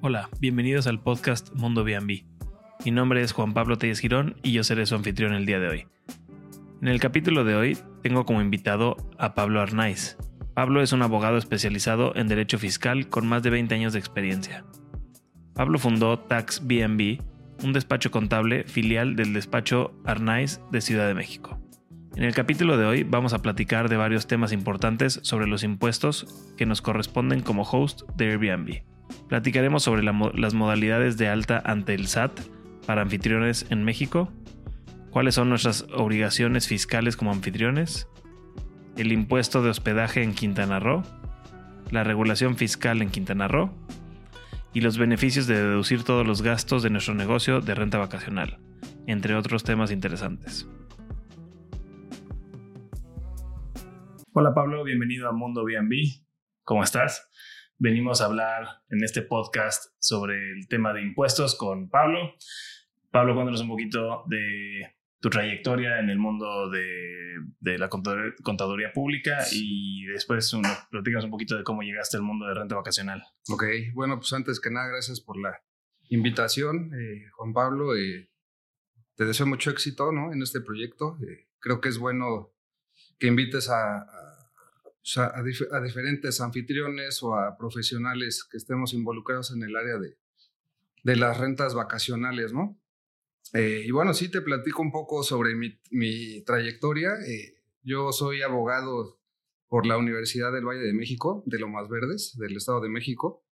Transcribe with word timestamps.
Hola, 0.00 0.30
bienvenidos 0.38 0.86
al 0.86 1.00
podcast 1.00 1.52
Mundo 1.54 1.82
B&B. 1.82 2.24
Mi 2.84 2.90
nombre 2.92 3.20
es 3.20 3.32
Juan 3.32 3.52
Pablo 3.52 3.78
Telles 3.78 3.98
Girón 3.98 4.36
y 4.44 4.52
yo 4.52 4.62
seré 4.62 4.86
su 4.86 4.94
anfitrión 4.94 5.32
el 5.32 5.44
día 5.44 5.58
de 5.58 5.68
hoy. 5.68 5.86
En 6.80 6.86
el 6.86 7.00
capítulo 7.00 7.42
de 7.42 7.56
hoy 7.56 7.78
tengo 8.00 8.24
como 8.24 8.40
invitado 8.40 8.96
a 9.18 9.34
Pablo 9.34 9.60
Arnaiz. 9.60 10.16
Pablo 10.54 10.82
es 10.82 10.92
un 10.92 11.02
abogado 11.02 11.36
especializado 11.36 12.14
en 12.14 12.28
derecho 12.28 12.60
fiscal 12.60 13.08
con 13.08 13.26
más 13.26 13.42
de 13.42 13.50
20 13.50 13.74
años 13.74 13.92
de 13.92 13.98
experiencia. 13.98 14.64
Pablo 15.54 15.80
fundó 15.80 16.16
Tax 16.16 16.64
B&B, 16.64 17.20
un 17.64 17.72
despacho 17.72 18.12
contable 18.12 18.62
filial 18.64 19.16
del 19.16 19.32
despacho 19.32 20.00
Arnaiz 20.04 20.60
de 20.70 20.80
Ciudad 20.80 21.08
de 21.08 21.14
México. 21.14 21.60
En 22.14 22.22
el 22.22 22.34
capítulo 22.34 22.76
de 22.76 22.86
hoy 22.86 23.02
vamos 23.02 23.32
a 23.32 23.42
platicar 23.42 23.88
de 23.88 23.96
varios 23.96 24.28
temas 24.28 24.52
importantes 24.52 25.18
sobre 25.24 25.48
los 25.48 25.64
impuestos 25.64 26.52
que 26.56 26.66
nos 26.66 26.82
corresponden 26.82 27.40
como 27.40 27.62
host 27.62 28.02
de 28.16 28.30
Airbnb. 28.30 28.82
Platicaremos 29.28 29.82
sobre 29.82 30.02
las 30.02 30.54
modalidades 30.54 31.16
de 31.16 31.28
alta 31.28 31.62
ante 31.64 31.94
el 31.94 32.06
SAT 32.06 32.40
para 32.86 33.02
anfitriones 33.02 33.66
en 33.70 33.84
México, 33.84 34.32
cuáles 35.10 35.34
son 35.34 35.48
nuestras 35.48 35.86
obligaciones 35.94 36.66
fiscales 36.66 37.16
como 37.16 37.32
anfitriones, 37.32 38.08
el 38.96 39.12
impuesto 39.12 39.62
de 39.62 39.70
hospedaje 39.70 40.22
en 40.22 40.34
Quintana 40.34 40.80
Roo, 40.80 41.02
la 41.90 42.04
regulación 42.04 42.56
fiscal 42.56 43.02
en 43.02 43.10
Quintana 43.10 43.48
Roo 43.48 43.70
y 44.72 44.80
los 44.80 44.98
beneficios 44.98 45.46
de 45.46 45.56
deducir 45.56 46.04
todos 46.04 46.26
los 46.26 46.42
gastos 46.42 46.82
de 46.82 46.90
nuestro 46.90 47.14
negocio 47.14 47.60
de 47.60 47.74
renta 47.74 47.98
vacacional, 47.98 48.58
entre 49.06 49.34
otros 49.34 49.64
temas 49.64 49.90
interesantes. 49.90 50.68
Hola 54.32 54.54
Pablo, 54.54 54.84
bienvenido 54.84 55.28
a 55.28 55.32
Mundo 55.32 55.64
B&B. 55.64 55.96
¿Cómo 56.64 56.82
estás? 56.82 57.28
Venimos 57.80 58.20
a 58.20 58.24
hablar 58.24 58.82
en 58.90 59.04
este 59.04 59.22
podcast 59.22 59.92
sobre 60.00 60.34
el 60.50 60.66
tema 60.66 60.92
de 60.92 61.00
impuestos 61.00 61.54
con 61.54 61.88
Pablo. 61.88 62.34
Pablo, 63.12 63.34
cuéntanos 63.34 63.60
un 63.60 63.68
poquito 63.68 64.24
de 64.26 64.96
tu 65.20 65.30
trayectoria 65.30 66.00
en 66.00 66.10
el 66.10 66.18
mundo 66.18 66.68
de, 66.70 67.78
la 67.78 67.88
contaduría, 67.88 68.92
pública 68.92 69.44
y 69.52 70.04
después 70.06 70.52
platicas 70.90 71.22
un 71.22 71.30
poquito 71.30 71.56
de 71.56 71.62
cómo 71.62 71.82
llegaste 71.82 72.16
al 72.16 72.24
mundo 72.24 72.46
de 72.46 72.54
renta 72.54 72.74
vacacional. 72.74 73.22
Ok, 73.48 73.62
bueno, 73.94 74.16
pues 74.16 74.32
antes 74.32 74.58
que 74.58 74.70
nada, 74.70 74.88
gracias 74.88 75.20
por 75.20 75.38
la 75.38 75.62
invitación, 76.08 76.90
eh, 76.94 77.28
Juan 77.36 77.52
Pablo. 77.52 77.96
Eh, 77.96 78.28
te 79.14 79.24
deseo 79.24 79.46
mucho 79.46 79.70
éxito 79.70 80.10
¿no? 80.10 80.32
en 80.32 80.42
este 80.42 80.60
proyecto. 80.60 81.16
Eh, 81.22 81.46
creo 81.60 81.80
que 81.80 81.90
es 81.90 81.98
bueno 81.98 82.52
que 83.20 83.28
invites 83.28 83.70
a, 83.70 84.04
diferentes 85.82 86.40
anfitriones 86.40 87.22
o 87.22 87.34
a 87.34 87.56
profesionales 87.56 88.44
que 88.44 88.56
estemos 88.56 88.92
involucrados 88.94 89.52
en 89.52 89.62
el 89.62 89.76
área 89.76 89.98
de, 89.98 90.16
de 91.02 91.16
las 91.16 91.38
rentas 91.38 91.74
vacacionales, 91.74 92.52
¿no? 92.52 92.78
Eh, 93.54 93.82
y 93.86 93.90
bueno, 93.90 94.12
sí 94.12 94.30
te 94.30 94.42
platico 94.42 94.82
un 94.82 94.92
poco 94.92 95.22
sobre 95.22 95.54
mi, 95.54 95.78
mi 95.90 96.42
trayectoria. 96.42 97.14
Eh, 97.26 97.54
yo 97.82 98.12
soy 98.12 98.42
abogado 98.42 99.18
por 99.68 99.86
la 99.86 99.96
Universidad 99.96 100.52
del 100.52 100.66
Valle 100.66 100.80
de 100.80 100.92
México, 100.92 101.42
de 101.46 101.58
Lomas 101.58 101.88
Verdes, 101.88 102.36
del 102.36 102.56
Estado 102.56 102.80
de 102.80 102.88
México, 102.88 103.44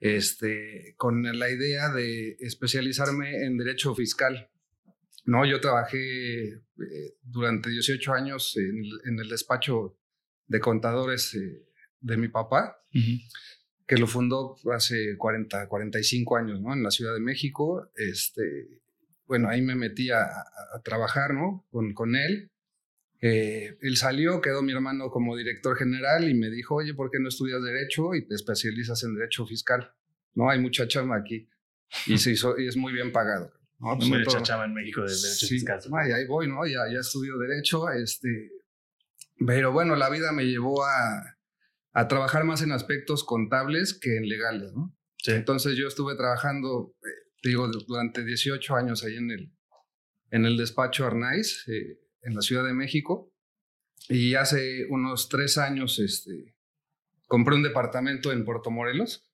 este, 0.00 0.94
con 0.96 1.22
la 1.22 1.50
idea 1.50 1.90
de 1.90 2.36
especializarme 2.40 3.44
en 3.44 3.56
derecho 3.58 3.94
fiscal. 3.94 4.50
No, 5.24 5.44
yo 5.44 5.60
trabajé 5.60 6.48
eh, 6.48 6.62
durante 7.22 7.68
18 7.70 8.12
años 8.12 8.56
en, 8.56 8.82
en, 9.04 9.20
el 9.20 9.28
despacho 9.28 9.97
de 10.48 10.60
contadores 10.60 11.34
eh, 11.34 11.66
de 12.00 12.16
mi 12.16 12.28
papá, 12.28 12.76
que 13.86 13.96
lo 13.96 14.06
fundó 14.06 14.56
hace 14.74 15.16
40, 15.16 15.68
45 15.68 16.36
años, 16.36 16.60
¿no? 16.60 16.72
En 16.72 16.82
la 16.82 16.90
Ciudad 16.90 17.14
de 17.14 17.20
México. 17.20 17.90
Este, 17.94 18.80
bueno, 19.26 19.48
ahí 19.48 19.62
me 19.62 19.74
metí 19.74 20.10
a, 20.10 20.26
trabajar, 20.82 21.34
¿no? 21.34 21.66
Con, 21.70 21.94
con 21.94 22.16
él. 22.16 22.50
Eh, 23.20 23.76
él 23.80 23.96
salió, 23.96 24.40
quedó 24.40 24.62
mi 24.62 24.72
hermano 24.72 25.10
como 25.10 25.36
director 25.36 25.76
general 25.76 26.28
y 26.28 26.34
me 26.34 26.50
dijo, 26.50 26.76
oye, 26.76 26.94
¿por 26.94 27.10
qué 27.10 27.18
no 27.18 27.28
estudias 27.28 27.62
Derecho 27.62 28.14
y 28.14 28.26
te 28.26 28.34
especializas 28.34 29.02
en 29.02 29.14
Derecho 29.14 29.44
Fiscal? 29.44 29.92
No, 30.34 30.48
hay 30.48 30.60
mucha 30.60 30.86
chama 30.86 31.16
aquí 31.16 31.48
y, 32.06 32.18
se 32.18 32.32
hizo, 32.32 32.58
y 32.58 32.68
es 32.68 32.76
muy 32.76 32.92
bien 32.92 33.10
pagado. 33.10 33.52
¿no? 33.80 33.96
Pues 33.96 34.08
mucha 34.08 34.42
chama 34.42 34.66
en 34.66 34.74
México 34.74 35.00
de 35.02 35.08
Derecho 35.08 35.46
Fiscal. 35.48 35.80
ahí 36.14 36.26
voy, 36.26 36.46
¿no? 36.46 36.64
Ya, 36.64 36.80
ya 36.92 37.00
estudio 37.00 37.38
Derecho, 37.38 37.90
este, 37.90 38.52
pero 39.46 39.72
bueno, 39.72 39.96
la 39.96 40.10
vida 40.10 40.32
me 40.32 40.44
llevó 40.44 40.84
a, 40.84 41.38
a 41.92 42.08
trabajar 42.08 42.44
más 42.44 42.62
en 42.62 42.72
aspectos 42.72 43.24
contables 43.24 43.98
que 43.98 44.16
en 44.16 44.28
legales, 44.28 44.72
¿no? 44.72 44.94
Entonces 45.26 45.76
yo 45.76 45.88
estuve 45.88 46.16
trabajando, 46.16 46.94
eh, 47.02 47.30
digo, 47.42 47.68
durante 47.86 48.24
18 48.24 48.76
años 48.76 49.04
ahí 49.04 49.16
en 49.16 49.30
el, 49.30 49.52
en 50.30 50.44
el 50.44 50.56
despacho 50.56 51.06
Arnaiz, 51.06 51.66
eh, 51.68 51.98
en 52.22 52.34
la 52.34 52.40
Ciudad 52.40 52.64
de 52.64 52.72
México. 52.72 53.32
Y 54.08 54.34
hace 54.34 54.86
unos 54.90 55.28
tres 55.28 55.58
años 55.58 55.98
este, 55.98 56.54
compré 57.26 57.56
un 57.56 57.64
departamento 57.64 58.32
en 58.32 58.44
Puerto 58.44 58.70
Morelos 58.70 59.28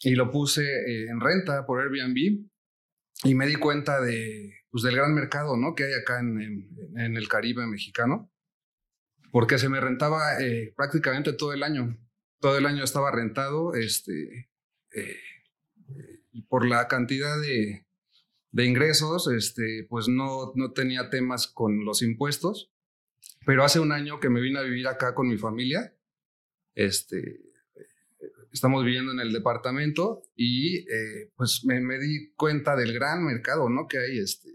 y 0.00 0.16
lo 0.16 0.30
puse 0.30 0.64
eh, 0.64 1.06
en 1.08 1.20
renta 1.20 1.64
por 1.66 1.80
Airbnb 1.80 2.46
y 3.24 3.34
me 3.34 3.46
di 3.46 3.54
cuenta 3.54 4.00
de, 4.00 4.52
pues, 4.70 4.82
del 4.82 4.96
gran 4.96 5.14
mercado 5.14 5.56
¿no? 5.56 5.76
que 5.76 5.84
hay 5.84 5.92
acá 5.92 6.18
en, 6.18 6.68
en 6.96 7.16
el 7.16 7.28
Caribe 7.28 7.64
mexicano 7.66 8.31
porque 9.32 9.58
se 9.58 9.70
me 9.70 9.80
rentaba 9.80 10.40
eh, 10.40 10.72
prácticamente 10.76 11.32
todo 11.32 11.54
el 11.54 11.62
año. 11.62 11.98
Todo 12.38 12.58
el 12.58 12.66
año 12.66 12.84
estaba 12.84 13.10
rentado, 13.10 13.74
este, 13.74 14.50
eh, 14.94 15.16
por 16.48 16.66
la 16.66 16.86
cantidad 16.86 17.40
de, 17.40 17.86
de, 18.50 18.64
ingresos, 18.64 19.28
este, 19.28 19.86
pues 19.88 20.06
no, 20.08 20.52
no 20.54 20.72
tenía 20.72 21.08
temas 21.08 21.46
con 21.46 21.84
los 21.84 22.02
impuestos. 22.02 22.70
Pero 23.46 23.64
hace 23.64 23.80
un 23.80 23.92
año 23.92 24.20
que 24.20 24.28
me 24.28 24.40
vine 24.40 24.58
a 24.58 24.62
vivir 24.62 24.86
acá 24.86 25.14
con 25.14 25.28
mi 25.28 25.38
familia, 25.38 25.96
este, 26.74 27.40
estamos 28.52 28.84
viviendo 28.84 29.12
en 29.12 29.20
el 29.20 29.32
departamento 29.32 30.22
y 30.36 30.80
eh, 30.90 31.32
pues 31.36 31.64
me, 31.64 31.80
me, 31.80 31.98
di 31.98 32.32
cuenta 32.34 32.76
del 32.76 32.92
gran 32.92 33.24
mercado, 33.24 33.70
¿no? 33.70 33.88
Que 33.88 33.98
hay, 33.98 34.18
este, 34.18 34.51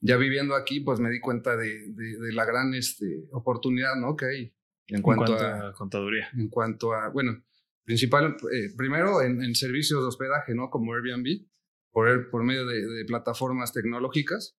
ya 0.00 0.16
viviendo 0.16 0.54
aquí, 0.54 0.80
pues 0.80 0.98
me 1.00 1.10
di 1.10 1.20
cuenta 1.20 1.56
de, 1.56 1.92
de, 1.92 2.32
la 2.32 2.44
gran 2.44 2.74
este, 2.74 3.28
oportunidad 3.32 3.96
¿no? 3.96 4.16
que 4.16 4.26
hay 4.26 4.54
en 4.88 5.02
cuanto, 5.02 5.34
a, 5.34 5.72
contaduría. 5.74 6.28
En 6.36 6.48
cuanto 6.48 6.94
a, 6.94 7.10
bueno, 7.10 7.42
principal, 7.84 8.36
eh, 8.52 8.74
primero 8.76 9.22
en, 9.22 9.54
servicios 9.54 10.00
de 10.00 10.08
hospedaje, 10.08 10.54
¿no? 10.54 10.70
Como 10.70 10.94
Airbnb, 10.94 11.46
por, 11.92 12.30
por 12.30 12.42
medio 12.44 12.66
de, 12.66 13.04
plataformas 13.04 13.72
tecnológicas. 13.72 14.56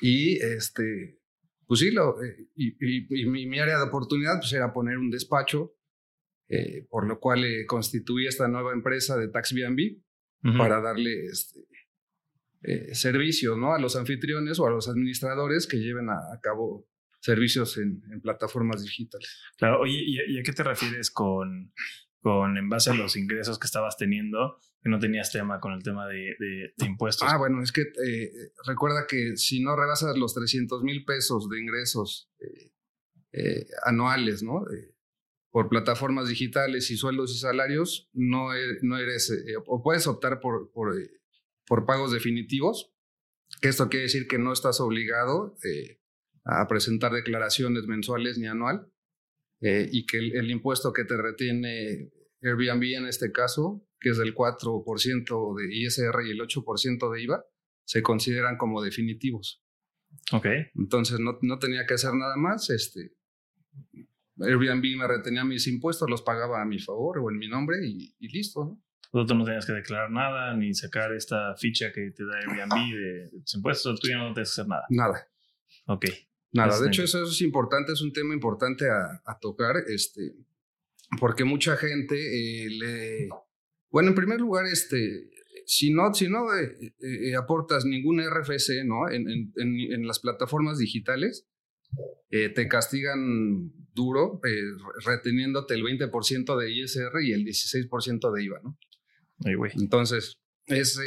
Y 0.00 0.42
este, 0.42 1.20
pues 1.66 1.80
sí, 1.80 1.92
lo, 1.92 2.22
eh, 2.22 2.48
y, 2.56 3.22
y, 3.22 3.26
mi, 3.26 3.58
área 3.58 3.78
de 3.78 3.84
oportunidad 3.84 4.38
pues 4.40 4.52
era 4.52 4.72
poner 4.72 4.98
un 4.98 5.10
despacho, 5.10 5.76
eh, 6.48 6.86
por 6.90 7.06
lo 7.06 7.20
cual 7.20 7.44
constituí 7.68 8.26
esta 8.26 8.48
nueva 8.48 8.72
empresa 8.72 9.16
de 9.16 9.28
TaxBnB 9.28 10.02
para 10.58 10.80
darle 10.80 11.24
este, 11.24 11.60
eh, 12.66 12.94
servicios 12.94 13.58
¿no? 13.58 13.74
a 13.74 13.78
los 13.78 13.94
anfitriones 13.94 14.58
o 14.58 14.66
a 14.66 14.70
los 14.70 14.88
administradores 14.88 15.66
que 15.66 15.76
lleven 15.76 16.08
a, 16.08 16.40
cabo 16.40 16.88
servicios 17.20 17.76
en, 17.76 18.00
plataformas 18.22 18.82
digitales. 18.82 19.28
Claro, 19.58 19.80
oye, 19.80 19.98
¿y, 20.02 20.38
a 20.38 20.42
qué 20.42 20.52
te 20.52 20.62
refieres 20.62 21.10
con, 21.10 21.74
con 22.20 22.56
en 22.56 22.70
base 22.70 22.90
a 22.90 22.94
los 22.94 23.16
ingresos 23.16 23.58
que 23.58 23.66
estabas 23.66 23.98
teniendo, 23.98 24.58
que 24.82 24.88
no 24.88 24.98
tenías 24.98 25.30
tema 25.30 25.60
con 25.60 25.74
el 25.74 25.82
tema 25.82 26.08
de, 26.08 26.36
de, 26.38 26.86
impuestos? 26.86 27.28
Ah, 27.30 27.36
bueno, 27.36 27.62
es 27.62 27.70
que 27.70 27.82
eh, 27.82 28.30
recuerda 28.66 29.06
que 29.06 29.36
si 29.36 29.62
no 29.62 29.76
rebasas 29.76 30.16
los 30.16 30.32
300 30.32 30.82
mil 30.82 31.04
pesos 31.04 31.50
de 31.50 31.60
ingresos 31.60 32.30
eh, 33.32 33.66
anuales, 33.84 34.42
¿no? 34.42 34.64
por 35.50 35.68
plataformas 35.68 36.28
digitales 36.28 36.90
y 36.90 36.96
sueldos 36.96 37.34
y 37.34 37.38
salarios, 37.38 38.08
no, 38.14 38.54
e, 38.54 38.78
no 38.80 38.96
eres, 38.96 39.32
o 39.66 39.82
puedes 39.82 40.06
optar 40.06 40.40
por, 40.40 40.72
por 40.72 40.94
por 41.66 41.86
pagos 41.86 42.12
definitivos, 42.12 42.92
que 43.60 43.68
esto 43.68 43.88
quiere 43.88 44.04
decir 44.04 44.26
que 44.26 44.38
no 44.38 44.52
estás 44.52 44.80
obligado 44.80 45.56
eh, 45.64 46.00
a 46.44 46.66
presentar 46.68 47.12
declaraciones 47.12 47.86
mensuales 47.86 48.38
ni 48.38 48.46
anual 48.46 48.90
eh, 49.60 49.88
y 49.90 50.06
que 50.06 50.18
el, 50.18 50.50
impuesto 50.50 50.92
que 50.92 51.04
te 51.04 51.16
retiene 51.16 52.10
Airbnb 52.42 52.82
en 52.96 53.06
este 53.06 53.32
caso, 53.32 53.86
que 53.98 54.10
es 54.10 54.18
del 54.18 54.34
4% 54.34 55.56
de 55.56 55.74
ISR 55.74 56.26
y 56.26 56.30
el 56.30 56.40
8% 56.40 57.12
de 57.12 57.22
IVA, 57.22 57.44
se 57.86 58.02
consideran 58.02 58.56
como 58.56 58.82
definitivos. 58.82 59.62
Ok. 60.32 60.46
Entonces 60.74 61.18
no, 61.20 61.38
no 61.42 61.58
tenía 61.58 61.86
que 61.86 61.94
hacer 61.94 62.12
nada 62.14 62.36
más. 62.36 62.68
Este, 62.70 63.12
Airbnb 64.38 64.96
me 64.98 65.08
retenía 65.08 65.44
mis 65.44 65.66
impuestos, 65.66 66.10
los 66.10 66.22
pagaba 66.22 66.60
a 66.60 66.66
mi 66.66 66.78
favor 66.78 67.18
o 67.18 67.30
en 67.30 67.38
mi 67.38 67.48
nombre 67.48 67.78
y, 67.86 68.14
y 68.18 68.28
listo. 68.28 68.64
¿no? 68.64 68.82
Tú 69.24 69.34
no 69.34 69.44
tenías 69.44 69.64
que 69.64 69.72
declarar 69.72 70.10
nada, 70.10 70.54
ni 70.54 70.74
sacar 70.74 71.12
esta 71.12 71.54
ficha 71.56 71.92
que 71.92 72.10
te 72.10 72.24
da 72.24 72.38
Airbnb 72.38 73.30
de 73.32 73.40
tus 73.40 73.54
impuestos, 73.54 74.00
tú 74.00 74.08
ya 74.08 74.18
no 74.18 74.32
tienes 74.34 74.48
que 74.48 74.60
hacer 74.60 74.68
nada. 74.68 74.84
Nada. 74.90 75.28
Ok. 75.86 76.06
Nada, 76.52 76.80
de 76.80 76.88
hecho 76.88 77.02
eso, 77.02 77.22
es 77.22 77.40
importante, 77.42 77.92
es 77.92 78.00
un 78.00 78.12
tema 78.12 78.32
importante 78.34 78.86
a, 78.88 79.38
tocar, 79.40 79.76
este, 79.88 80.34
porque 81.18 81.44
mucha 81.44 81.76
gente 81.76 82.14
eh, 82.14 82.70
le, 82.70 83.28
Bueno, 83.90 84.10
en 84.10 84.14
primer 84.14 84.40
lugar, 84.40 84.66
este, 84.66 85.30
si 85.66 85.92
no, 85.92 86.12
si 86.14 86.28
no 86.28 86.54
eh, 86.56 86.94
eh, 87.00 87.36
aportas 87.36 87.84
ningún 87.84 88.20
RFC 88.20 88.84
¿no? 88.84 89.08
en, 89.10 89.28
en, 89.28 89.52
en, 89.56 90.06
las 90.06 90.20
plataformas 90.20 90.78
digitales, 90.78 91.46
eh, 92.30 92.48
te 92.48 92.68
castigan 92.68 93.72
duro, 93.92 94.40
reteniéndote 95.04 95.74
el 95.74 95.82
20% 95.82 96.58
de 96.58 96.72
ISR 96.72 97.22
y 97.22 97.32
el 97.32 97.44
16% 97.44 98.32
de 98.32 98.44
IVA. 98.44 98.60
¿no? 98.62 98.78
Entonces, 99.40 100.38
es 100.66 100.98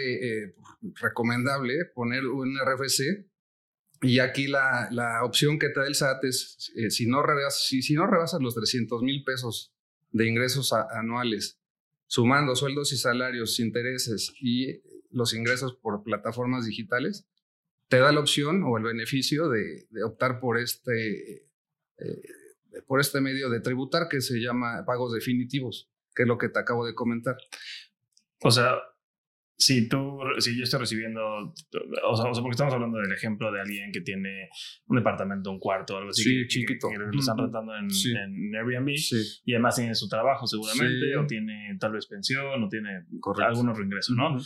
recomendable 1.02 1.86
poner 1.94 2.26
un 2.26 2.58
RFC 2.58 3.28
y 4.02 4.20
aquí 4.20 4.48
la, 4.48 4.90
la, 4.92 5.24
opción 5.24 5.58
que 5.58 5.70
te 5.70 5.80
da 5.80 5.88
el 5.88 5.96
SAT 5.96 6.24
es, 6.26 6.72
si, 6.90 7.08
no 7.08 7.24
rebasas, 7.24 7.66
si, 7.66 7.82
si, 7.82 7.96
no 7.96 8.06
rebasas 8.06 8.42
los 8.42 8.54
300 8.54 9.02
mil 9.02 9.24
pesos 9.24 9.74
de 10.12 10.28
ingresos 10.28 10.72
anuales 10.74 11.60
sumando 12.08 12.56
sueldos 12.56 12.94
y 12.94 12.98
salarios, 12.98 13.60
intereses 13.60 14.34
y 14.40 14.82
los 15.12 15.34
ingresos 15.34 15.76
por 15.76 16.04
plataformas 16.04 16.66
digitales, 16.66 17.28
te 17.90 17.98
da 17.98 18.12
la 18.12 18.20
opción 18.20 18.64
o 18.64 18.78
el 18.78 18.84
beneficio 18.84 19.50
de, 19.50 19.88
optar 20.04 20.40
por 20.40 20.58
este, 20.58 21.48
eh, 21.98 22.22
por 22.86 23.00
este 23.00 23.22
medio 23.22 23.50
de 23.50 23.60
tributar 23.60 24.08
que 24.10 24.22
se 24.22 24.40
llama 24.40 24.84
pagos 24.86 25.14
definitivos, 25.14 25.90
que 26.16 26.24
es 26.24 26.28
lo 26.28 26.38
que 26.38 26.50
te 26.50 26.60
acabo 26.60 26.86
de 26.86 26.96
comentar. 26.96 27.38
O 28.44 28.52
sea, 28.52 28.76
si 29.58 29.90
tú, 29.90 30.20
si 30.38 30.56
yo 30.56 30.64
estoy 30.64 30.82
recibiendo, 30.82 31.22
o 31.26 32.16
sea, 32.16 32.32
porque 32.42 32.52
estamos 32.52 32.74
hablando 32.74 33.00
del 33.00 33.12
ejemplo 33.12 33.52
de 33.52 33.62
alguien 33.62 33.92
que 33.92 34.02
tiene 34.02 34.50
un 34.86 34.98
departamento, 34.98 35.50
un 35.50 35.60
cuarto, 35.60 35.96
o 35.96 35.98
algo 35.98 36.12
así, 36.12 36.24
sí, 36.24 36.48
chiquito. 36.48 36.90
que, 36.90 36.98
lo 36.98 37.20
están 37.20 37.38
rentando 37.38 37.74
en, 37.76 38.56
Airbnb 38.56 38.94
y 39.46 39.54
además 39.54 39.76
tiene 39.76 39.96
su 39.96 40.08
trabajo 40.08 40.46
seguramente, 40.46 41.18
o 41.18 41.26
tiene 41.26 41.76
tal 41.80 41.94
vez 41.94 42.06
pensión, 42.06 42.64
o 42.64 42.70
tiene 42.70 43.06
algunos 43.44 43.80
ingresos, 43.80 44.16
¿no? 44.16 44.38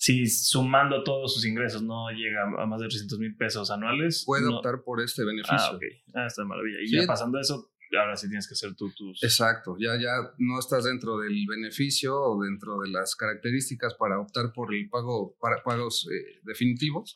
Si 0.00 0.26
sumando 0.26 1.02
todos 1.02 1.34
sus 1.34 1.44
ingresos 1.44 1.82
no 1.82 2.08
llega 2.10 2.44
a 2.44 2.66
más 2.66 2.80
de 2.80 2.86
300 2.86 3.18
mil 3.18 3.34
pesos 3.34 3.68
anuales. 3.72 4.22
Puede 4.24 4.46
optar 4.46 4.82
por 4.84 5.00
este 5.00 5.24
beneficio. 5.24 5.58
Ah, 5.58 5.74
ok. 5.74 5.82
Ah, 6.14 6.26
está 6.26 6.44
maravilla. 6.44 6.78
Y 6.80 6.92
ya 6.92 7.04
pasando 7.04 7.40
eso, 7.40 7.72
ahora 7.96 8.16
sí 8.16 8.28
tienes 8.28 8.46
que 8.46 8.54
hacer 8.54 8.74
tú 8.74 8.90
tus... 8.90 9.22
Exacto, 9.22 9.76
ya, 9.78 9.96
ya 9.96 10.32
no 10.38 10.58
estás 10.58 10.84
dentro 10.84 11.18
del 11.18 11.46
beneficio 11.48 12.20
o 12.20 12.42
dentro 12.42 12.80
de 12.80 12.90
las 12.90 13.16
características 13.16 13.94
para 13.94 14.20
optar 14.20 14.52
por 14.52 14.74
el 14.74 14.88
pago, 14.88 15.36
para 15.40 15.62
pagos 15.62 16.08
eh, 16.12 16.40
definitivos 16.42 17.14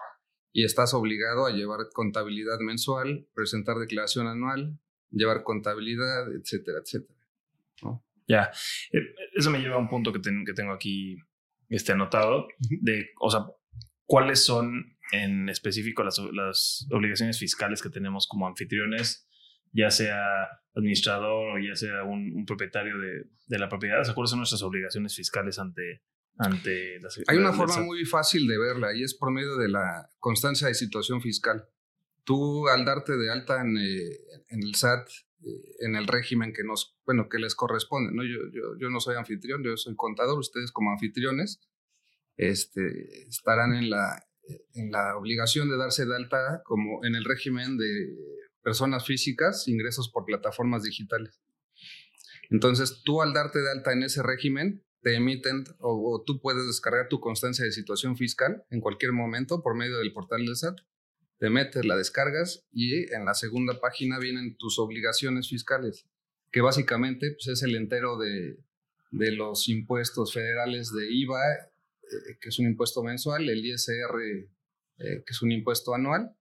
y 0.53 0.65
estás 0.65 0.95
obligado 0.95 1.47
a 1.47 1.51
llevar 1.51 1.81
contabilidad 1.93 2.59
mensual, 2.61 3.27
presentar 3.35 3.77
declaración 3.77 4.27
anual, 4.27 4.79
llevar 5.11 5.43
contabilidad, 5.43 6.33
etcétera, 6.33 6.79
etcétera. 6.85 7.19
Ya, 8.29 8.51
eh, 8.93 9.15
eso 9.35 9.51
me 9.51 9.59
lleva 9.59 9.75
a 9.75 9.79
un 9.79 9.89
punto 9.89 10.13
que, 10.13 10.21
que 10.21 10.53
tengo 10.55 10.73
aquí 10.73 11.17
este, 11.69 11.93
anotado, 11.93 12.49
de, 12.59 13.11
o 13.21 13.31
sea, 13.31 13.47
cuáles 14.05 14.45
son 14.45 14.97
en 15.13 15.49
específico 15.49 16.03
las, 16.03 16.19
las 16.33 16.87
obligaciones 16.91 17.39
fiscales 17.39 17.83
que 17.83 17.91
tenemos 17.91 18.27
como 18.27 18.47
anfitriones 18.47 19.29
ya 19.73 19.91
sea 19.91 20.17
administrador 20.75 21.57
o 21.57 21.59
ya 21.59 21.77
sea 21.77 22.05
un, 22.05 22.45
propietario 22.47 22.99
de, 22.99 23.25
de, 23.47 23.59
la 23.59 23.69
propiedad, 23.69 24.03
¿cuáles 24.15 24.31
son 24.31 24.39
nuestras 24.39 24.63
obligaciones 24.63 25.15
fiscales 25.15 25.59
ante, 25.59 26.03
ante 26.39 26.99
las... 27.01 27.21
Hay 27.27 27.37
una 27.37 27.53
forma 27.53 27.81
muy 27.81 28.05
fácil 28.05 28.47
de 28.47 28.59
verla 28.59 28.95
y 28.95 29.03
es 29.03 29.15
por 29.15 29.31
medio 29.31 29.57
de 29.57 29.69
la 29.69 30.09
constancia 30.19 30.69
de 30.69 30.75
situación 30.75 31.21
fiscal. 31.21 31.67
Tú 32.25 32.69
al 32.69 32.85
darte 32.85 33.17
de 33.17 33.31
alta 33.31 33.61
en, 33.61 33.77
eh, 33.77 34.17
en 34.49 34.63
el 34.63 34.75
SAT, 34.75 35.09
eh, 35.45 35.75
en 35.81 35.97
el 35.97 36.07
régimen 36.07 36.53
que 36.53 36.65
nos, 36.65 36.97
bueno, 37.05 37.29
que 37.29 37.39
les 37.39 37.55
corresponde, 37.55 38.13
¿no? 38.15 38.23
Yo, 38.23 38.39
yo, 38.53 38.79
yo 38.79 38.89
no 38.89 39.01
soy 39.01 39.17
anfitrión, 39.17 39.63
yo 39.63 39.77
soy 39.77 39.95
contador, 39.97 40.39
ustedes 40.39 40.71
como 40.71 40.93
anfitriones 40.93 41.61
este, 42.37 43.27
estarán 43.29 43.75
en 43.75 43.91
la, 43.91 44.25
en 44.75 44.91
la 44.91 45.17
obligación 45.17 45.69
de 45.69 45.77
darse 45.77 46.07
de 46.07 46.17
alta 46.17 46.63
como 46.65 47.05
en 47.05 47.15
el 47.15 47.25
régimen 47.25 47.77
de 47.77 48.17
personas 48.63 49.07
físicas, 49.07 49.69
ingresos 49.69 50.09
por 50.09 50.25
plataformas 50.25 50.83
digitales. 50.83 51.41
Entonces, 52.51 53.03
tú 53.05 53.23
al 53.23 53.33
darte 53.33 53.61
de 53.61 53.71
alta 53.71 53.93
en 53.93 54.03
ese 54.03 54.23
régimen, 54.23 54.85
te 55.03 55.17
emiten 55.17 55.65
o, 55.81 56.23
tú 56.25 56.41
puedes 56.41 56.67
descargar 56.67 57.09
tu 57.09 57.21
constancia 57.21 57.65
de 57.65 57.73
situación 57.73 58.17
fiscal 58.17 58.65
en 58.71 58.81
cualquier 58.81 59.13
momento 59.13 59.63
por 59.63 59.75
medio 59.77 59.99
del 59.99 60.13
portal 60.13 60.45
del 60.45 60.57
SAT. 60.57 60.79
Te 61.39 61.51
metes, 61.51 61.85
la 61.85 61.97
descargas 61.97 62.65
y 62.71 63.13
en 63.13 63.25
la 63.25 63.35
segunda 63.35 63.81
página 63.81 64.19
vienen 64.21 64.57
tus 64.57 64.79
obligaciones 64.79 65.49
fiscales, 65.49 66.07
que 66.53 66.61
básicamente 66.61 67.33
pues, 67.33 67.49
es 67.49 67.63
el 67.65 67.75
entero 67.75 68.17
de, 68.17 68.59
de 69.11 69.33
los 69.33 69.69
impuestos 69.69 70.33
federales 70.33 70.93
de 70.93 71.13
IVA, 71.13 71.41
eh, 71.55 72.39
que 72.41 72.49
es 72.51 72.59
un 72.61 72.67
impuesto 72.67 73.03
mensual, 73.03 73.49
el 73.49 73.65
ISR, 73.65 74.21
eh, 74.99 75.23
que 75.27 75.31
es 75.31 75.43
un 75.43 75.51
impuesto 75.51 75.95
anual, 75.95 76.37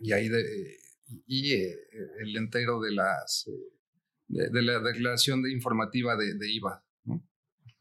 y 0.00 0.12
ahí 0.12 0.28
de, 0.28 0.78
y 1.26 1.54
eh, 1.54 1.76
el 2.20 2.36
entero 2.36 2.80
de, 2.80 2.92
las, 2.92 3.48
eh, 3.48 4.48
de, 4.50 4.62
la 4.62 4.80
declaración 4.80 5.42
de 5.42 5.52
informativa 5.52 6.16
de, 6.16 6.52
IVA. 6.52 6.84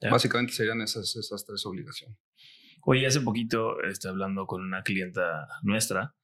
Básicamente 0.10 0.54
serían 0.54 0.82
esas, 0.82 1.16
esas 1.16 1.46
tres 1.46 1.66
obligaciones. 1.66 2.18
Oye, 2.86 3.08
hace 3.08 3.22
poquito 3.22 3.82
este, 3.84 4.10
hablando 4.10 4.46
con 4.46 4.62
una 4.62 4.84
clienta 4.84 5.48
nuestra, 5.62 6.16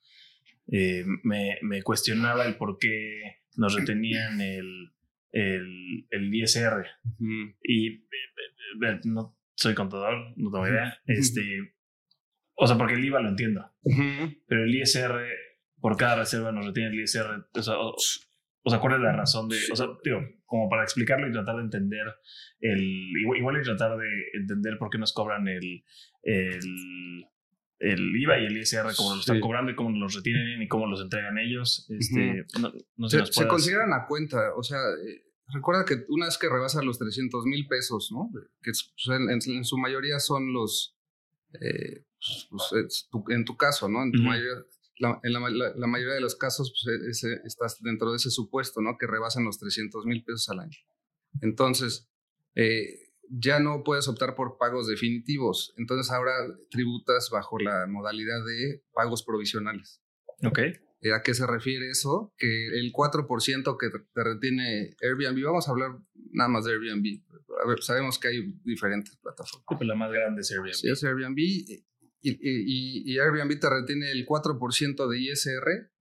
eh, 0.71 1.05
me, 1.23 1.57
me, 1.61 1.81
cuestionaba 1.81 2.45
el 2.45 2.57
por 2.57 2.77
qué 2.77 3.39
nos 3.55 3.73
retenían 3.73 4.41
el, 4.41 4.91
el, 5.31 6.07
el 6.09 6.35
ISR. 6.35 6.85
Y 7.63 8.05
no 9.05 9.37
soy 9.55 9.73
contador, 9.73 10.33
no 10.35 10.51
tengo 10.51 10.67
idea. 10.67 10.99
Este, 11.05 11.73
o 12.55 12.67
sea, 12.67 12.77
porque 12.77 12.95
el 12.95 13.05
IVA 13.05 13.21
lo 13.21 13.29
entiendo. 13.29 13.71
Pero 14.47 14.63
el 14.65 14.75
ISR 14.75 15.21
por 15.81 15.97
cada 15.97 16.17
reserva 16.17 16.51
nos 16.51 16.65
retiene 16.65 16.89
el 16.89 17.01
ISR. 17.01 17.47
O 17.53 17.61
sea, 17.61 17.75
o, 17.77 18.69
sea, 18.69 18.79
¿cuál 18.79 18.95
es 18.95 18.99
la 18.99 19.13
razón 19.13 19.47
de...? 19.49 19.57
O 19.71 19.75
sea, 19.75 19.87
digo, 20.03 20.19
como 20.45 20.69
para 20.69 20.83
explicarlo 20.83 21.27
y 21.27 21.31
tratar 21.31 21.55
de 21.57 21.63
entender 21.63 22.05
el... 22.59 22.81
Igual, 23.37 23.59
y 23.59 23.63
tratar 23.63 23.97
de 23.97 24.07
entender 24.33 24.77
por 24.77 24.89
qué 24.89 24.97
nos 24.97 25.13
cobran 25.13 25.47
el, 25.47 25.83
el, 26.23 27.25
el 27.79 28.15
IVA 28.15 28.39
y 28.39 28.45
el 28.45 28.57
ISR, 28.57 28.93
cómo 28.95 29.15
lo 29.15 29.21
están 29.21 29.39
cobrando 29.39 29.71
y 29.71 29.75
cómo 29.75 29.97
los 29.97 30.15
retienen 30.15 30.61
y 30.61 30.67
cómo 30.67 30.85
los 30.87 31.01
entregan 31.01 31.37
ellos. 31.37 31.89
Este, 31.89 32.45
no, 32.97 33.09
se, 33.09 33.25
se 33.25 33.47
consideran 33.47 33.93
a 33.93 34.05
cuenta, 34.05 34.53
o 34.55 34.63
sea... 34.63 34.79
Eh, 34.79 35.23
recuerda 35.51 35.85
que 35.85 36.05
una 36.09 36.25
vez 36.27 36.37
que 36.37 36.49
rebasa 36.49 36.81
los 36.83 36.99
300 36.99 37.45
mil 37.45 37.67
pesos, 37.67 38.11
¿no? 38.11 38.29
Que 38.61 38.71
pues, 38.71 39.47
en, 39.47 39.63
su 39.63 39.77
mayoría 39.77 40.19
son 40.19 40.53
los, 40.53 40.95
eh, 41.59 42.05
pues, 42.19 42.47
pues, 42.49 43.09
en 43.29 43.45
tu 43.45 43.57
caso, 43.57 43.89
¿no? 43.89 44.03
En 44.03 44.11
tu 44.11 44.21
mayoría 44.21 44.63
en 44.99 45.33
la, 45.33 45.87
mayoría 45.87 46.13
de 46.13 46.21
los 46.21 46.35
casos 46.35 46.73
pues, 46.83 47.23
e, 47.23 47.41
estás 47.45 47.81
dentro 47.81 48.11
de 48.11 48.17
ese 48.17 48.29
supuesto, 48.29 48.81
¿no? 48.81 48.97
Que 48.97 49.07
rebasan 49.07 49.45
los 49.45 49.57
300 49.59 50.05
mil 50.05 50.23
pesos 50.23 50.49
al 50.49 50.59
año. 50.59 50.77
Entonces, 51.41 52.09
eh, 52.55 53.09
ya 53.29 53.59
no 53.59 53.83
puedes 53.83 54.07
optar 54.07 54.35
por 54.35 54.57
pagos 54.57 54.87
definitivos. 54.87 55.73
Entonces, 55.77 56.11
ahora 56.11 56.33
tributas 56.69 57.29
bajo 57.31 57.59
la 57.59 57.85
modalidad 57.87 58.43
de 58.45 58.83
pagos 58.93 59.23
provisionales. 59.23 60.01
Ok. 60.43 60.59
Eh, 61.01 61.13
¿A 61.13 61.21
qué 61.21 61.33
se 61.33 61.47
refiere 61.47 61.89
eso? 61.89 62.33
Que 62.37 62.67
el 62.67 62.91
4% 62.91 63.77
que 63.77 63.89
te 63.89 64.23
retiene 64.23 64.95
Airbnb, 65.01 65.41
vamos 65.45 65.67
a 65.67 65.71
hablar 65.71 65.91
nada 66.31 66.49
más 66.49 66.65
de 66.65 66.73
Airbnb. 66.73 67.21
A 67.63 67.67
ver, 67.67 67.81
sabemos 67.81 68.19
que 68.19 68.27
hay 68.27 68.53
diferentes 68.63 69.15
plataformas. 69.17 69.65
Pero 69.79 69.87
la 69.87 69.95
más 69.95 70.11
grande 70.11 70.41
es 70.41 70.51
Airbnb. 70.51 70.73
Sí, 70.73 70.89
es 70.89 71.03
Airbnb 71.03 71.37
y, 72.21 73.13
y, 73.13 73.19
Airbnb 73.19 73.59
te 73.59 73.69
retiene 73.69 74.11
el 74.11 74.25
4% 74.25 75.07
de 75.07 75.19
ISR 75.19 75.91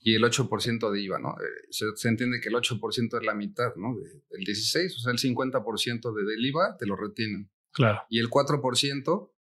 y 0.00 0.14
el 0.14 0.22
8% 0.22 0.90
de 0.90 1.00
IVA, 1.00 1.18
¿no? 1.18 1.30
Eh, 1.40 1.66
se, 1.70 2.08
entiende 2.08 2.40
que 2.40 2.48
el 2.48 2.54
8% 2.54 3.18
es 3.18 3.26
la 3.26 3.34
mitad, 3.34 3.74
¿no? 3.76 3.96
del 4.30 4.44
16, 4.44 4.96
o 4.96 5.00
sea, 5.00 5.12
el 5.12 5.18
50% 5.18 6.14
de, 6.14 6.24
del 6.24 6.46
IVA 6.46 6.76
te 6.78 6.86
lo 6.86 6.96
retienen. 6.96 7.50
Claro. 7.72 8.02
Y 8.08 8.20
el 8.20 8.28
4%, 8.28 9.32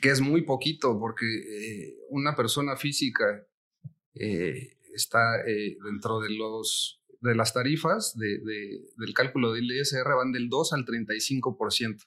que 0.00 0.10
es 0.10 0.20
muy 0.20 0.42
poquito, 0.42 0.98
porque 0.98 1.26
eh, 1.26 1.98
una 2.08 2.34
persona 2.34 2.76
física 2.76 3.46
eh, 4.14 4.76
está 4.94 5.42
dentro 5.44 6.20
de 6.20 6.30
los 6.30 7.00
de 7.20 7.34
las 7.34 7.52
tarifas 7.52 8.16
de, 8.16 8.38
del 8.96 9.14
cálculo 9.14 9.52
del 9.52 9.70
ISR 9.70 10.14
van 10.16 10.32
del 10.32 10.48
2 10.48 10.72
al 10.72 10.86
35%. 10.86 12.06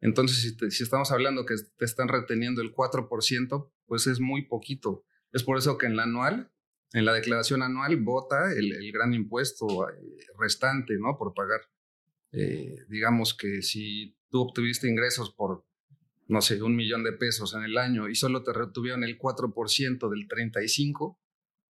Entonces, 0.00 0.56
si, 0.70 0.82
estamos 0.82 1.12
hablando 1.12 1.44
que 1.44 1.56
te 1.76 1.84
están 1.84 2.08
reteniendo 2.08 2.62
el 2.62 2.74
4%, 2.74 3.70
pues 3.86 4.06
es 4.06 4.20
muy 4.20 4.46
poquito. 4.46 5.04
Es 5.32 5.42
por 5.42 5.58
eso 5.58 5.76
que 5.76 5.86
en 5.86 5.96
la 5.96 6.04
anual, 6.04 6.50
en 6.92 7.04
la 7.04 7.12
declaración 7.12 7.62
anual, 7.62 7.96
vota 7.98 8.52
el, 8.52 8.90
gran 8.92 9.12
impuesto 9.12 9.88
eh, 9.88 10.26
restante, 10.38 10.94
¿no? 10.98 11.16
Por 11.18 11.34
pagar. 11.34 11.60
Eh, 12.32 12.76
digamos 12.88 13.34
que 13.34 13.60
si 13.62 14.16
tú 14.30 14.40
obtuviste 14.40 14.88
ingresos 14.88 15.34
por, 15.34 15.66
no 16.28 16.40
sé, 16.40 16.62
un 16.62 16.76
millón 16.76 17.04
de 17.04 17.12
pesos 17.12 17.54
en 17.54 17.64
el 17.64 17.76
año 17.76 18.08
y 18.08 18.14
solo 18.14 18.42
te 18.42 18.52
retuvieron 18.52 19.04
el 19.04 19.18
4% 19.18 20.08
del 20.08 20.28
35%, 20.28 21.18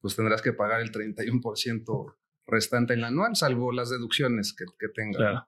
pues 0.01 0.17
tendrás 0.17 0.41
que 0.41 0.53
pagar 0.53 0.81
el 0.81 0.93
31% 0.93 2.17
restante 2.47 2.95
en 2.95 3.01
la 3.01 3.09
anual, 3.09 3.37
salvo 3.37 3.73
las 3.73 3.91
deducciones 3.91 4.55
que, 4.55 4.65
que 4.79 4.89
tengas. 4.89 5.45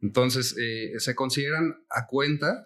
Entonces, 0.00 0.56
eh, 0.58 0.98
se 0.98 1.14
consideran 1.14 1.84
a 1.88 2.06
cuenta 2.06 2.64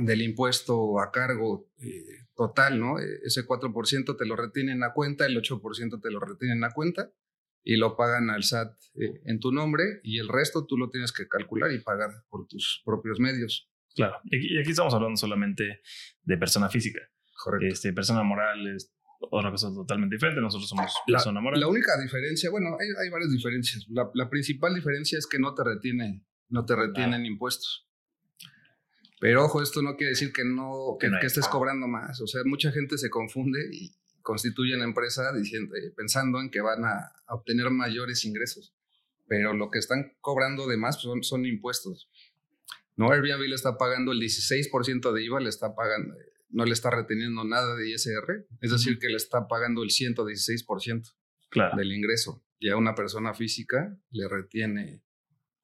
del 0.00 0.22
impuesto 0.22 1.00
a 1.00 1.10
cargo 1.10 1.70
eh, 1.78 2.26
total, 2.34 2.80
¿no? 2.80 2.98
E, 2.98 3.20
ese 3.24 3.46
4% 3.46 4.16
te 4.16 4.26
lo 4.26 4.36
retienen 4.36 4.82
a 4.82 4.92
cuenta, 4.92 5.26
el 5.26 5.36
8% 5.36 6.00
te 6.00 6.10
lo 6.10 6.20
retienen 6.20 6.64
a 6.64 6.72
cuenta 6.72 7.12
y 7.62 7.76
lo 7.76 7.96
pagan 7.96 8.30
al 8.30 8.44
SAT 8.44 8.74
eh, 8.94 9.20
en 9.24 9.40
tu 9.40 9.52
nombre 9.52 10.00
y 10.02 10.18
el 10.18 10.28
resto 10.28 10.66
tú 10.66 10.76
lo 10.76 10.90
tienes 10.90 11.12
que 11.12 11.28
calcular 11.28 11.72
y 11.72 11.80
pagar 11.80 12.10
por 12.28 12.46
tus 12.46 12.82
propios 12.84 13.20
medios. 13.20 13.70
Claro, 13.94 14.18
y 14.24 14.58
aquí, 14.58 14.70
estamos 14.70 14.92
hablando 14.92 15.16
solamente 15.16 15.80
de 16.22 16.36
persona 16.36 16.68
física. 16.68 17.00
Correcto. 17.42 17.66
Este, 17.66 17.92
persona 17.92 18.22
moral 18.22 18.66
es 18.74 18.95
otra 19.20 19.50
cosa 19.50 19.72
totalmente 19.72 20.16
diferente, 20.16 20.40
nosotros 20.40 20.68
somos 20.68 20.92
persona 21.06 21.40
moral. 21.40 21.60
La 21.60 21.68
única 21.68 22.00
diferencia, 22.00 22.50
bueno, 22.50 22.76
hay, 22.78 23.10
varias 23.10 23.30
diferencias. 23.30 23.86
La, 23.88 24.28
principal 24.28 24.74
diferencia 24.74 25.18
es 25.18 25.26
que 25.26 25.38
no 25.38 25.54
te 25.54 25.64
retienen, 25.64 26.24
no 26.48 26.64
te 26.64 26.76
retienen 26.76 27.24
impuestos. 27.26 27.86
Pero 29.20 29.44
ojo, 29.44 29.62
esto 29.62 29.80
no 29.82 29.96
quiere 29.96 30.10
decir 30.10 30.32
que 30.32 30.44
no, 30.44 30.96
que, 31.00 31.08
estés 31.26 31.48
cobrando 31.48 31.88
más. 31.88 32.20
O 32.20 32.26
sea, 32.26 32.42
mucha 32.44 32.70
gente 32.70 32.98
se 32.98 33.08
confunde 33.08 33.60
y 33.72 33.94
constituye 34.20 34.76
la 34.76 34.84
empresa 34.84 35.32
diciendo, 35.32 35.74
eh, 35.74 35.92
pensando 35.96 36.40
en 36.40 36.50
que 36.50 36.60
van 36.60 36.84
a, 36.84 37.12
obtener 37.28 37.70
mayores 37.70 38.24
ingresos. 38.24 38.74
Pero 39.26 39.54
lo 39.54 39.70
que 39.70 39.78
están 39.78 40.16
cobrando 40.20 40.66
de 40.68 40.76
más 40.76 41.00
son, 41.00 41.22
son 41.22 41.46
impuestos. 41.46 42.10
No, 42.94 43.10
Airbnb 43.10 43.48
le 43.48 43.54
está 43.54 43.76
pagando 43.76 44.12
el 44.12 44.20
16% 44.20 45.12
de 45.12 45.24
IVA, 45.24 45.40
le 45.40 45.48
está 45.48 45.74
pagando, 45.74 46.14
no 46.56 46.64
le 46.64 46.72
está 46.72 46.90
reteniendo 46.90 47.44
nada 47.44 47.76
de 47.76 47.90
ISR, 47.90 48.46
es 48.62 48.70
decir, 48.70 48.98
que 48.98 49.08
le 49.08 49.16
está 49.16 49.46
pagando 49.46 49.82
el 49.82 49.90
116% 49.90 51.14
claro. 51.50 51.76
del 51.76 51.92
ingreso. 51.92 52.42
Y 52.58 52.70
a 52.70 52.78
una 52.78 52.94
persona 52.94 53.34
física 53.34 53.94
le 54.10 54.26
retiene 54.26 55.02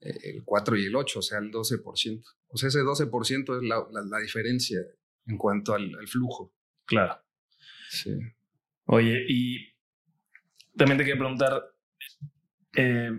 eh, 0.01 0.19
el 0.25 0.45
4 0.45 0.77
y 0.77 0.85
el 0.85 0.95
8, 0.95 1.19
o 1.19 1.23
sea, 1.23 1.39
el 1.39 1.51
12%. 1.51 2.23
O 2.49 2.57
sea, 2.59 2.69
ese 2.69 2.81
12% 2.81 3.57
es 3.57 3.63
la, 3.63 3.87
la, 3.91 4.19
diferencia 4.19 4.81
en 5.25 5.39
cuanto 5.39 5.73
al, 5.73 6.07
flujo. 6.07 6.55
Claro. 6.85 7.25
Sí. 7.89 8.11
Oye, 8.85 9.25
y 9.27 9.75
también 10.77 10.99
te 10.99 11.05
quería 11.05 11.19
preguntar, 11.19 11.75
eh, 12.77 13.19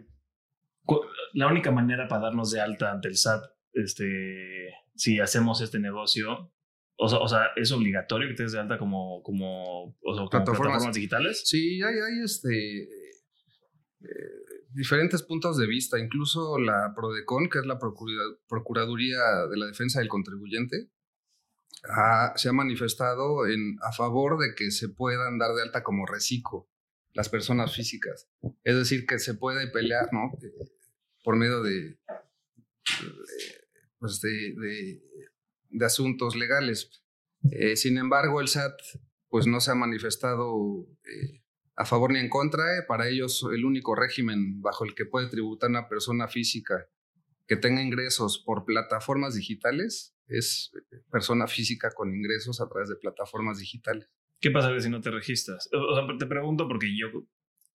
la 1.34 1.48
única 1.48 1.72
manera 1.72 2.08
para 2.08 2.26
darnos 2.26 2.52
de 2.52 2.62
alta 2.62 2.92
ante 2.92 3.08
el 3.08 3.18
SAT, 3.18 3.44
este, 3.74 4.70
si 4.94 5.20
hacemos 5.20 5.60
este 5.62 5.80
negocio, 5.80 6.53
o 6.98 7.28
sea, 7.28 7.48
¿es 7.56 7.72
obligatorio 7.72 8.30
que 8.30 8.36
te 8.36 8.44
des 8.44 8.52
de 8.54 8.60
alta 8.60 8.78
como, 8.78 9.22
como, 9.24 9.98
plataformas. 10.30 10.94
digitales? 10.94 11.44
Sí, 11.46 11.82
hay, 11.82 11.96
hay 11.96 12.24
este, 12.24 12.84
eh, 14.02 14.44
diferentes 14.74 15.24
puntos 15.24 15.58
de 15.58 15.68
vista, 15.68 16.00
incluso 16.00 16.58
la 16.60 16.94
PRODECON, 16.96 17.50
que 17.50 17.60
es 17.60 17.66
la 17.66 17.80
Procuraduría 17.80 19.48
de 19.50 19.58
la 19.58 19.66
Defensa 19.68 20.00
del 20.00 20.10
Contribuyente, 20.10 20.90
se 22.36 22.50
ha 22.50 22.54
manifestado 22.54 23.46
en, 23.48 23.78
a 23.82 23.92
favor 23.92 24.40
de 24.40 24.56
que 24.56 24.72
se 24.72 24.90
puedan 24.90 25.38
dar 25.38 25.54
de 25.54 25.64
alta 25.64 25.84
como 25.84 26.06
reciclo 26.06 26.70
las 27.14 27.30
personas 27.30 27.76
físicas. 27.76 28.30
Es 28.64 28.76
decir, 28.76 29.06
que 29.06 29.20
se 29.20 29.36
puede 29.36 29.68
pelear 29.68 30.10
¿no? 30.12 30.32
Eh, 30.42 30.72
por 31.24 31.36
medio 31.36 31.62
de, 31.62 32.00
pues 34.00 34.20
de, 34.22 34.56
de, 34.56 35.02
asuntos 35.82 36.36
legales. 36.36 37.04
Eh, 37.52 37.76
sin 37.76 37.98
embargo, 37.98 38.42
el 38.42 38.48
SAT 38.48 38.80
pues 39.30 39.48
no 39.48 39.60
se 39.60 39.72
ha 39.72 39.76
manifestado 39.76 40.88
eh, 41.06 41.42
a 41.76 41.86
favor 41.86 42.12
ni 42.12 42.20
en 42.20 42.30
contra. 42.30 42.78
Eh, 42.78 42.84
para 42.88 43.10
ellos, 43.10 43.46
el 43.52 43.66
único 43.66 43.96
régimen 43.96 44.62
bajo 44.62 44.86
el 44.86 44.94
que 44.94 45.06
puede 45.06 45.28
tributar 45.28 45.70
una 45.70 45.90
persona 45.90 46.28
física 46.28 46.88
que 47.48 47.58
tenga 47.58 47.82
ingresos 47.82 48.42
por 48.46 48.64
plataformas 48.64 49.36
digitales 49.36 50.16
es 50.28 50.72
persona 51.12 51.48
física 51.48 51.92
con 51.92 52.16
ingresos 52.16 52.62
a 52.62 52.70
través 52.70 52.90
de 52.90 52.96
plataformas 52.96 53.60
digitales. 53.60 54.08
¿Qué 54.40 54.52
pasa 54.52 54.80
si 54.80 54.90
no 54.90 55.02
te 55.02 55.12
registras? 55.12 55.70
O 55.74 55.96
sea, 55.96 56.06
te 56.18 56.26
pregunto 56.26 56.68
porque 56.68 56.88
yo 56.98 57.26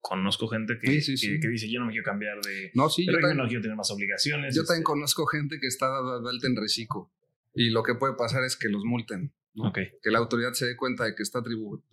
conozco 0.00 0.49
gente 0.49 0.78
que, 0.81 0.87
que, 0.87 1.49
dice 1.49 1.71
yo 1.71 1.81
no 1.81 1.87
me 1.87 1.93
quiero 1.93 2.05
cambiar 2.05 2.40
de 2.40 2.71
no, 2.75 2.88
sí, 2.88 3.05
yo 3.05 3.12
no 3.12 3.47
quiero 3.49 3.62
tener 3.62 3.76
más 3.76 3.90
obligaciones. 3.90 4.55
Yo 4.55 4.62
también 4.62 4.83
este". 4.83 4.85
conozco 4.85 5.26
gente 5.26 5.59
que 5.61 5.67
está 5.67 5.88
dada 5.88 6.21
de 6.21 6.28
alta 6.31 6.47
en 6.47 6.57
reciclo 6.57 7.12
y 7.55 7.71
lo 7.71 7.83
que 7.83 7.95
puede 7.95 8.14
pasar 8.14 8.45
es 8.45 8.57
que 8.57 8.69
los 8.69 8.85
multen. 8.85 9.35
Que 9.75 10.11
la 10.11 10.19
autoridad 10.19 10.52
se 10.52 10.67
dé 10.67 10.76
cuenta 10.76 11.05
de 11.05 11.17
que 11.17 11.23
está 11.25 11.43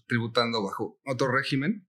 tributando 0.07 0.63
bajo 0.63 1.00
otro 1.03 1.31
régimen 1.31 1.88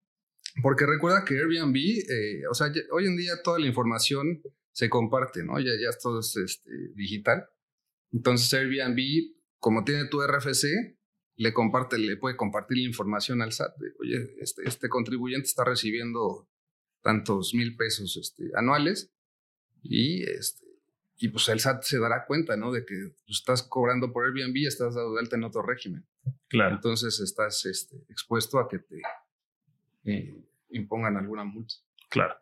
porque 0.63 0.87
recuerda 0.87 1.25
que 1.25 1.35
Airbnb, 1.35 1.77
eh, 1.77 2.47
o 2.51 2.55
sea, 2.55 2.73
hoy 2.91 3.07
en 3.07 3.17
día 3.17 3.43
toda 3.43 3.59
la 3.59 3.67
información 3.67 4.43
se 4.73 4.89
comparte, 4.89 5.45
¿no? 5.45 5.59
Ya, 5.59 5.73
ya 5.73 5.97
todo 6.01 6.21
es 6.21 6.37
este, 6.37 6.71
digital. 6.95 7.47
Entonces 8.13 8.53
Airbnb, 8.55 8.99
como 9.59 9.85
tiene 9.85 10.07
tu 10.07 10.23
RFC, 10.23 10.97
le 11.37 11.53
comparte, 11.53 11.99
le 11.99 12.17
puede 12.17 12.37
compartir 12.37 12.79
la 12.79 12.85
información 12.85 13.43
al 13.43 13.53
SAT. 13.53 13.75
Oye, 14.01 14.35
este, 14.41 14.63
este 14.67 14.89
contribuyente 14.89 15.47
está 15.47 15.65
recibiendo 15.65 16.49
tantos 17.03 17.53
mil 17.55 17.77
pesos 17.77 18.17
este, 18.17 18.51
anuales 18.55 19.13
y, 19.83 20.23
este, 20.23 20.66
y 21.19 21.29
pues 21.29 21.49
el 21.49 21.61
SAT 21.61 21.83
se 21.83 21.99
dará 21.99 22.27
cuenta, 22.27 22.57
¿no? 22.57 22.73
De 22.73 22.85
que 22.85 23.13
pues, 23.25 23.39
estás 23.39 23.63
cobrando 23.63 24.13
por 24.13 24.27
Airbnb 24.27 24.57
y 24.57 24.67
estás 24.67 24.95
dado 24.95 25.15
de 25.15 25.21
alta 25.21 25.37
en 25.37 25.45
otro 25.45 25.63
régimen. 25.63 26.07
Claro. 26.49 26.75
Entonces 26.75 27.21
estás 27.21 27.65
este, 27.65 27.97
expuesto 28.09 28.59
a 28.59 28.69
que 28.69 28.79
te 28.79 29.01
eh, 30.05 30.45
impongan 30.71 31.17
alguna 31.17 31.45
multa. 31.45 31.75
Claro. 32.11 32.37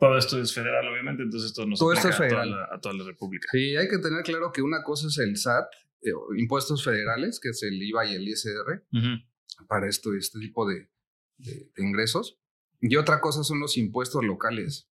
Todo 0.00 0.18
esto 0.18 0.40
es 0.40 0.52
federal, 0.52 0.86
obviamente, 0.88 1.22
entonces 1.22 1.50
esto 1.50 1.64
no 1.64 1.76
se 1.76 1.80
Todo 1.80 1.92
esto 1.92 2.08
es 2.08 2.16
federal. 2.16 2.52
A, 2.70 2.80
toda 2.80 2.94
la, 2.94 3.04
República. 3.04 3.48
Sí, 3.52 3.76
hay 3.76 3.88
que 3.88 3.98
tener 3.98 4.22
claro 4.24 4.50
que 4.52 4.60
una 4.60 4.82
cosa 4.82 5.06
es 5.06 5.18
el 5.18 5.36
SAT, 5.36 5.66
eh, 6.02 6.10
impuestos 6.36 6.84
federales, 6.84 7.38
que 7.40 7.50
es 7.50 7.62
el 7.62 7.80
IVA 7.80 8.06
y 8.06 8.14
el 8.14 8.28
ISR, 8.28 8.84
para 9.68 9.88
esto, 9.88 10.12
este 10.14 10.40
tipo 10.40 10.68
de, 10.68 10.90
de, 11.38 11.70
ingresos. 11.76 12.38
Y 12.80 12.96
otra 12.96 13.20
cosa 13.20 13.44
son 13.44 13.60
los 13.60 13.78
impuestos 13.78 14.24
locales. 14.24 14.88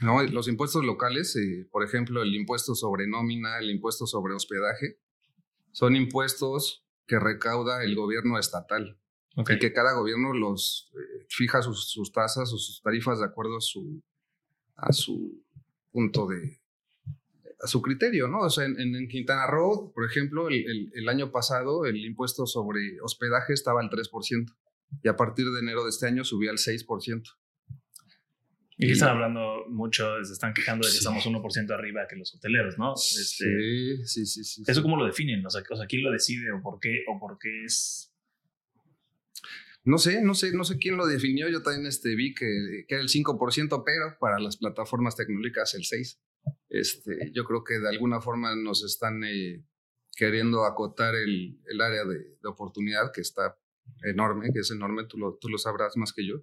¿No? 0.00 0.22
Los 0.22 0.48
impuestos 0.48 0.84
locales, 0.84 1.36
eh, 1.36 1.66
por 1.70 1.84
ejemplo, 1.84 2.22
el 2.22 2.34
impuesto 2.34 2.74
sobre 2.74 3.06
nómina, 3.06 3.58
el 3.58 3.70
impuesto 3.70 4.06
sobre 4.06 4.34
hospedaje, 4.34 4.98
son 5.72 5.96
impuestos 5.96 6.84
que 7.06 7.18
recauda 7.18 7.84
el 7.84 7.94
gobierno 7.94 8.38
estatal. 8.38 8.98
Y 9.36 9.58
que 9.58 9.72
cada 9.72 9.94
gobierno 9.94 10.32
los 10.32 10.92
eh, 10.94 11.26
fija 11.28 11.60
sus, 11.60 11.90
sus, 11.90 12.12
tasas 12.12 12.52
o 12.52 12.56
sus 12.56 12.80
tarifas 12.82 13.18
de 13.18 13.24
acuerdo 13.24 13.56
a 13.56 13.60
su, 13.60 14.00
a 14.76 14.92
su 14.92 15.44
punto 15.90 16.28
de, 16.28 16.60
a 17.60 17.66
su 17.66 17.82
criterio, 17.82 18.28
¿no? 18.28 18.42
O 18.42 18.50
sea, 18.50 18.64
en, 18.64 18.78
en 18.78 19.08
Quintana 19.08 19.48
Roo, 19.48 19.92
por 19.92 20.04
ejemplo, 20.04 20.48
el, 20.48 20.92
el, 20.94 21.08
año 21.08 21.32
pasado 21.32 21.84
el 21.84 22.04
impuesto 22.04 22.46
sobre 22.46 23.00
hospedaje 23.00 23.54
estaba 23.54 23.80
al 23.80 23.90
3% 23.90 24.54
y 25.02 25.08
a 25.08 25.16
partir 25.16 25.46
de 25.50 25.58
enero 25.58 25.82
de 25.82 25.90
este 25.90 26.06
año 26.06 26.22
subía 26.22 26.52
al 26.52 26.58
6%. 26.58 27.22
Y, 28.76 28.90
están 28.90 29.10
hablando 29.10 29.66
mucho, 29.68 30.22
se 30.24 30.32
están 30.32 30.52
quejando 30.52 30.86
de 30.86 30.92
que 30.92 30.98
estamos 30.98 31.24
1% 31.24 31.70
arriba 31.72 32.08
que 32.08 32.16
los 32.16 32.34
hoteleros, 32.34 32.76
¿no? 32.76 32.94
Este, 32.94 34.04
sí, 34.04 34.26
sí, 34.26 34.44
sí, 34.44 34.62
¿Eso 34.66 34.82
cómo 34.82 34.96
lo 34.96 35.06
definen? 35.06 35.46
O 35.46 35.50
sea, 35.50 35.62
o 35.70 35.76
sea, 35.76 35.86
¿quién 35.86 36.02
lo 36.02 36.10
decide 36.10 36.50
o 36.50 36.60
por 36.60 36.80
qué, 36.80 37.04
o 37.06 37.20
por 37.20 37.38
qué 37.38 37.64
es 37.64 38.14
no 39.84 39.98
sé, 39.98 40.22
no 40.22 40.34
sé, 40.34 40.52
no 40.54 40.64
sé 40.64 40.78
quién 40.78 40.96
lo 40.96 41.06
definió. 41.06 41.48
Yo 41.50 41.62
también 41.62 41.86
este, 41.86 42.14
vi 42.14 42.34
que, 42.34 42.86
que 42.88 42.94
era 42.94 43.02
el 43.02 43.08
5%, 43.08 43.82
pero 43.84 44.16
para 44.18 44.38
las 44.38 44.56
plataformas 44.56 45.14
tecnológicas 45.14 45.74
el 45.74 45.82
6%. 45.82 46.18
Este, 46.70 47.30
yo 47.32 47.44
creo 47.44 47.64
que 47.64 47.78
de 47.78 47.88
alguna 47.88 48.20
forma 48.20 48.54
nos 48.56 48.82
están 48.82 49.22
eh, 49.24 49.62
queriendo 50.16 50.64
acotar 50.64 51.14
el, 51.14 51.60
el 51.66 51.80
área 51.80 52.04
de, 52.04 52.18
de, 52.18 52.48
oportunidad 52.48 53.12
que 53.12 53.20
está 53.20 53.58
enorme, 54.02 54.50
que 54.52 54.60
es 54.60 54.70
enorme, 54.70 55.04
tú 55.04 55.16
lo, 55.18 55.36
tú 55.36 55.48
lo 55.48 55.58
sabrás 55.58 55.96
más 55.96 56.12
que 56.12 56.26
yo. 56.26 56.42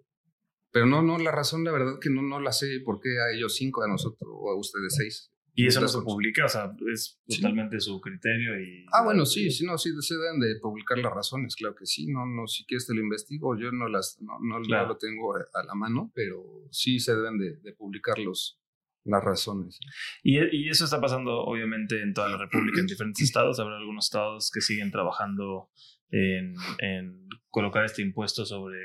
Pero 0.72 0.86
no, 0.86 1.02
no, 1.02 1.18
la 1.18 1.32
razón, 1.32 1.64
la 1.64 1.72
verdad 1.72 2.00
que 2.00 2.10
no, 2.10 2.22
no 2.22 2.40
la 2.40 2.52
sé, 2.52 2.80
por 2.84 3.00
qué 3.00 3.10
a 3.10 3.36
ellos 3.36 3.56
cinco, 3.56 3.84
a 3.84 3.88
nosotros 3.88 4.30
o 4.34 4.52
a 4.52 4.56
ustedes 4.58 4.96
seis. 4.96 5.32
Y 5.54 5.68
eso 5.68 5.82
no 5.82 5.88
se 5.90 6.02
publica, 6.02 6.46
o 6.46 6.50
sea, 6.50 6.72
es 6.94 7.20
totalmente 7.28 7.80
su 7.82 8.00
criterio 8.00 8.58
y... 8.58 8.86
Ah, 8.94 9.04
bueno, 9.04 9.26
sí, 9.26 9.52
sí, 9.52 9.66
no, 9.66 9.78
sí, 9.78 9.92
se 10.00 10.16
deben 10.16 10.40
de 10.40 10.58
publicar 10.62 10.98
las 10.98 11.12
razones, 11.12 11.58
claro 11.58 11.76
que 11.76 11.86
sí, 11.86 12.08
no, 12.08 12.26
no, 12.26 12.48
si 12.48 12.66
quieres 12.66 12.88
te 12.88 12.94
lo 12.94 13.02
investigo, 13.02 13.58
yo 13.58 13.70
no 13.72 13.90
las, 13.90 14.18
no, 14.22 14.40
no, 14.40 14.60
lo 14.60 14.98
tengo 14.98 15.36
a 15.36 15.64
la 15.66 15.76
mano, 15.76 16.10
pero 16.16 16.42
sí 16.72 17.00
se 17.00 17.14
deben 17.16 17.38
de, 17.38 17.58
de 17.58 17.74
publicar 17.74 18.18
los, 18.18 18.62
las 19.04 19.24
razones. 19.24 19.78
Y, 20.24 20.40
y, 20.40 20.70
eso 20.70 20.86
está 20.86 21.02
pasando 21.02 21.42
obviamente 21.42 22.02
en 22.02 22.14
toda 22.14 22.30
la 22.30 22.38
República, 22.38 22.80
en 22.80 22.88
diferentes 22.88 23.22
estados, 23.22 23.60
habrá 23.60 23.78
algunos 23.78 24.06
estados 24.06 24.52
que 24.52 24.62
siguen 24.62 24.90
trabajando 24.90 25.70
en, 26.12 26.56
en 26.80 27.28
colocar 27.50 27.84
este 27.84 28.02
impuesto 28.02 28.46
sobre, 28.46 28.80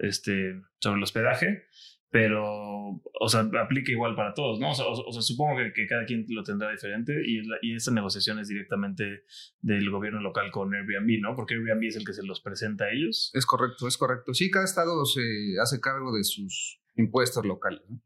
este, 0.00 0.60
sobre 0.78 0.98
el 0.98 1.02
hospedaje 1.02 1.64
pero, 2.10 3.02
o 3.20 3.28
sea, 3.28 3.40
aplica 3.62 3.92
igual 3.92 4.14
para 4.14 4.32
todos, 4.32 4.58
¿no? 4.58 4.70
O 4.70 5.12
sea, 5.12 5.22
supongo 5.22 5.58
que, 5.74 5.86
cada 5.86 6.06
quien 6.06 6.24
lo 6.28 6.42
tendrá 6.42 6.70
diferente 6.70 7.12
y, 7.24 7.42
y 7.60 7.74
esa 7.76 7.90
negociación 7.90 8.38
es 8.38 8.48
directamente 8.48 9.24
del 9.60 9.90
gobierno 9.90 10.20
local 10.20 10.50
con 10.50 10.74
Airbnb, 10.74 11.20
¿no? 11.20 11.36
Porque 11.36 11.54
Airbnb 11.54 11.84
es 11.84 11.96
el 11.96 12.06
que 12.06 12.14
se 12.14 12.22
los 12.22 12.40
presenta 12.40 12.86
a 12.86 12.92
ellos. 12.92 13.30
Es 13.34 13.44
correcto, 13.44 13.86
es 13.86 13.98
correcto. 13.98 14.32
Sí, 14.32 14.50
cada 14.50 14.64
estado 14.64 15.04
se 15.04 15.20
hace 15.62 15.80
cargo 15.80 16.16
de 16.16 16.24
sus 16.24 16.80
impuestos 16.96 17.44
locales. 17.44 17.82
¿no? 17.90 18.00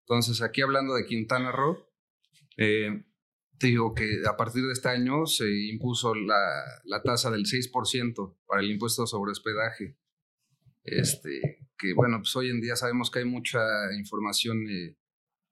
Entonces, 0.00 0.40
aquí 0.40 0.62
hablando 0.62 0.94
de 0.94 1.06
Quintana 1.06 1.52
Roo, 1.52 1.86
Eh, 2.60 3.04
te 3.56 3.68
digo 3.68 3.94
que 3.94 4.22
a 4.28 4.36
partir 4.36 4.64
de 4.64 4.72
este 4.72 4.88
año 4.88 5.26
se 5.26 5.48
impuso 5.68 6.14
la, 6.14 6.64
la 6.84 7.02
tasa 7.02 7.30
del 7.30 7.44
6% 7.44 8.36
para 8.46 8.62
el 8.62 8.70
impuesto 8.70 9.06
sobre 9.06 9.30
hospedaje. 9.30 9.96
Este, 10.92 11.68
que 11.78 11.94
bueno, 11.94 12.18
pues 12.18 12.34
hoy 12.36 12.50
en 12.50 12.60
día 12.60 12.76
sabemos 12.76 13.10
que 13.10 13.20
hay 13.20 13.24
mucha 13.24 13.60
información 13.96 14.68
eh, 14.68 14.96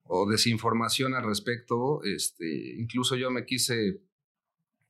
o 0.03 0.29
desinformación 0.29 1.13
al 1.13 1.25
respecto. 1.25 2.01
Este, 2.03 2.75
incluso 2.77 3.15
yo 3.15 3.31
me 3.31 3.45
quise 3.45 4.01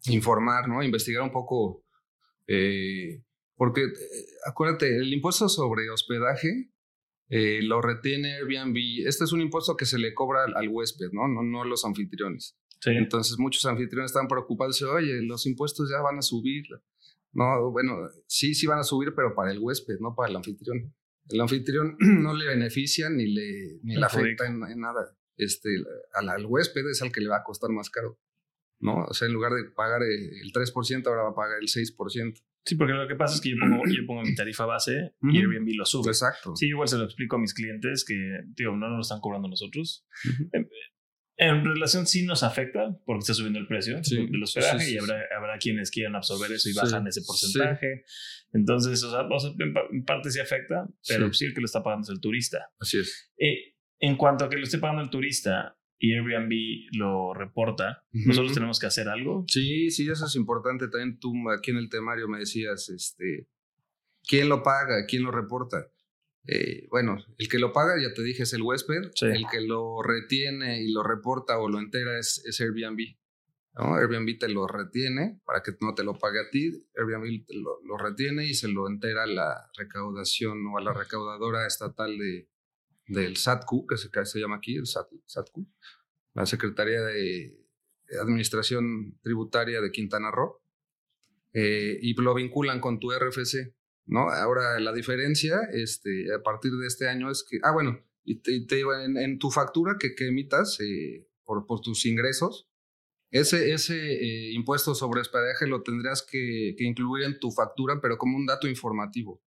informar, 0.06 0.68
¿no? 0.68 0.84
Investigar 0.84 1.22
un 1.24 1.32
poco, 1.32 1.86
eh, 2.48 3.24
porque 3.56 3.82
eh, 3.82 4.26
acuérdate, 4.46 4.96
el 4.96 5.14
impuesto 5.14 5.50
sobre 5.50 5.90
hospedaje 5.90 6.72
lo 7.30 7.82
retiene 7.82 8.36
Airbnb. 8.36 9.06
Este 9.06 9.26
es 9.26 9.34
un 9.34 9.42
impuesto 9.42 9.76
que 9.76 9.86
se 9.86 10.00
le 10.00 10.14
cobra 10.14 10.46
al, 10.46 10.70
huésped, 10.70 11.12
¿no? 11.12 11.28
No, 11.28 11.44
no 11.44 11.64
a 11.64 11.66
los 11.66 11.84
anfitriones. 11.84 12.58
Entonces 12.86 13.38
muchos 13.38 13.66
anfitriones 13.66 14.12
están 14.12 14.28
preocupados, 14.28 14.82
oye, 14.84 15.22
los 15.24 15.46
impuestos 15.46 15.90
ya 15.90 16.02
van 16.02 16.20
a 16.20 16.22
subir. 16.22 16.64
No, 17.34 17.72
bueno, 17.72 18.10
sí, 18.28 18.56
sí 18.56 18.68
van 18.68 18.80
a 18.80 18.84
subir, 18.84 19.14
pero 19.16 19.36
para 19.36 19.52
el 19.52 19.60
huésped, 19.60 20.00
no 20.00 20.16
para 20.16 20.30
el 20.30 20.36
anfitrión. 20.38 20.94
El 21.30 21.42
anfitrión 21.42 21.96
no 22.00 22.34
le 22.34 22.48
beneficia 22.48 23.10
ni 23.10 23.28
le, 23.28 23.80
ni 23.84 23.96
le 23.96 24.06
afecta 24.06 24.48
en, 24.48 24.60
nada. 24.80 25.16
Este, 25.36 25.70
al, 26.14 26.46
huésped 26.46 26.90
es 26.90 27.02
al 27.02 27.12
que 27.12 27.22
le 27.22 27.30
va 27.30 27.38
a 27.38 27.44
costar 27.44 27.70
más 27.70 27.90
caro. 27.90 28.20
¿no? 28.80 29.06
O 29.06 29.14
sea, 29.14 29.28
en 29.28 29.34
lugar 29.34 29.54
de 29.54 29.70
pagar 29.72 30.02
el 30.04 30.52
3%, 30.52 31.08
ahora 31.08 31.24
va 31.24 31.30
a 31.30 31.36
pagar 31.36 31.60
el 31.60 31.68
6%. 31.68 32.44
Sí, 32.68 32.76
porque 32.76 32.94
lo 32.94 33.08
que 33.08 33.16
pasa 33.16 33.36
es 33.36 33.42
que 33.42 33.52
yo 33.52 33.56
pongo, 33.60 33.84
yo 33.88 34.06
pongo 34.06 34.24
mi 34.24 34.36
tarifa 34.36 34.66
base 34.66 35.14
y 35.22 35.38
Airbnb 35.38 35.70
lo 35.76 35.86
sube. 35.86 36.10
Exacto. 36.10 36.56
Sí, 36.56 36.68
igual 36.68 36.88
se 36.88 36.98
lo 36.98 37.06
explico 37.06 37.38
a 37.38 37.40
mis 37.40 37.54
clientes 37.54 38.04
que, 38.06 38.16
digo, 38.56 38.76
no 38.76 38.90
nos 38.90 38.98
lo 38.98 39.02
están 39.02 39.22
cobrando 39.22 39.48
nosotros. 39.48 40.06
En 41.40 41.64
relación 41.64 42.08
sí 42.08 42.26
nos 42.26 42.42
afecta 42.42 42.98
porque 43.06 43.20
está 43.20 43.34
subiendo 43.36 43.60
el 43.60 43.68
precio 43.68 44.02
de 44.02 44.38
los 44.38 44.56
hospedaje 44.56 44.92
y 44.92 44.98
habrá, 44.98 45.22
habrá 45.38 45.58
quienes 45.60 45.92
quieran 45.92 46.16
absorber 46.16 46.52
eso 46.52 46.68
y 46.70 46.74
bajan 46.74 47.06
ese 47.06 47.22
porcentaje. 47.22 48.04
Entonces, 48.54 49.04
o 49.04 49.12
sea, 49.12 49.28
en 49.60 50.04
parte 50.04 50.32
sí 50.32 50.40
afecta, 50.40 50.88
pero 51.08 51.32
sí. 51.32 51.46
el 51.46 51.54
que 51.54 51.62
lo 51.62 51.66
está 51.66 51.84
pagando 51.84 52.06
es 52.06 52.10
el 52.10 52.22
turista. 52.22 52.72
Así 52.80 53.00
es. 53.00 53.32
Eh, 53.38 53.76
en 54.00 54.18
cuanto 54.18 54.46
a 54.46 54.50
que 54.50 54.58
lo 54.58 54.64
esté 54.64 54.80
pagando 54.80 55.04
el 55.04 55.12
turista 55.12 55.78
y 56.00 56.14
Airbnb 56.14 56.54
lo 56.94 57.34
reporta, 57.36 58.04
nosotros 58.12 58.54
tenemos 58.54 58.80
que 58.80 58.88
hacer 58.88 59.08
algo. 59.08 59.46
Sí, 59.48 59.92
sí, 59.92 60.10
eso 60.10 60.26
es 60.26 60.36
importante. 60.36 60.88
También 60.88 61.20
tú 61.20 61.34
aquí 61.56 61.70
en 61.72 61.78
el 61.78 61.90
temario 61.90 62.28
me 62.28 62.40
decías, 62.40 62.90
este, 62.90 63.48
¿quién 64.28 64.50
lo 64.50 64.64
paga? 64.64 65.06
¿Quién 65.08 65.24
lo 65.24 65.32
reporta? 65.32 65.88
Eh, 66.48 66.88
bueno, 66.90 67.18
el 67.38 67.50
que 67.50 67.60
lo 67.60 67.74
paga, 67.74 68.02
ya 68.02 68.14
te 68.14 68.24
dije, 68.24 68.44
es 68.44 68.54
el 68.54 68.62
huésped. 68.62 69.12
El 69.22 69.46
que 69.52 69.62
lo 69.62 70.02
retiene 70.02 70.82
y 70.82 70.92
lo 70.92 71.04
reporta 71.04 71.60
o 71.60 71.68
lo 71.68 71.80
entera 71.80 72.18
es, 72.18 72.42
Airbnb. 72.60 73.00
¿no? 73.76 73.96
Airbnb 73.96 74.40
te 74.40 74.48
lo 74.48 74.66
retiene 74.66 75.42
para 75.46 75.62
que 75.62 75.74
no 75.82 75.94
te 75.94 76.04
lo 76.04 76.18
pague 76.18 76.40
a 76.40 76.50
ti. 76.50 76.88
Airbnb 76.96 77.46
lo, 77.84 77.98
retiene 77.98 78.46
y 78.46 78.54
se 78.54 78.70
lo 78.70 78.88
entera 78.88 79.24
a 79.24 79.28
la 79.28 79.70
recaudación 79.78 80.66
o 80.68 80.78
a 80.78 80.82
la 80.82 80.94
recaudadora 80.94 81.68
estatal 81.68 82.18
de, 82.18 82.50
del 83.08 83.36
SATQ, 83.36 83.88
que 83.90 83.98
se, 83.98 84.10
se 84.26 84.40
llama 84.40 84.56
aquí, 84.56 84.78
el 84.78 84.88
SATQ, 84.88 85.58
la 86.34 86.46
Secretaría 86.46 87.02
de 87.02 87.58
Administración 88.22 89.20
Tributaria 89.22 89.82
de 89.82 89.92
Quintana 89.92 90.32
Roo. 90.32 90.62
Eh, 91.52 91.98
y 92.02 92.14
lo 92.14 92.34
vinculan 92.34 92.80
con 92.80 93.00
tu 93.00 93.12
RFC. 93.12 93.74
¿No? 94.08 94.30
Ahora, 94.30 94.80
la 94.80 94.94
diferencia 94.94 95.60
este, 95.72 96.34
a 96.34 96.42
partir 96.42 96.72
de 96.72 96.88
este 96.88 97.08
año 97.08 97.30
es 97.30 97.46
que, 97.48 97.60
ah, 97.64 97.72
bueno, 97.72 98.02
y 98.24 98.42
te, 98.42 98.76
digo, 98.76 98.94
en, 98.94 99.40
tu 99.40 99.52
factura 99.52 99.98
que, 100.00 100.16
que 100.16 100.28
emitas 100.28 100.80
eh, 100.82 101.28
por, 101.46 101.66
por, 101.66 101.80
tus 101.82 102.06
ingresos, 102.06 102.68
ese, 103.32 103.74
ese 103.74 103.96
eh, 103.96 104.52
impuesto 104.54 104.96
sobre 104.96 105.22
hospedaje 105.22 105.68
lo 105.68 105.82
tendrías 105.82 106.26
que, 106.30 106.76
que, 106.78 106.84
incluir 106.84 107.26
en 107.26 107.40
tu 107.40 107.52
factura, 107.52 108.00
pero 108.02 108.18
como 108.18 108.38
un 108.38 108.46
dato 108.46 108.68
informativo, 108.68 109.42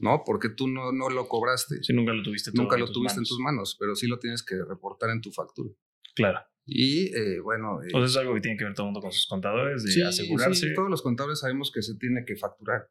¿no? 0.00 0.22
Porque 0.24 0.48
tú 0.48 0.68
no, 0.68 0.90
no 0.92 1.10
lo 1.10 1.28
cobraste. 1.28 1.82
Sí, 1.82 1.92
nunca 1.92 2.12
lo 2.12 2.22
tuviste. 2.22 2.50
Nunca 2.54 2.76
lo 2.76 2.90
tuviste 2.90 3.18
en 3.18 3.24
tus 3.24 3.38
manos, 3.38 3.76
pero 3.78 3.94
sí 3.94 4.06
lo 4.06 4.18
tienes 4.18 4.42
que 4.42 4.56
reportar 4.64 5.10
en 5.10 5.20
tu 5.20 5.30
factura. 5.30 5.70
Claro. 6.14 6.40
Y 6.70 7.06
eh, 7.16 7.40
bueno. 7.40 7.82
Eh, 7.82 8.04
es 8.04 8.16
algo 8.18 8.34
que 8.34 8.42
tiene 8.42 8.58
que 8.58 8.64
ver 8.64 8.74
todo 8.74 8.84
el 8.84 8.92
mundo 8.92 9.00
con 9.00 9.10
sus 9.10 9.26
contadores, 9.26 9.82
de 9.82 10.04
asegurarse. 10.04 10.68
Sí, 10.68 10.74
todos 10.74 10.90
los 10.90 11.00
contadores 11.00 11.40
sabemos 11.40 11.72
que 11.72 11.80
se 11.80 11.96
tiene 11.96 12.24
que 12.26 12.36
facturar. 12.36 12.90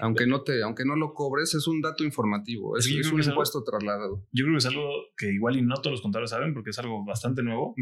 Aunque 0.00 0.26
no, 0.26 0.42
te, 0.42 0.62
aunque 0.62 0.84
no 0.84 0.96
lo 0.96 1.14
cobres, 1.14 1.54
es 1.54 1.66
un 1.66 1.80
dato 1.80 2.04
informativo, 2.04 2.76
es, 2.76 2.86
un 2.86 3.22
impuesto 3.22 3.64
trasladado. 3.64 4.26
Yo 4.32 4.44
creo 4.44 4.54
que 4.54 4.58
es 4.58 4.66
algo 4.66 4.90
que 5.16 5.32
igual 5.32 5.56
y 5.56 5.62
no 5.62 5.76
todos 5.76 5.92
los 5.92 6.02
contadores 6.02 6.30
saben 6.30 6.52
porque 6.52 6.70
es 6.70 6.78
algo 6.78 7.02
bastante 7.06 7.42
nuevo. 7.42 7.74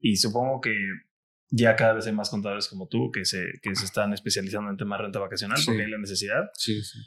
Y 0.00 0.16
supongo 0.16 0.62
que 0.62 0.74
ya 1.50 1.76
cada 1.76 1.92
vez 1.92 2.06
hay 2.06 2.14
más 2.14 2.30
contadores 2.30 2.66
como 2.68 2.88
tú 2.88 3.10
que 3.12 3.26
se, 3.26 3.44
que 3.62 3.74
se 3.74 3.84
están 3.84 4.14
especializando 4.14 4.70
en 4.70 4.78
temas 4.78 4.98
de 4.98 5.02
renta 5.04 5.18
vacacional 5.18 5.60
porque 5.66 5.82
hay 5.82 5.90
la 5.90 5.98
necesidad. 5.98 6.50
Sí, 6.54 6.82
sí. 6.82 6.98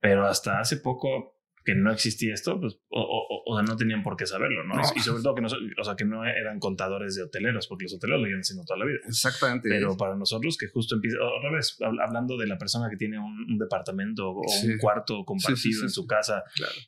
Pero 0.00 0.26
hasta 0.26 0.58
hace 0.58 0.78
poco 0.78 1.39
que 1.64 1.74
no 1.74 1.92
existía 1.92 2.34
esto, 2.34 2.58
pues, 2.58 2.78
o, 2.88 3.42
o, 3.46 3.62
no 3.62 3.76
tenían 3.76 4.02
por 4.02 4.16
qué 4.16 4.26
saberlo, 4.26 4.64
¿no? 4.64 4.80
Y 4.96 5.00
sobre 5.00 5.22
todo 5.22 5.34
que 5.34 5.42
no, 5.42 5.48
o 5.48 5.84
sea, 5.84 5.94
que 5.94 6.04
no 6.04 6.24
eran 6.24 6.58
contadores 6.58 7.14
de 7.16 7.22
hoteleros, 7.22 7.66
porque 7.66 7.84
los 7.84 7.94
hoteleros 7.94 8.22
lo 8.22 8.26
llevan 8.26 8.40
haciendo 8.40 8.64
toda 8.64 8.78
la 8.78 8.86
vida. 8.86 8.98
Exactamente. 9.06 9.68
Pero 9.68 9.96
para 9.96 10.16
nosotros, 10.16 10.56
que 10.56 10.68
justo 10.68 10.94
empieza, 10.94 11.18
otra 11.20 11.50
vez, 11.52 11.76
hablando 11.80 12.38
de 12.38 12.46
la 12.46 12.56
persona 12.56 12.88
que 12.90 12.96
tiene 12.96 13.18
un, 13.18 13.58
departamento 13.58 14.30
o 14.30 14.40
un 14.40 14.78
cuarto 14.78 15.24
compartido 15.24 15.82
en 15.82 15.90
su 15.90 16.06
casa, 16.06 16.44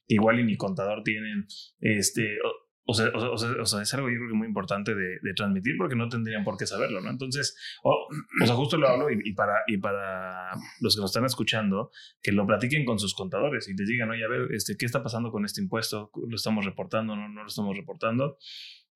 igual 0.06 0.40
y 0.40 0.44
ni 0.44 0.56
contador 0.56 1.02
tienen, 1.02 1.46
este, 1.80 2.38
o 2.84 2.94
sea, 2.94 3.10
o, 3.14 3.66
sea, 3.66 3.82
es 3.82 3.94
algo 3.94 4.10
yo 4.10 4.16
creo 4.16 4.28
que 4.30 4.34
muy 4.34 4.48
importante 4.48 4.94
de, 4.94 5.18
transmitir 5.36 5.74
porque 5.78 5.94
no 5.94 6.08
tendrían 6.08 6.42
por 6.44 6.56
qué 6.56 6.66
saberlo, 6.66 7.00
¿no? 7.00 7.10
Entonces, 7.10 7.56
o, 7.84 8.08
sea, 8.44 8.54
justo 8.54 8.76
lo 8.76 8.88
hablo 8.88 9.06
y, 9.10 9.32
para, 9.34 9.54
y 9.66 9.78
para 9.78 10.52
los 10.80 10.96
que 10.96 11.00
nos 11.00 11.10
están 11.10 11.24
escuchando, 11.24 11.90
que 12.22 12.32
lo 12.32 12.46
platiquen 12.46 12.84
con 12.84 12.98
sus 12.98 13.14
contadores 13.14 13.68
y 13.68 13.74
les 13.74 13.86
digan, 13.88 14.10
oye, 14.10 14.24
a 14.24 14.28
ver, 14.28 14.48
este, 14.52 14.76
¿qué 14.76 14.86
está 14.86 15.02
pasando 15.02 15.30
con 15.30 15.44
este 15.44 15.60
impuesto? 15.60 16.10
¿Lo 16.28 16.34
estamos 16.34 16.64
reportando? 16.64 17.14
¿No, 17.14 17.28
no 17.28 17.42
lo 17.42 17.46
estamos 17.46 17.76
reportando? 17.76 18.36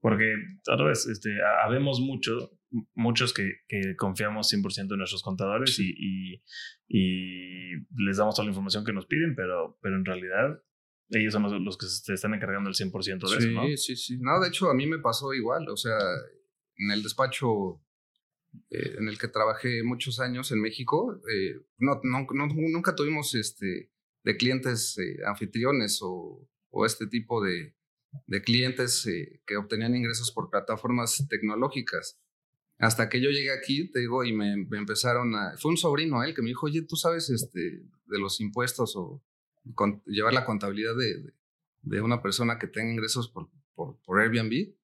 Porque, 0.01 0.35
otra 0.71 0.87
vez, 0.87 1.07
este, 1.07 1.39
habemos 1.65 2.01
mucho, 2.01 2.51
muchos 2.95 3.33
que, 3.33 3.61
que 3.69 3.97
confiamos 3.97 4.53
100% 4.53 4.93
en 4.93 4.99
nuestros 4.99 5.23
contadores 5.23 5.79
y, 5.79 5.95
y, 5.97 6.43
y, 6.89 7.73
les 7.97 8.19
damos 8.19 8.35
toda 8.35 8.45
la 8.45 8.51
información 8.51 8.85
que 8.85 8.93
nos 8.93 9.07
piden, 9.07 9.35
pero, 9.35 9.79
pero 9.83 9.97
en 9.97 10.05
realidad 10.05 10.61
ellos 11.11 11.33
son 11.33 11.65
los, 11.65 11.79
que 11.79 11.87
se 11.87 12.15
están 12.15 12.35
encargando 12.35 12.69
el 12.69 12.75
100% 12.75 13.31
de 13.31 13.39
eso, 13.39 13.51
¿no? 13.51 13.67
Sí, 13.67 13.77
sí, 13.77 13.97
sí. 13.97 14.19
No, 14.19 14.41
de 14.41 14.49
hecho, 14.49 14.69
a 14.71 14.75
mí 14.75 14.87
me 14.87 14.99
pasó 14.99 15.33
igual. 15.33 15.69
O 15.69 15.77
sea, 15.77 15.97
en 16.77 16.91
el 16.91 17.03
despacho 17.03 17.81
eh, 18.71 18.97
en 18.99 19.09
el 19.09 19.19
que 19.19 19.29
trabajé 19.29 19.83
muchos 19.83 20.19
años 20.21 20.51
en 20.51 20.61
México, 20.61 21.21
eh, 21.33 21.61
no, 21.79 22.01
nunca 22.03 22.95
tuvimos 22.95 23.35
este, 23.35 23.91
de 24.25 24.37
clientes 24.37 24.99
eh, 24.99 25.19
anfitriones 25.27 26.01
o, 26.03 26.49
o, 26.71 26.87
este 26.87 27.07
tipo 27.07 27.43
de, 27.45 27.75
de 28.27 28.43
clientes 28.43 29.09
que 29.47 29.57
obtenían 29.57 29.95
ingresos 29.95 30.33
por 30.33 30.51
plataformas 30.51 31.27
tecnológicas. 31.29 32.19
Hasta 32.79 33.09
que 33.09 33.21
yo 33.21 33.31
llegué 33.31 33.53
aquí, 33.53 33.91
te 33.91 34.01
digo, 34.01 34.23
y 34.25 34.33
me, 34.33 34.53
empezaron 34.53 35.35
a... 35.35 35.57
Fue 35.57 35.71
un 35.71 35.79
sobrino 35.79 36.23
él 36.23 36.35
que 36.35 36.43
me 36.43 36.49
dijo, 36.49 36.67
oye, 36.67 36.83
¿tú 36.83 36.97
sabes 36.97 37.31
este, 37.31 37.61
de 37.61 38.19
los 38.19 38.41
impuestos 38.41 38.95
o 38.97 39.23
llevar 40.07 40.35
la 40.35 40.45
contabilidad 40.45 40.95
de, 40.97 41.33
de, 41.83 42.01
una 42.01 42.23
persona 42.23 42.59
que 42.59 42.67
tenga 42.67 42.93
ingresos 42.93 43.29
por, 43.29 43.49
por, 43.75 43.99
por 44.03 44.21
Airbnb. 44.21 44.75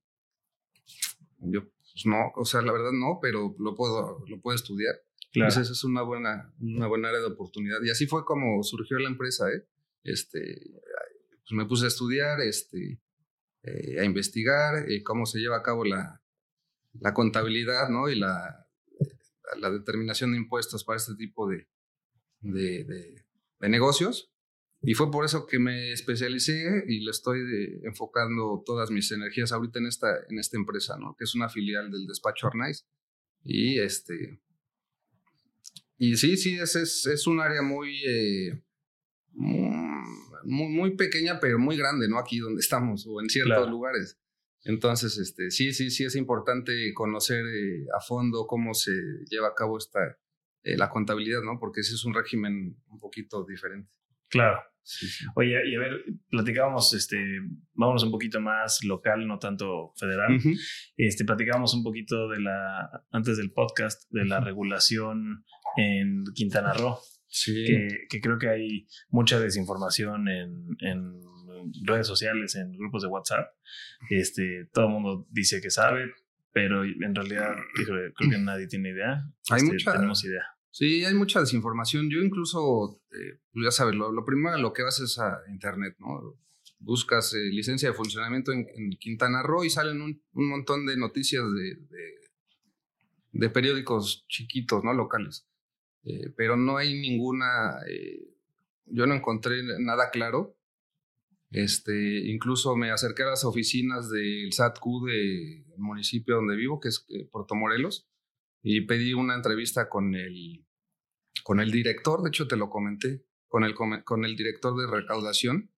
Yo, 1.38 1.62
pues 1.64 2.06
no, 2.06 2.32
o 2.36 2.44
sea, 2.44 2.62
la 2.62 2.72
verdad 2.72 2.92
no, 2.92 3.18
pero 3.20 3.54
lo 3.58 3.74
puedo, 3.74 4.24
lo 4.26 4.40
puedo 4.40 4.54
estudiar. 4.54 4.94
Claro. 5.32 5.48
Entonces 5.48 5.70
es 5.70 5.84
una 5.84 6.02
buena, 6.02 6.52
una 6.60 6.86
buena 6.86 7.08
área 7.08 7.20
de 7.20 7.26
oportunidad. 7.26 7.78
Y 7.82 7.90
así 7.90 8.06
fue 8.06 8.24
como 8.24 8.62
surgió 8.62 8.98
la 8.98 9.08
empresa, 9.08 9.48
¿eh? 9.50 9.66
Este, 10.04 10.40
pues 11.42 11.52
me 11.52 11.66
puse 11.66 11.86
a 11.86 11.88
estudiar, 11.88 12.40
este, 12.40 13.00
eh, 13.62 14.00
a 14.00 14.04
investigar 14.04 14.90
eh, 14.90 15.02
cómo 15.02 15.26
se 15.26 15.38
lleva 15.38 15.58
a 15.58 15.62
cabo 15.62 15.84
la, 15.84 16.22
la 17.00 17.14
contabilidad, 17.14 17.88
¿no? 17.88 18.08
Y 18.08 18.18
la, 18.18 18.68
la 19.58 19.70
determinación 19.70 20.32
de 20.32 20.38
impuestos 20.38 20.84
para 20.84 20.98
este 20.98 21.14
tipo 21.14 21.48
de, 21.48 21.68
de, 22.40 22.84
de, 22.84 23.24
de 23.60 23.68
negocios. 23.68 24.31
Y 24.82 24.94
fue 24.94 25.10
por 25.10 25.24
eso 25.24 25.46
que 25.46 25.60
me 25.60 25.92
especialicé 25.92 26.84
y 26.88 27.04
le 27.04 27.12
estoy 27.12 27.38
enfocando 27.84 28.62
todas 28.66 28.90
mis 28.90 29.12
energías 29.12 29.52
ahorita 29.52 29.78
en 29.78 29.86
esta, 29.86 30.08
en 30.28 30.40
esta 30.40 30.56
empresa, 30.56 30.96
¿no? 30.98 31.14
Que 31.16 31.24
es 31.24 31.34
una 31.36 31.48
filial 31.48 31.90
del 31.90 32.06
despacho 32.06 32.48
Arnaiz. 32.48 32.84
Y 33.44 33.78
este... 33.78 34.40
Y 35.98 36.16
sí, 36.16 36.36
sí, 36.36 36.58
es, 36.58 36.74
es, 36.74 37.06
es 37.06 37.28
un 37.28 37.38
área 37.38 37.62
muy, 37.62 37.96
eh, 38.04 38.60
muy, 39.34 40.68
muy, 40.68 40.96
pequeña, 40.96 41.38
pero 41.38 41.60
muy 41.60 41.76
grande, 41.76 42.08
¿no? 42.08 42.18
Aquí 42.18 42.40
donde 42.40 42.58
estamos 42.58 43.06
o 43.06 43.20
en 43.20 43.28
ciertos 43.28 43.70
lugares. 43.70 44.18
Entonces, 44.64 45.16
este, 45.18 45.52
sí, 45.52 45.72
sí, 45.72 45.90
sí 45.90 46.04
es 46.04 46.16
importante 46.16 46.92
conocer 46.92 47.44
eh, 47.46 47.86
a 47.96 48.00
fondo 48.00 48.48
cómo 48.48 48.74
se 48.74 48.92
lleva 49.30 49.48
a 49.48 49.54
cabo 49.54 49.78
esta, 49.78 50.18
eh, 50.64 50.76
la 50.76 50.88
contabilidad, 50.88 51.42
¿no? 51.42 51.60
Porque 51.60 51.82
ese 51.82 51.94
es 51.94 52.04
un 52.04 52.14
régimen 52.14 52.76
un 52.88 52.98
poquito 52.98 53.44
diferente. 53.44 53.88
Claro. 54.28 54.60
Oye, 55.34 55.56
y 55.70 55.74
a 55.76 55.78
ver, 55.78 56.04
platicábamos, 56.28 56.92
este, 56.94 57.16
vámonos 57.74 58.02
un 58.04 58.10
poquito 58.10 58.40
más 58.40 58.82
local, 58.84 59.26
no 59.26 59.38
tanto 59.38 59.92
federal. 59.96 60.38
Este, 60.96 61.24
platicábamos 61.24 61.74
un 61.74 61.82
poquito 61.82 62.28
de 62.28 62.40
la, 62.40 63.04
antes 63.10 63.36
del 63.36 63.52
podcast, 63.52 64.10
de 64.10 64.24
la 64.24 64.40
regulación 64.40 65.44
en 65.76 66.24
Quintana 66.34 66.72
Roo. 66.72 66.98
Sí. 67.28 67.64
Que, 68.10 68.20
creo 68.20 68.38
que 68.38 68.48
hay 68.48 68.86
mucha 69.08 69.40
desinformación 69.40 70.28
en, 70.28 70.66
en, 70.80 71.20
redes 71.84 72.06
sociales, 72.06 72.56
en 72.56 72.72
grupos 72.72 73.02
de 73.02 73.08
WhatsApp. 73.08 73.46
Este, 74.10 74.68
todo 74.72 74.86
el 74.86 74.92
mundo 74.92 75.26
dice 75.30 75.60
que 75.60 75.70
sabe, 75.70 76.12
pero 76.52 76.84
en 76.84 77.14
realidad 77.14 77.54
creo, 77.74 78.12
que 78.30 78.38
nadie 78.38 78.66
tiene 78.66 78.90
idea. 78.90 79.24
Hay 79.50 79.58
este, 79.62 79.72
mucha, 79.72 79.92
tenemos 79.92 80.24
idea. 80.24 80.44
Sí, 80.72 81.04
hay 81.04 81.12
mucha 81.14 81.40
desinformación. 81.40 82.08
Yo 82.10 82.20
incluso, 82.22 83.02
eh, 83.12 83.38
pues 83.52 83.64
ya 83.64 83.70
sabes, 83.70 83.94
lo, 83.94 84.24
primero 84.24 84.56
lo 84.56 84.72
que 84.72 84.82
vas 84.82 85.00
es 85.00 85.18
a 85.18 85.42
internet, 85.50 85.96
¿no? 85.98 86.38
Buscas 86.78 87.34
eh, 87.34 87.44
licencia 87.50 87.90
de 87.90 87.94
funcionamiento 87.94 88.52
en, 88.52 88.66
Quintana 88.98 89.42
Roo 89.42 89.64
y 89.64 89.70
salen 89.70 90.00
un, 90.00 90.22
montón 90.32 90.86
de 90.86 90.96
noticias 90.96 91.44
de, 91.52 91.76
de, 93.32 93.50
periódicos 93.50 94.24
chiquitos, 94.28 94.82
¿no? 94.82 94.94
Locales. 94.94 95.46
Eh, 96.04 96.32
pero 96.38 96.56
no 96.56 96.78
hay 96.78 96.94
ninguna, 96.98 97.76
yo 98.86 99.06
no 99.06 99.14
encontré 99.14 99.62
nada 99.78 100.10
claro. 100.10 100.56
Este, 101.50 102.30
incluso 102.30 102.76
me 102.76 102.90
acerqué 102.90 103.24
a 103.24 103.26
las 103.26 103.44
oficinas 103.44 104.08
del 104.08 104.50
SATQ 104.54 104.84
del 105.06 105.64
municipio 105.76 106.36
donde 106.36 106.56
vivo, 106.56 106.80
que 106.80 106.88
es 106.88 107.06
Puerto 107.30 107.54
Morelos, 107.54 108.08
y 108.62 108.82
pedí 108.82 109.12
una 109.12 109.34
entrevista 109.34 109.88
con 109.88 110.14
el, 110.14 110.66
con 111.42 111.60
el 111.60 111.70
director, 111.70 112.22
de 112.22 112.28
hecho 112.28 112.46
te 112.46 112.56
lo 112.56 112.70
comenté, 112.70 113.26
con 113.48 113.64
el, 113.64 113.74
con 113.74 114.24
el 114.24 114.36
director 114.36 114.74
de 114.78 114.90
recaudación 114.90 115.72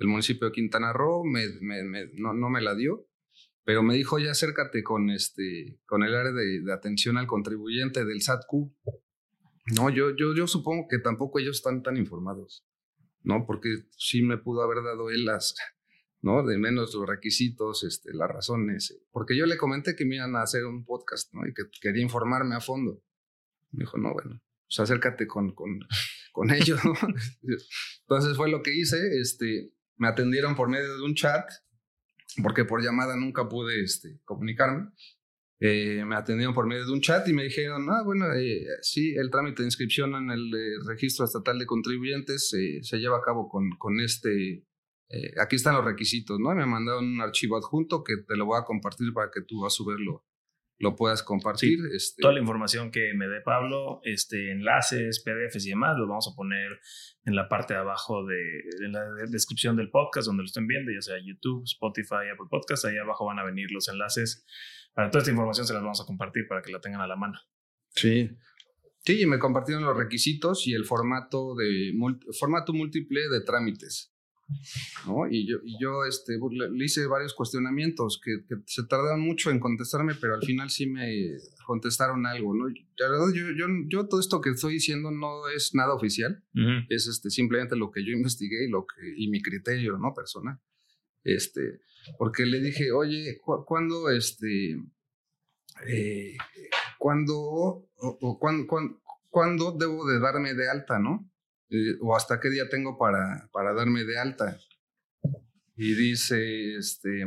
del 0.00 0.08
municipio 0.08 0.46
de 0.48 0.52
Quintana 0.52 0.92
Roo, 0.92 1.24
me, 1.24 1.44
no, 2.14 2.32
no, 2.32 2.48
me 2.48 2.62
la 2.62 2.74
dio, 2.74 3.06
pero 3.64 3.82
me 3.82 3.94
dijo, 3.94 4.18
ya 4.18 4.30
acércate 4.30 4.82
con, 4.82 5.10
este, 5.10 5.78
con 5.84 6.02
el 6.02 6.14
área 6.14 6.32
de, 6.32 6.72
atención 6.72 7.18
al 7.18 7.26
contribuyente 7.26 8.04
del 8.06 8.22
SATQ. 8.22 8.50
No, 9.76 9.90
yo, 9.90 10.16
yo, 10.16 10.34
yo 10.34 10.46
supongo 10.46 10.86
que 10.88 10.98
tampoco 10.98 11.38
ellos 11.38 11.56
están 11.56 11.82
tan 11.82 11.98
informados, 11.98 12.66
¿no? 13.22 13.44
Porque 13.46 13.68
sí 13.96 14.22
me 14.22 14.38
pudo 14.38 14.62
haber 14.62 14.82
dado 14.82 15.10
él 15.10 15.26
las, 15.26 15.54
¿no? 16.22 16.44
De 16.44 16.58
menos 16.58 16.94
los 16.94 17.08
requisitos, 17.08 17.84
este, 17.84 18.12
las 18.12 18.28
razones. 18.28 18.98
Porque 19.10 19.36
yo 19.36 19.46
le 19.46 19.56
comenté 19.56 19.96
que 19.96 20.04
me 20.04 20.16
iban 20.16 20.36
a 20.36 20.42
hacer 20.42 20.64
un 20.64 20.84
podcast, 20.84 21.32
¿no? 21.32 21.46
Y 21.46 21.54
que 21.54 21.62
quería 21.80 22.02
informarme 22.02 22.54
a 22.54 22.60
fondo. 22.60 23.02
Me 23.72 23.84
dijo, 23.84 23.98
no, 23.98 24.12
bueno, 24.12 24.42
pues 24.66 24.80
acércate 24.80 25.26
con, 25.26 25.54
con, 25.54 25.80
con 26.32 26.50
ellos, 26.54 26.80
¿no? 26.84 26.94
Entonces 28.00 28.36
fue 28.36 28.50
lo 28.50 28.62
que 28.62 28.74
hice, 28.74 29.20
este, 29.20 29.72
me 29.96 30.08
atendieron 30.08 30.54
por 30.56 30.68
medio 30.68 30.96
de 30.96 31.02
un 31.02 31.14
chat, 31.14 31.48
porque 32.42 32.64
por 32.64 32.82
llamada 32.82 33.16
nunca 33.16 33.48
pude 33.48 33.82
este, 33.82 34.20
comunicarme. 34.24 34.90
Eh, 35.62 36.04
me 36.06 36.16
atendieron 36.16 36.54
por 36.54 36.66
medio 36.66 36.86
de 36.86 36.92
un 36.92 37.02
chat 37.02 37.28
y 37.28 37.34
me 37.34 37.44
dijeron, 37.44 37.86
ah, 37.90 38.02
bueno, 38.02 38.32
eh, 38.32 38.64
sí, 38.80 39.14
el 39.14 39.30
trámite 39.30 39.62
de 39.62 39.68
inscripción 39.68 40.14
en 40.14 40.30
el 40.30 40.54
eh, 40.54 40.76
registro 40.86 41.26
estatal 41.26 41.58
de 41.58 41.66
contribuyentes 41.66 42.48
se 42.48 42.98
lleva 42.98 43.18
a 43.18 43.22
cabo 43.22 43.46
con, 43.50 43.70
con 43.76 44.00
este 44.00 44.64
eh, 45.10 45.32
aquí 45.40 45.56
están 45.56 45.74
los 45.74 45.84
requisitos, 45.84 46.38
¿no? 46.38 46.54
Me 46.54 46.66
mandaron 46.66 47.04
un 47.04 47.20
archivo 47.20 47.56
adjunto 47.56 48.04
que 48.04 48.16
te 48.26 48.36
lo 48.36 48.46
voy 48.46 48.60
a 48.60 48.64
compartir 48.64 49.12
para 49.12 49.30
que 49.30 49.42
tú 49.42 49.66
a 49.66 49.70
su 49.70 49.84
vez 49.84 49.98
lo, 49.98 50.24
lo 50.78 50.96
puedas 50.96 51.22
compartir. 51.22 51.78
este, 51.94 52.22
toda 52.22 52.32
la 52.32 52.40
información 52.40 52.90
que 52.90 53.12
me 53.14 53.28
dé 53.28 53.40
Pablo, 53.42 54.00
este, 54.04 54.52
enlaces, 54.52 55.22
PDFs 55.22 55.66
y 55.66 55.70
demás, 55.70 55.96
los 55.98 56.08
vamos 56.08 56.28
a 56.32 56.36
poner 56.36 56.80
en 57.24 57.34
la 57.34 57.48
parte 57.48 57.74
de 57.74 57.80
abajo 57.80 58.24
de 58.24 58.38
en 58.84 58.92
la 58.92 59.04
descripción 59.28 59.76
del 59.76 59.90
podcast, 59.90 60.26
donde 60.26 60.42
lo 60.42 60.46
estén 60.46 60.66
viendo, 60.66 60.90
ya 60.90 61.02
sea 61.02 61.16
YouTube, 61.22 61.64
Spotify, 61.64 62.30
Apple 62.32 62.46
Podcast, 62.48 62.84
ahí 62.84 62.96
abajo 62.96 63.26
van 63.26 63.38
a 63.38 63.44
venir 63.44 63.70
los 63.72 63.88
enlaces. 63.88 64.46
Para 64.94 65.10
toda 65.10 65.20
esta 65.20 65.30
información 65.30 65.66
se 65.66 65.74
las 65.74 65.82
vamos 65.82 66.00
a 66.00 66.06
compartir 66.06 66.46
para 66.48 66.62
que 66.62 66.72
la 66.72 66.80
tengan 66.80 67.00
a 67.00 67.06
la 67.06 67.16
mano. 67.16 67.38
Sí. 67.90 68.30
Sí, 69.04 69.26
me 69.26 69.38
compartieron 69.38 69.84
los 69.84 69.96
requisitos 69.96 70.66
y 70.66 70.74
el 70.74 70.84
formato 70.84 71.54
de 71.54 71.92
formato 72.38 72.72
múltiple 72.72 73.28
de 73.28 73.40
trámites. 73.40 74.09
¿No? 75.06 75.28
Y 75.30 75.46
yo, 75.46 75.58
y 75.64 75.76
yo 75.80 76.04
este, 76.04 76.38
le, 76.50 76.84
hice 76.84 77.06
varios 77.06 77.34
cuestionamientos 77.34 78.20
que, 78.22 78.32
se 78.66 78.84
tardaron 78.86 79.20
mucho 79.20 79.50
en 79.50 79.60
contestarme, 79.60 80.14
pero 80.14 80.34
al 80.34 80.42
final 80.42 80.70
sí 80.70 80.86
me 80.86 81.36
contestaron 81.66 82.26
algo, 82.26 82.54
¿no? 82.54 82.68
La 82.68 83.08
verdad, 83.08 83.26
yo, 83.34 83.50
yo, 83.56 83.66
yo 83.88 84.08
todo 84.08 84.20
esto 84.20 84.40
que 84.40 84.50
estoy 84.50 84.74
diciendo 84.74 85.10
no 85.10 85.48
es 85.48 85.74
nada 85.74 85.94
oficial, 85.94 86.42
es 86.88 87.06
este, 87.06 87.30
simplemente 87.30 87.76
lo 87.76 87.90
que 87.90 88.04
yo 88.04 88.12
investigué 88.12 88.66
y, 88.66 88.70
lo 88.70 88.86
que, 88.86 89.14
y 89.16 89.28
mi 89.28 89.40
criterio, 89.40 89.98
¿no? 89.98 90.12
Personal. 90.14 90.58
Este, 91.22 91.80
porque 92.18 92.46
le 92.46 92.60
dije, 92.60 92.92
oye, 92.92 93.38
¿cuándo, 93.42 94.10
este, 94.10 94.72
eh, 95.86 96.36
¿cuándo, 96.98 97.34
o, 97.34 98.38
cuándo 99.30 99.76
debo 99.78 100.06
de 100.06 100.18
darme 100.18 100.54
de 100.54 100.68
alta, 100.68 100.98
¿no? 100.98 101.29
Eh, 101.70 101.96
o 102.00 102.16
hasta 102.16 102.40
qué 102.40 102.50
día 102.50 102.68
tengo 102.68 102.98
para, 102.98 103.48
para 103.52 103.72
darme 103.72 104.04
de 104.04 104.18
alta. 104.18 104.58
Y 105.76 105.94
dice, 105.94 106.76
este, 106.76 107.24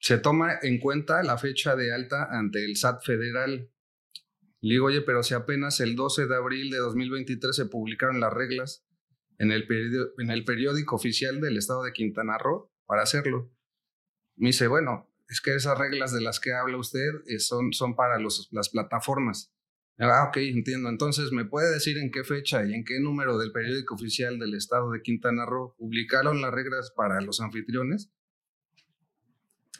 se 0.00 0.18
toma 0.18 0.58
en 0.62 0.78
cuenta 0.78 1.22
la 1.22 1.38
fecha 1.38 1.76
de 1.76 1.94
alta 1.94 2.28
ante 2.30 2.64
el 2.64 2.76
SAT 2.76 3.04
federal. 3.04 3.70
Le 4.60 4.74
digo, 4.74 4.86
oye, 4.86 5.02
pero 5.02 5.22
si 5.22 5.34
apenas 5.34 5.80
el 5.80 5.94
12 5.94 6.26
de 6.26 6.34
abril 6.34 6.70
de 6.70 6.78
2023 6.78 7.54
se 7.54 7.66
publicaron 7.66 8.20
las 8.20 8.32
reglas 8.32 8.86
en 9.38 9.52
el, 9.52 9.66
en 10.18 10.30
el 10.30 10.44
periódico 10.44 10.96
oficial 10.96 11.40
del 11.40 11.56
estado 11.56 11.84
de 11.84 11.92
Quintana 11.92 12.38
Roo 12.38 12.72
para 12.86 13.02
hacerlo. 13.02 13.52
Me 14.36 14.48
dice, 14.48 14.66
bueno, 14.66 15.10
es 15.28 15.40
que 15.40 15.54
esas 15.54 15.78
reglas 15.78 16.12
de 16.12 16.20
las 16.20 16.40
que 16.40 16.52
habla 16.52 16.76
usted 16.76 17.08
eh, 17.26 17.38
son, 17.38 17.72
son 17.72 17.94
para 17.96 18.18
los, 18.18 18.48
las 18.50 18.70
plataformas. 18.70 19.53
Ah, 19.98 20.26
ok, 20.28 20.38
entiendo. 20.38 20.88
Entonces, 20.88 21.30
¿me 21.30 21.44
puede 21.44 21.72
decir 21.72 21.98
en 21.98 22.10
qué 22.10 22.24
fecha 22.24 22.64
y 22.64 22.74
en 22.74 22.84
qué 22.84 22.98
número 22.98 23.38
del 23.38 23.52
periódico 23.52 23.94
oficial 23.94 24.38
del 24.38 24.54
estado 24.54 24.90
de 24.90 25.02
Quintana 25.02 25.46
Roo 25.46 25.74
publicaron 25.78 26.40
las 26.40 26.52
reglas 26.52 26.92
para 26.96 27.20
los 27.20 27.40
anfitriones? 27.40 28.10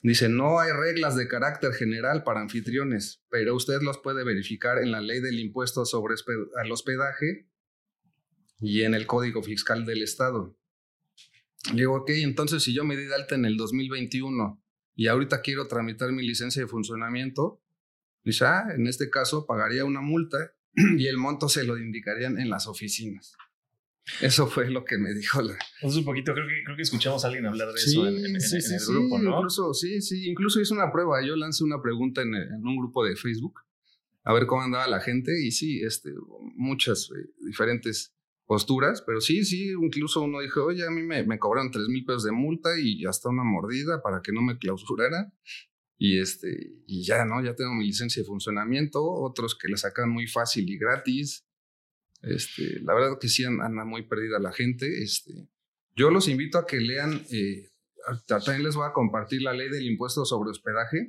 Dice, 0.04 0.28
no 0.28 0.60
hay 0.60 0.70
reglas 0.70 1.16
de 1.16 1.26
carácter 1.26 1.72
general 1.72 2.24
para 2.24 2.42
anfitriones, 2.42 3.24
pero 3.30 3.56
usted 3.56 3.80
los 3.80 3.98
puede 3.98 4.22
verificar 4.22 4.78
en 4.78 4.92
la 4.92 5.00
ley 5.00 5.20
del 5.20 5.40
impuesto 5.40 5.86
sobre 5.86 6.14
al 6.62 6.70
hospedaje 6.70 7.48
y 8.60 8.82
en 8.82 8.94
el 8.94 9.06
código 9.06 9.42
fiscal 9.42 9.86
del 9.86 10.02
estado. 10.02 10.58
Digo, 11.72 11.94
ok, 11.96 12.10
entonces 12.10 12.62
si 12.62 12.74
yo 12.74 12.84
me 12.84 12.96
di 12.96 13.04
de 13.04 13.14
alta 13.14 13.34
en 13.34 13.46
el 13.46 13.56
2021 13.56 14.62
y 14.94 15.08
ahorita 15.08 15.40
quiero 15.40 15.66
tramitar 15.66 16.12
mi 16.12 16.24
licencia 16.24 16.60
de 16.60 16.68
funcionamiento, 16.68 17.63
Dice, 18.24 18.46
ah, 18.46 18.68
en 18.74 18.86
este 18.86 19.10
caso 19.10 19.46
pagaría 19.46 19.84
una 19.84 20.00
multa 20.00 20.52
y 20.98 21.06
el 21.06 21.18
monto 21.18 21.48
se 21.48 21.64
lo 21.64 21.78
indicarían 21.78 22.38
en 22.38 22.50
las 22.50 22.66
oficinas. 22.66 23.36
Eso 24.20 24.46
fue 24.46 24.70
lo 24.70 24.84
que 24.84 24.98
me 24.98 25.14
dijo 25.14 25.40
la. 25.40 25.56
Un 25.82 26.04
poquito, 26.04 26.34
creo 26.34 26.46
que, 26.46 26.62
creo 26.64 26.76
que 26.76 26.82
escuchamos 26.82 27.24
a 27.24 27.28
alguien 27.28 27.46
hablar 27.46 27.68
de 27.68 27.74
eso 27.74 28.06
en, 28.06 28.36
el 28.36 28.86
grupo, 28.86 29.18
¿no? 29.18 29.36
Incluso, 29.36 29.72
sí, 29.72 30.02
sí, 30.02 30.28
incluso 30.28 30.60
hice 30.60 30.74
una 30.74 30.92
prueba. 30.92 31.24
Yo 31.24 31.36
lancé 31.36 31.64
una 31.64 31.80
pregunta 31.80 32.20
en, 32.20 32.34
un 32.34 32.76
grupo 32.76 33.04
de 33.04 33.16
Facebook 33.16 33.60
a 34.22 34.32
ver 34.34 34.46
cómo 34.46 34.62
andaba 34.62 34.86
la 34.88 35.00
gente 35.00 35.32
y 35.42 35.50
sí, 35.52 35.82
este, 35.82 36.12
muchas 36.54 37.10
eh, 37.10 37.30
diferentes 37.46 38.14
posturas, 38.46 39.02
pero 39.06 39.22
sí, 39.22 39.44
sí, 39.44 39.70
incluso 39.70 40.20
uno 40.20 40.40
dijo, 40.40 40.64
oye, 40.64 40.86
a 40.86 40.90
mí 40.90 41.02
me, 41.02 41.24
me 41.24 41.38
cobraron 41.38 41.70
tres 41.70 41.88
mil 41.88 42.04
pesos 42.04 42.24
de 42.24 42.32
multa 42.32 42.78
y 42.78 43.06
hasta 43.06 43.30
una 43.30 43.42
mordida 43.42 44.02
para 44.02 44.20
que 44.20 44.32
no 44.32 44.42
me 44.42 44.58
clausurara. 44.58 45.32
Y, 46.04 46.20
este, 46.20 46.82
y 46.86 47.02
ya, 47.02 47.24
¿no? 47.24 47.42
Ya 47.42 47.54
tengo 47.54 47.72
mi 47.72 47.86
licencia 47.86 48.20
de 48.20 48.26
funcionamiento, 48.26 49.02
otros 49.02 49.56
que 49.58 49.68
la 49.68 49.78
sacan 49.78 50.10
muy 50.10 50.26
fácil 50.26 50.68
y 50.68 50.76
gratis. 50.76 51.46
Este, 52.20 52.78
la 52.80 52.92
verdad 52.92 53.18
que 53.18 53.28
sí 53.28 53.42
anda 53.42 53.86
muy 53.86 54.06
perdida 54.06 54.38
la 54.38 54.52
gente. 54.52 55.02
Este, 55.02 55.48
yo 55.96 56.10
los 56.10 56.28
invito 56.28 56.58
a 56.58 56.66
que 56.66 56.78
lean, 56.78 57.24
eh, 57.30 57.70
también 58.26 58.62
les 58.62 58.74
voy 58.74 58.86
a 58.86 58.92
compartir 58.92 59.40
la 59.40 59.54
ley 59.54 59.70
del 59.70 59.86
impuesto 59.86 60.26
sobre 60.26 60.50
hospedaje. 60.50 61.08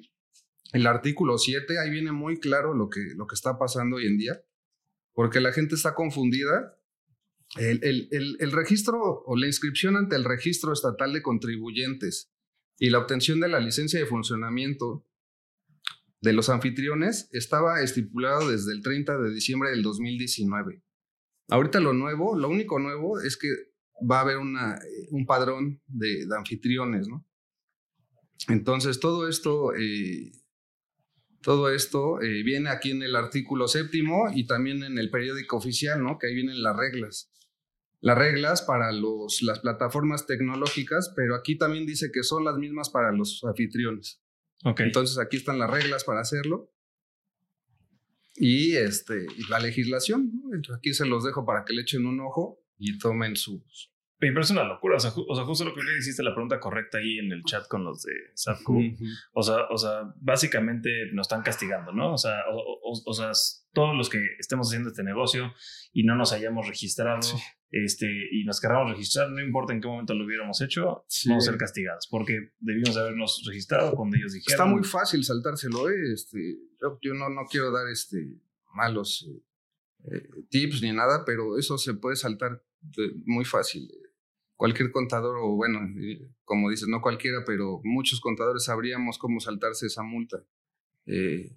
El 0.71 0.87
artículo 0.87 1.37
7, 1.37 1.77
ahí 1.77 1.89
viene 1.89 2.13
muy 2.13 2.39
claro 2.39 2.73
lo 2.73 2.87
que, 2.87 3.01
lo 3.17 3.27
que 3.27 3.35
está 3.35 3.59
pasando 3.59 3.97
hoy 3.97 4.07
en 4.07 4.17
día, 4.17 4.41
porque 5.11 5.41
la 5.41 5.51
gente 5.51 5.75
está 5.75 5.93
confundida. 5.93 6.79
El, 7.57 7.83
el, 7.83 8.37
el 8.39 8.51
registro 8.53 9.23
o 9.25 9.35
la 9.35 9.47
inscripción 9.47 9.97
ante 9.97 10.15
el 10.15 10.23
registro 10.23 10.71
estatal 10.71 11.11
de 11.11 11.21
contribuyentes 11.21 12.31
y 12.77 12.89
la 12.89 12.99
obtención 12.99 13.39
de 13.39 13.47
la 13.47 13.59
licencia 13.59 13.99
de 13.99 14.05
funcionamiento 14.05 15.05
de 16.21 16.33
los 16.33 16.49
anfitriones 16.49 17.29
estaba 17.31 17.81
estipulado 17.81 18.49
desde 18.49 18.73
el 18.73 18.81
30 18.81 19.17
de 19.17 19.33
diciembre 19.33 19.69
del 19.69 19.83
2019. 19.83 20.83
Ahorita 21.49 21.79
lo 21.79 21.93
nuevo, 21.93 22.37
lo 22.37 22.49
único 22.49 22.79
nuevo 22.79 23.19
es 23.21 23.37
que 23.37 23.47
va 24.09 24.19
a 24.19 24.21
haber 24.21 24.37
una, 24.37 24.79
un 25.11 25.25
padrón 25.25 25.81
de, 25.87 26.27
anfitriones, 26.35 27.07
¿no? 27.07 27.25
Entonces, 28.49 28.99
todo 28.99 29.29
esto, 29.29 29.73
eh, 29.75 30.31
todo 31.41 31.69
esto 31.69 32.21
eh, 32.21 32.43
viene 32.43 32.69
aquí 32.69 32.91
en 32.91 33.03
el 33.03 33.15
artículo 33.15 33.67
séptimo 33.67 34.29
y 34.33 34.45
también 34.45 34.83
en 34.83 34.97
el 34.97 35.09
periódico 35.09 35.57
oficial, 35.57 36.03
¿no? 36.03 36.17
Que 36.17 36.27
ahí 36.27 36.35
vienen 36.35 36.61
las 36.61 36.75
reglas. 36.75 37.31
Las 38.01 38.17
reglas 38.17 38.61
para 38.61 38.91
los, 38.91 39.41
las 39.41 39.59
plataformas 39.59 40.27
tecnológicas, 40.27 41.11
pero 41.15 41.35
aquí 41.35 41.57
también 41.57 41.85
dice 41.85 42.11
que 42.11 42.23
son 42.23 42.43
las 42.43 42.57
mismas 42.57 42.89
para 42.89 43.11
los 43.11 43.43
anfitriones. 43.43 44.21
Okay. 44.63 44.87
Entonces 44.87 45.17
aquí 45.17 45.37
están 45.37 45.59
las 45.59 45.69
reglas 45.69 46.03
para 46.03 46.21
hacerlo. 46.21 46.71
Y, 48.35 48.75
este, 48.75 49.25
y 49.37 49.49
la 49.49 49.59
legislación, 49.59 50.31
¿no? 50.33 50.75
aquí 50.75 50.93
se 50.93 51.05
los 51.05 51.23
dejo 51.23 51.45
para 51.45 51.63
que 51.63 51.73
le 51.73 51.83
echen 51.83 52.05
un 52.05 52.19
ojo 52.19 52.61
y 52.77 52.97
tomen 52.97 53.37
sus, 53.37 53.93
me 54.19 54.31
parece 54.31 54.53
una 54.53 54.63
locura. 54.63 54.97
O 54.97 54.99
sea, 54.99 55.11
o 55.15 55.35
sea, 55.35 55.45
justo 55.45 55.65
lo 55.65 55.73
que 55.73 55.83
le 55.83 55.97
hiciste 55.97 56.23
la 56.23 56.33
pregunta 56.33 56.59
correcta 56.59 56.97
ahí 56.97 57.19
en 57.19 57.31
el 57.31 57.43
chat 57.43 57.67
con 57.67 57.83
los 57.83 58.03
de 58.03 58.13
SAPCO. 58.33 58.77
o, 59.33 59.43
sea, 59.43 59.65
o 59.69 59.77
sea, 59.77 60.13
básicamente 60.21 60.89
nos 61.13 61.25
están 61.25 61.41
castigando, 61.41 61.91
¿no? 61.91 62.13
O 62.13 62.17
sea, 62.17 62.35
o, 62.51 63.13
sea, 63.13 63.31
todos 63.73 63.95
los 63.95 64.09
que 64.09 64.19
estemos 64.39 64.67
haciendo 64.67 64.89
este 64.89 65.03
negocio 65.03 65.53
y 65.91 66.03
no 66.03 66.15
nos 66.15 66.31
hayamos 66.31 66.67
registrado 66.67 67.19
este, 67.71 68.07
y 68.31 68.45
nos 68.45 68.61
queramos 68.61 68.91
registrar, 68.91 69.29
no 69.29 69.41
importa 69.41 69.73
en 69.73 69.81
qué 69.81 69.87
momento 69.87 70.13
lo 70.13 70.25
hubiéramos 70.25 70.61
hecho, 70.61 71.05
vamos 71.27 71.47
a 71.47 71.51
ser 71.51 71.57
castigados 71.57 72.07
porque 72.09 72.51
debimos 72.59 72.95
habernos 72.95 73.43
registrado 73.45 73.93
cuando 73.95 74.15
ellos 74.15 74.31
dijeron. 74.31 74.53
Está 74.53 74.65
muy 74.65 74.83
fácil 74.83 75.23
saltárselo, 75.23 75.89
¿eh? 75.89 76.13
Este, 76.13 76.57
yo, 77.01 77.13
no, 77.13 77.29
no 77.29 77.45
quiero 77.49 77.71
dar 77.71 77.89
este, 77.89 78.39
malos 78.73 79.27
eh, 79.29 79.43
eh, 80.09 80.29
tips 80.49 80.83
ni 80.83 80.93
nada, 80.93 81.23
pero 81.25 81.57
eso 81.57 81.77
se 81.77 81.95
puede 81.95 82.15
saltar 82.15 82.63
muy 83.25 83.43
fácil 83.43 83.89
cualquier 84.55 84.91
contador, 84.91 85.37
o 85.37 85.55
bueno, 85.55 85.79
como 86.43 86.69
dices, 86.69 86.87
no 86.87 87.01
cualquiera, 87.01 87.43
pero 87.45 87.81
muchos 87.83 88.21
contadores 88.21 88.65
sabríamos 88.65 89.17
cómo 89.17 89.39
saltarse 89.39 89.87
esa 89.87 90.03
multa. 90.03 90.43
Eh, 91.05 91.55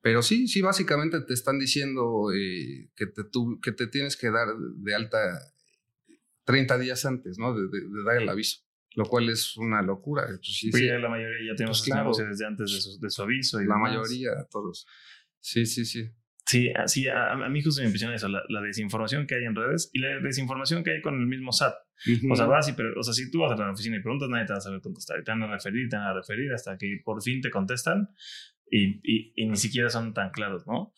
pero 0.00 0.22
sí, 0.22 0.48
sí, 0.48 0.62
básicamente 0.62 1.20
te 1.20 1.34
están 1.34 1.58
diciendo 1.58 2.32
eh, 2.34 2.90
que, 2.96 3.06
te, 3.06 3.22
que 3.62 3.72
te 3.72 3.86
tienes 3.86 4.16
que 4.16 4.30
dar 4.30 4.48
de 4.56 4.94
alta 4.94 5.18
30 6.44 6.78
días 6.78 7.04
antes, 7.04 7.38
¿no? 7.38 7.54
De, 7.54 7.68
dar 8.04 8.20
el 8.20 8.28
aviso, 8.28 8.62
lo 8.96 9.04
cual 9.06 9.28
es 9.28 9.56
una 9.56 9.82
locura. 9.82 10.26
Pues 10.26 10.58
sí, 10.58 10.70
pues 10.70 10.82
la 10.82 11.08
mayoría 11.08 11.52
ya 11.52 11.56
tenemos 11.56 11.84
pues 11.86 12.28
desde 12.28 12.46
antes 12.46 12.98
de 13.00 13.10
su, 13.10 13.22
aviso. 13.22 13.60
Y 13.60 13.66
la 13.66 13.76
mayoría, 13.76 14.30
todos. 14.50 14.86
Sí, 15.38 15.66
sí, 15.66 15.84
sí. 15.84 16.10
Sí, 16.44 16.70
así 16.70 17.08
a, 17.08 17.34
mí 17.48 17.62
justo 17.62 17.80
me 17.80 17.86
impresiona 17.86 18.14
eso, 18.14 18.28
la, 18.28 18.60
desinformación 18.62 19.26
que 19.26 19.36
hay 19.36 19.44
en 19.44 19.54
redes 19.54 19.90
y 19.92 20.00
la 20.00 20.18
desinformación 20.20 20.82
que 20.82 20.92
hay 20.92 21.00
con 21.00 21.14
el 21.14 21.26
mismo 21.26 21.52
SAT. 21.52 21.74
O 22.30 22.36
sea, 22.36 22.46
vas 22.46 22.68
y, 22.68 22.72
pero, 22.72 22.98
o 22.98 23.02
sea, 23.02 23.14
si 23.14 23.30
tú 23.30 23.40
vas 23.40 23.52
a 23.52 23.56
la 23.56 23.70
oficina 23.70 23.96
y 23.96 24.02
preguntas, 24.02 24.28
nadie 24.28 24.46
te 24.46 24.52
va 24.52 24.58
a 24.58 24.60
saber 24.60 24.80
contestar. 24.80 25.22
te 25.22 25.30
van 25.30 25.42
a 25.44 25.52
referir, 25.52 25.88
te 25.88 25.96
van 25.96 26.06
a 26.06 26.14
referir 26.14 26.52
hasta 26.52 26.76
que 26.76 27.00
por 27.04 27.22
fin 27.22 27.40
te 27.40 27.50
contestan 27.50 28.08
y, 28.68 29.00
y, 29.04 29.46
ni 29.46 29.56
siquiera 29.56 29.88
son 29.88 30.14
tan 30.14 30.30
claros, 30.30 30.66
¿no? 30.66 30.92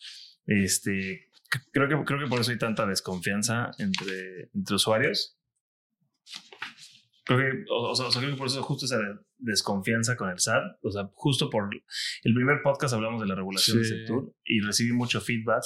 Este, 0.47 1.29
creo 1.71 1.87
que, 1.87 2.03
creo 2.05 2.19
que 2.19 2.27
por 2.27 2.39
eso 2.39 2.51
hay 2.51 2.57
tanta 2.57 2.85
desconfianza 2.87 3.71
entre, 3.77 4.49
entre 4.53 4.75
usuarios 4.75 5.37
creo 7.25 7.39
que, 7.39 7.65
o, 7.69 7.95
sea, 7.95 8.07
creo 8.21 8.31
que 8.31 8.37
por 8.37 8.47
eso 8.47 8.63
justo 8.63 8.85
esa 8.85 8.99
desconfianza 9.37 10.15
con 10.15 10.29
el 10.29 10.39
SAT, 10.39 10.77
o 10.81 10.91
sea, 10.91 11.09
justo 11.13 11.49
por 11.49 11.69
el 12.23 12.33
primer 12.33 12.61
podcast 12.63 12.93
hablamos 12.93 13.21
de 13.21 13.27
la 13.27 13.35
regulación 13.35 13.77
del 13.77 13.85
sector 13.85 14.33
y 14.45 14.61
recibí 14.61 14.93
mucho 14.93 15.19
feedback 15.19 15.63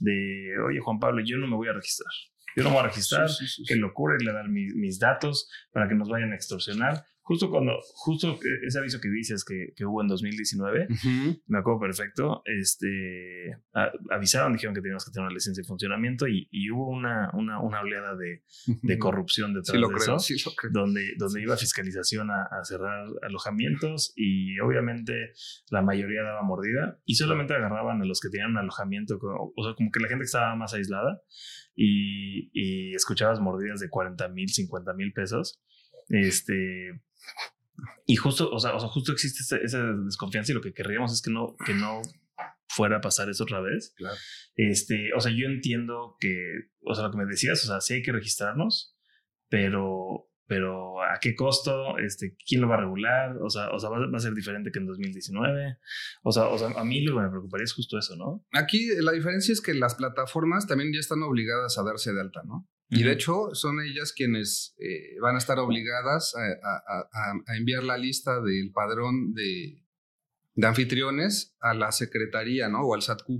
de, 0.00 0.54
oye 0.66 0.80
Juan 0.80 0.98
Pablo, 0.98 1.22
yo 1.24 1.36
no 1.36 1.46
me 1.46 1.56
voy 1.56 1.68
a 1.68 1.72
registrar. 1.72 2.12
Yo 2.56 2.64
no 2.64 2.70
me 2.70 2.76
voy 2.76 2.84
a 2.84 2.88
registrar, 2.88 3.30
qué 3.66 3.76
locura 3.76 4.16
le 4.22 4.32
dar 4.32 4.48
mis 4.48 4.98
datos 4.98 5.48
para 5.72 5.88
que 5.88 5.94
nos 5.94 6.08
vayan 6.08 6.32
a 6.32 6.34
extorsionar 6.34 7.04
justo 7.22 7.50
cuando, 7.50 7.72
justo 7.94 8.38
ese 8.66 8.78
aviso 8.78 9.00
que 9.00 9.08
dices 9.08 9.44
que, 9.44 9.72
que 9.76 9.84
hubo 9.84 10.02
en 10.02 10.08
2019, 10.08 10.88
me 11.46 11.58
acuerdo 11.58 11.80
perfecto, 11.80 12.42
este, 12.44 13.56
avisaron, 14.10 14.52
dijeron 14.52 14.74
que 14.74 14.80
teníamos 14.80 15.04
que 15.04 15.12
tener 15.12 15.26
una 15.26 15.34
licencia 15.34 15.62
de 15.62 15.66
funcionamiento 15.66 16.26
y, 16.26 16.48
y 16.50 16.70
hubo 16.70 16.88
una, 16.88 17.30
una, 17.34 17.60
una 17.60 17.80
oleada 17.80 18.16
de, 18.16 18.42
de, 18.82 18.98
corrupción 18.98 19.54
detrás 19.54 19.80
de 19.80 19.96
eso, 19.96 20.52
donde, 20.70 21.14
donde 21.16 21.42
iba 21.42 21.56
fiscalización 21.56 22.30
a, 22.30 22.42
a, 22.42 22.64
cerrar 22.64 23.06
alojamientos 23.22 24.12
y 24.16 24.58
obviamente 24.60 25.32
la 25.70 25.82
mayoría 25.82 26.22
daba 26.22 26.42
mordida 26.42 27.00
y 27.04 27.14
solamente 27.14 27.54
agarraban 27.54 28.02
a 28.02 28.04
los 28.04 28.20
que 28.20 28.30
tenían 28.30 28.50
un 28.50 28.58
alojamiento, 28.58 29.18
o 29.20 29.64
sea, 29.64 29.74
como 29.74 29.90
que 29.92 30.00
la 30.00 30.08
gente 30.08 30.24
estaba 30.24 30.56
más 30.56 30.74
aislada 30.74 31.22
y, 31.74 32.50
y 32.52 32.94
escuchabas 32.94 33.40
mordidas 33.40 33.80
de 33.80 33.88
40 33.88 34.28
mil, 34.28 34.48
50 34.48 34.92
mil 34.94 35.12
pesos. 35.12 35.62
Este, 36.08 37.00
y 38.06 38.16
justo, 38.16 38.50
o 38.50 38.58
sea, 38.58 38.74
o 38.74 38.80
sea 38.80 38.88
justo 38.88 39.12
existe 39.12 39.42
esa, 39.64 39.82
desconfianza 40.04 40.52
y 40.52 40.54
lo 40.54 40.60
que 40.60 40.72
querríamos 40.72 41.12
es 41.12 41.22
que 41.22 41.30
no, 41.30 41.56
que 41.64 41.74
no 41.74 42.02
fuera 42.68 42.98
a 42.98 43.00
pasar 43.00 43.28
eso 43.28 43.44
otra 43.44 43.60
vez. 43.60 43.94
Claro. 43.96 44.16
Este, 44.56 45.10
o 45.14 45.20
sea, 45.20 45.32
yo 45.32 45.46
entiendo 45.46 46.16
que, 46.20 46.36
o 46.84 46.94
sea, 46.94 47.04
lo 47.04 47.10
que 47.10 47.18
me 47.18 47.26
decías, 47.26 47.62
o 47.64 47.66
sea, 47.66 47.80
sí 47.80 47.94
hay 47.94 48.02
que 48.02 48.12
registrarnos, 48.12 48.96
pero, 49.48 50.30
pero 50.46 51.02
¿a 51.02 51.18
qué 51.20 51.34
costo? 51.34 51.98
Este, 51.98 52.36
¿Quién 52.46 52.60
lo 52.60 52.68
va 52.68 52.76
a 52.76 52.80
regular? 52.80 53.36
O 53.42 53.50
sea, 53.50 53.70
o 53.70 53.78
sea 53.78 53.90
va, 53.90 53.98
a 54.14 54.20
ser 54.20 54.34
diferente 54.34 54.70
que 54.72 54.78
en 54.78 54.86
2019. 54.86 55.78
O 56.22 56.32
sea, 56.32 56.48
o 56.48 56.58
sea, 56.58 56.68
a 56.68 56.84
mí 56.84 57.02
lo 57.02 57.16
que 57.16 57.22
me 57.22 57.30
preocuparía 57.30 57.64
es 57.64 57.74
justo 57.74 57.98
eso, 57.98 58.16
¿no? 58.16 58.44
Aquí 58.52 58.88
la 59.00 59.12
diferencia 59.12 59.52
es 59.52 59.60
que 59.60 59.74
las 59.74 59.94
plataformas 59.94 60.66
también 60.66 60.92
ya 60.92 61.00
están 61.00 61.22
obligadas 61.22 61.78
a 61.78 61.82
darse 61.82 62.12
de 62.12 62.20
alta, 62.20 62.42
¿no? 62.44 62.68
Y 62.94 63.04
de 63.04 63.12
hecho 63.12 63.54
son 63.54 63.80
ellas 63.80 64.12
quienes 64.12 64.74
eh, 64.78 65.18
van 65.18 65.34
a 65.34 65.38
estar 65.38 65.58
obligadas 65.58 66.34
a, 66.36 67.54
enviar 67.56 67.84
la 67.84 67.96
lista 67.96 68.42
del 68.42 68.70
padrón 68.70 69.32
de, 69.32 69.82
anfitriones 70.62 71.56
a 71.60 71.72
la 71.72 71.90
secretaría, 71.90 72.68
¿no? 72.68 72.82
O 72.82 72.94
al 72.94 73.00
SATQ. 73.00 73.30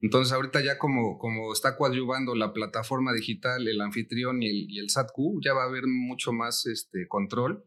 Entonces 0.00 0.32
ahorita 0.32 0.60
ya 0.62 0.78
como, 0.78 1.16
como 1.18 1.52
está 1.52 1.76
coadyuvando 1.76 2.34
la 2.34 2.52
plataforma 2.52 3.12
digital, 3.12 3.68
el 3.68 3.80
anfitrión 3.80 4.42
y 4.42 4.48
el, 4.48 4.68
y 4.68 4.80
el 4.80 4.90
SATQ, 4.90 5.44
ya 5.44 5.54
va 5.54 5.62
a 5.62 5.68
haber 5.68 5.86
mucho 5.86 6.32
más 6.32 6.66
este, 6.66 7.06
control. 7.06 7.64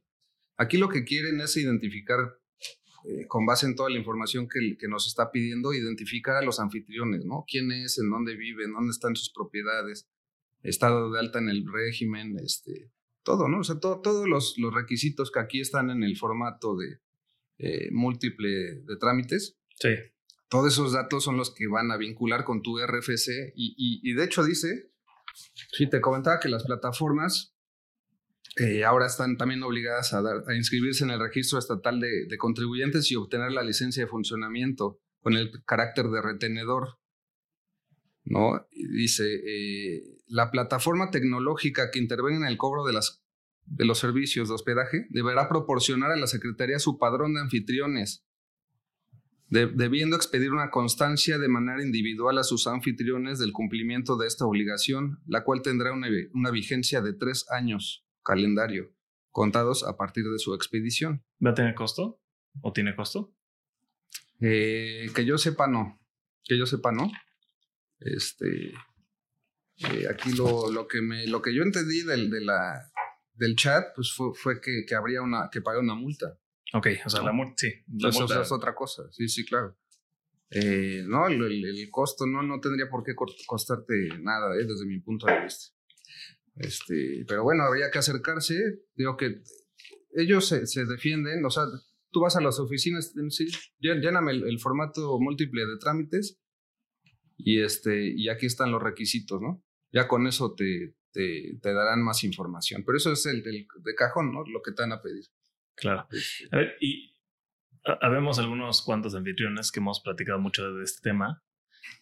Aquí 0.57 0.75
lo 0.77 0.89
que 0.89 1.05
quieren 1.05 1.39
es 1.39 1.55
identificar, 1.55 2.19
eh, 3.05 3.25
con 3.27 3.45
base 3.45 3.67
en 3.67 3.77
toda 3.77 3.89
la 3.89 3.99
información 3.99 4.49
que, 4.49 4.75
que, 4.77 4.89
nos 4.89 5.07
está 5.07 5.31
pidiendo, 5.31 5.73
identificar 5.73 6.35
a 6.35 6.41
los 6.41 6.59
anfitriones, 6.59 7.23
¿no? 7.23 7.45
¿Quién 7.47 7.71
es? 7.71 7.99
¿En 7.99 8.09
dónde 8.09 8.35
viven? 8.35 8.73
¿Dónde 8.73 8.91
están 8.91 9.15
sus 9.15 9.31
propiedades? 9.31 10.09
Estado 10.69 11.11
de 11.11 11.19
alta 11.19 11.39
en 11.39 11.49
el 11.49 11.65
régimen, 11.71 12.37
este, 12.39 12.91
todo, 13.23 13.47
¿no? 13.47 13.59
O 13.59 13.63
sea, 13.63 13.79
todos 13.79 14.27
los, 14.27 14.55
los, 14.57 14.73
requisitos 14.73 15.31
que 15.31 15.39
aquí 15.39 15.59
están 15.59 15.89
en 15.89 16.03
el 16.03 16.17
formato 16.17 16.75
de 16.75 16.99
eh, 17.57 17.89
múltiple 17.91 18.81
de 18.83 18.97
trámites. 18.99 19.57
Sí. 19.79 19.89
Todos 20.49 20.73
esos 20.73 20.93
datos 20.93 21.23
son 21.23 21.37
los 21.37 21.53
que 21.53 21.67
van 21.67 21.91
a 21.91 21.97
vincular 21.97 22.43
con 22.43 22.61
tu 22.61 22.77
RFC 22.79 23.53
y, 23.55 24.01
y, 24.03 24.13
de 24.13 24.23
hecho 24.23 24.43
dice, 24.43 24.91
sí, 25.71 25.89
te 25.89 26.01
comentaba 26.01 26.39
que 26.39 26.49
las 26.49 26.63
plataformas 26.63 27.55
eh, 28.57 28.85
ahora 28.85 29.07
están 29.07 29.37
también 29.37 29.63
obligadas 29.63 30.13
a, 30.13 30.21
dar, 30.21 30.43
a 30.47 30.55
inscribirse 30.55 31.03
en 31.03 31.09
el 31.09 31.19
registro 31.19 31.59
estatal 31.59 31.99
de, 31.99 32.25
de 32.27 32.37
contribuyentes 32.37 33.11
y 33.11 33.15
obtener 33.15 33.51
la 33.51 33.63
licencia 33.63 34.03
de 34.03 34.09
funcionamiento 34.09 35.01
con 35.19 35.33
el 35.33 35.51
carácter 35.65 36.05
de 36.09 36.21
retenedor. 36.21 36.99
¿No? 38.25 38.67
Dice, 38.71 39.23
eh, 39.23 40.03
la 40.27 40.51
plataforma 40.51 41.11
tecnológica 41.11 41.91
que 41.91 41.99
intervenga 41.99 42.45
en 42.45 42.51
el 42.51 42.57
cobro 42.57 42.85
de, 42.85 42.93
las, 42.93 43.23
de 43.65 43.85
los 43.85 43.99
servicios 43.99 44.49
de 44.49 44.55
hospedaje 44.55 45.07
deberá 45.09 45.47
proporcionar 45.47 46.11
a 46.11 46.17
la 46.17 46.27
Secretaría 46.27 46.79
su 46.79 46.97
padrón 46.97 47.35
de 47.35 47.41
anfitriones, 47.41 48.25
debiendo 49.47 50.15
expedir 50.15 50.51
una 50.51 50.71
constancia 50.71 51.37
de 51.37 51.47
manera 51.47 51.83
individual 51.83 52.37
a 52.39 52.43
sus 52.43 52.67
anfitriones 52.67 53.39
del 53.39 53.53
cumplimiento 53.53 54.17
de 54.17 54.27
esta 54.27 54.45
obligación, 54.45 55.19
la 55.27 55.43
cual 55.43 55.61
tendrá 55.61 55.93
una, 55.93 56.07
una 56.33 56.51
vigencia 56.51 57.01
de 57.01 57.13
tres 57.13 57.45
años 57.51 58.05
calendario, 58.23 58.91
contados 59.29 59.83
a 59.83 59.95
partir 59.97 60.25
de 60.25 60.39
su 60.39 60.55
expedición. 60.55 61.23
¿Va 61.45 61.51
a 61.51 61.53
tener 61.53 61.75
costo? 61.75 62.19
¿O 62.61 62.73
tiene 62.73 62.95
costo? 62.95 63.33
Eh, 64.41 65.09
que 65.13 65.25
yo 65.25 65.37
sepa, 65.37 65.67
no. 65.67 66.01
Que 66.43 66.57
yo 66.57 66.65
sepa, 66.65 66.91
no. 66.91 67.11
Este, 67.99 68.73
eh, 69.77 70.07
aquí 70.09 70.31
lo, 70.33 70.71
lo, 70.71 70.87
que 70.87 71.01
me, 71.01 71.27
lo 71.27 71.41
que 71.41 71.53
yo 71.53 71.63
entendí 71.63 72.01
del, 72.03 72.29
de 72.29 72.41
la, 72.41 72.91
del 73.33 73.55
chat, 73.55 73.93
pues 73.95 74.13
fue, 74.13 74.33
fue 74.33 74.61
que, 74.61 74.85
que, 74.87 74.95
habría 74.95 75.21
una, 75.21 75.49
que 75.51 75.61
pagar 75.61 75.81
una 75.81 75.95
multa. 75.95 76.37
Ok, 76.73 76.87
o 77.05 77.09
sea, 77.09 77.21
la 77.21 77.31
multa, 77.31 77.55
sí. 77.57 77.71
La 77.99 78.11
multa. 78.11 78.41
es 78.41 78.51
otra 78.51 78.73
cosa, 78.73 79.03
sí, 79.11 79.27
sí, 79.27 79.45
claro. 79.45 79.77
Eh, 80.49 81.03
no, 81.07 81.27
el, 81.27 81.41
el, 81.43 81.89
costo 81.89 82.25
no, 82.25 82.43
no 82.43 82.59
tendría 82.59 82.89
por 82.89 83.03
qué 83.03 83.13
costarte 83.15 84.09
nada, 84.19 84.55
eh, 84.55 84.65
desde 84.65 84.85
mi 84.85 84.99
punto 84.99 85.25
de 85.25 85.41
vista. 85.41 85.73
Este, 86.55 87.25
pero 87.27 87.43
bueno, 87.43 87.63
habría 87.63 87.91
que 87.91 87.99
acercarse. 87.99 88.55
Digo 88.93 89.17
que 89.17 89.41
ellos 90.11 90.47
se, 90.47 90.65
se 90.67 90.85
defienden, 90.85 91.43
o 91.43 91.49
sea, 91.49 91.63
tú 92.11 92.21
vas 92.21 92.35
a 92.37 92.41
las 92.41 92.59
oficinas, 92.59 93.13
sí, 93.29 93.47
lléname 93.79 94.31
el, 94.31 94.47
el 94.47 94.59
formato 94.59 95.19
múltiple 95.19 95.65
de 95.65 95.77
trámites 95.77 96.39
y, 97.37 97.61
este, 97.61 98.13
y 98.15 98.29
aquí 98.29 98.45
están 98.45 98.71
los 98.71 98.81
requisitos, 98.81 99.41
¿no? 99.41 99.63
Ya 99.91 100.07
con 100.07 100.27
eso 100.27 100.53
te, 100.55 100.95
te, 101.11 101.57
te 101.61 101.73
darán 101.73 102.03
más 102.03 102.23
información. 102.23 102.83
Pero 102.85 102.97
eso 102.97 103.11
es 103.11 103.25
el 103.25 103.43
del, 103.43 103.67
de 103.83 103.95
cajón, 103.95 104.33
¿no? 104.33 104.43
Lo 104.45 104.61
que 104.61 104.71
te 104.71 104.81
van 104.81 104.93
a 104.93 105.01
pedir. 105.01 105.25
Claro. 105.75 106.07
Este. 106.11 106.47
A 106.51 106.57
ver, 106.57 106.75
y 106.79 107.15
habemos 108.01 108.39
algunos 108.39 108.81
cuantos 108.81 109.15
anfitriones 109.15 109.71
que 109.71 109.79
hemos 109.79 110.01
platicado 110.01 110.39
mucho 110.39 110.73
de 110.73 110.83
este 110.83 111.09
tema 111.09 111.43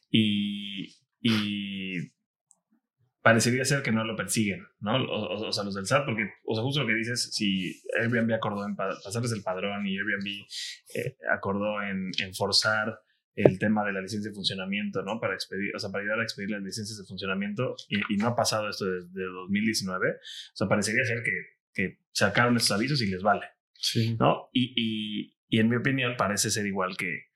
y, 0.09 0.95
y 1.19 2.13
parecería 3.21 3.65
ser 3.65 3.81
que 3.81 3.91
no 3.91 4.03
lo 4.03 4.15
persiguen, 4.15 4.67
¿no? 4.79 4.95
O, 4.95 5.51
sea, 5.51 5.63
los 5.63 5.73
del 5.73 5.87
SAT, 5.87 6.05
porque, 6.05 6.29
o 6.45 6.55
sea, 6.55 6.63
justo 6.63 6.81
lo 6.81 6.87
que 6.87 6.95
dices, 6.95 7.33
si 7.33 7.81
Airbnb 7.99 8.33
acordó 8.33 8.65
en 8.65 8.75
pasarles 8.75 9.31
el 9.31 9.41
padrón 9.41 9.87
y 9.87 9.97
Airbnb 9.97 10.45
eh, 10.95 11.17
acordó 11.31 11.81
en, 11.81 12.11
en, 12.19 12.33
forzar 12.33 12.99
el 13.35 13.57
tema 13.59 13.83
de 13.83 13.93
la 13.93 14.01
licencia 14.01 14.29
de 14.29 14.35
funcionamiento, 14.35 15.01
¿no? 15.01 15.19
Para 15.19 15.33
expedir, 15.33 15.75
o 15.75 15.79
sea, 15.79 15.89
para 15.89 16.03
ayudar 16.03 16.19
a 16.19 16.23
expedir 16.23 16.51
las 16.51 16.61
licencias 16.61 16.97
de 16.97 17.03
funcionamiento 17.03 17.75
y, 17.87 18.17
no 18.17 18.27
ha 18.27 18.35
pasado 18.35 18.69
esto 18.69 18.85
desde 18.85 19.23
2019, 19.23 20.11
o 20.11 20.15
sea, 20.53 20.67
parecería 20.67 21.03
ser 21.03 21.23
que, 21.23 21.31
que 21.73 21.99
sacaron 22.11 22.55
estos 22.57 22.71
avisos 22.71 23.01
y 23.01 23.07
les 23.07 23.23
vale, 23.23 23.45
sí. 23.73 24.15
¿no? 24.19 24.49
Y, 24.53 24.73
y, 24.75 25.37
y 25.47 25.59
en 25.59 25.69
mi 25.69 25.75
opinión 25.75 26.15
parece 26.17 26.51
ser 26.51 26.65
igual 26.65 26.95
que, 26.97 27.27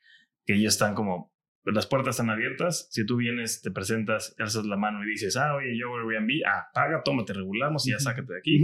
que 0.45 0.53
ellos 0.55 0.73
están 0.73 0.93
como 0.93 1.35
las 1.73 1.87
puertas 1.87 2.15
están 2.15 2.29
abiertas. 2.29 2.87
Si 2.91 3.05
tú 3.05 3.17
vienes, 3.17 3.61
te 3.61 3.71
presentas, 3.71 4.35
alzas 4.39 4.65
la 4.65 4.77
mano 4.77 5.03
y 5.03 5.09
dices, 5.09 5.35
ah, 5.37 5.55
oye, 5.55 5.77
yo 5.77 5.95
Airbnb, 5.95 6.29
ah, 6.45 6.69
paga, 6.73 7.01
toma, 7.03 7.25
te 7.25 7.33
regulamos 7.33 7.85
y 7.87 7.91
ya 7.91 7.99
sácate 7.99 8.33
de 8.33 8.39
aquí. 8.39 8.59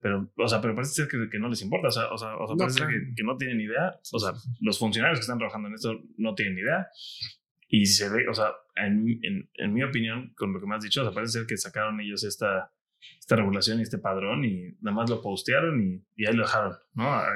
Pero, 0.00 0.30
o 0.36 0.48
sea, 0.48 0.60
pero 0.60 0.74
parece 0.74 0.94
ser 0.94 1.08
que, 1.08 1.28
que, 1.30 1.38
no 1.38 1.48
les 1.48 1.62
importa. 1.62 1.88
O 1.88 1.90
sea, 1.90 2.08
o 2.08 2.18
sea, 2.18 2.36
o 2.36 2.46
sea 2.46 2.56
parece 2.56 2.80
que, 2.80 3.14
que, 3.16 3.22
no 3.22 3.36
tienen 3.36 3.60
idea. 3.60 3.94
O 4.12 4.18
sea, 4.18 4.32
los 4.60 4.78
funcionarios 4.78 5.18
que 5.18 5.22
están 5.22 5.38
trabajando 5.38 5.68
en 5.68 5.74
esto 5.74 6.00
no 6.16 6.34
tienen 6.34 6.58
idea. 6.58 6.88
Y 7.68 7.86
se 7.86 8.08
ve, 8.08 8.26
o 8.28 8.34
sea, 8.34 8.52
en, 8.76 9.20
en, 9.22 9.50
en 9.54 9.72
mi 9.72 9.82
opinión, 9.82 10.32
con 10.36 10.52
lo 10.52 10.60
que 10.60 10.66
me 10.66 10.74
has 10.74 10.82
dicho, 10.82 11.02
o 11.02 11.04
sea, 11.04 11.12
parece 11.12 11.38
ser 11.38 11.46
que 11.46 11.56
sacaron 11.56 12.00
ellos 12.00 12.24
esta, 12.24 12.72
esta 13.18 13.36
regulación 13.36 13.78
y 13.78 13.82
este 13.82 13.98
padrón 13.98 14.44
y 14.44 14.76
nada 14.80 14.96
más 14.96 15.10
lo 15.10 15.20
postearon 15.20 15.80
y, 15.82 16.04
y 16.16 16.26
ahí 16.26 16.34
lo 16.34 16.42
dejaron, 16.42 16.72
¿no? 16.94 17.12
A, 17.12 17.26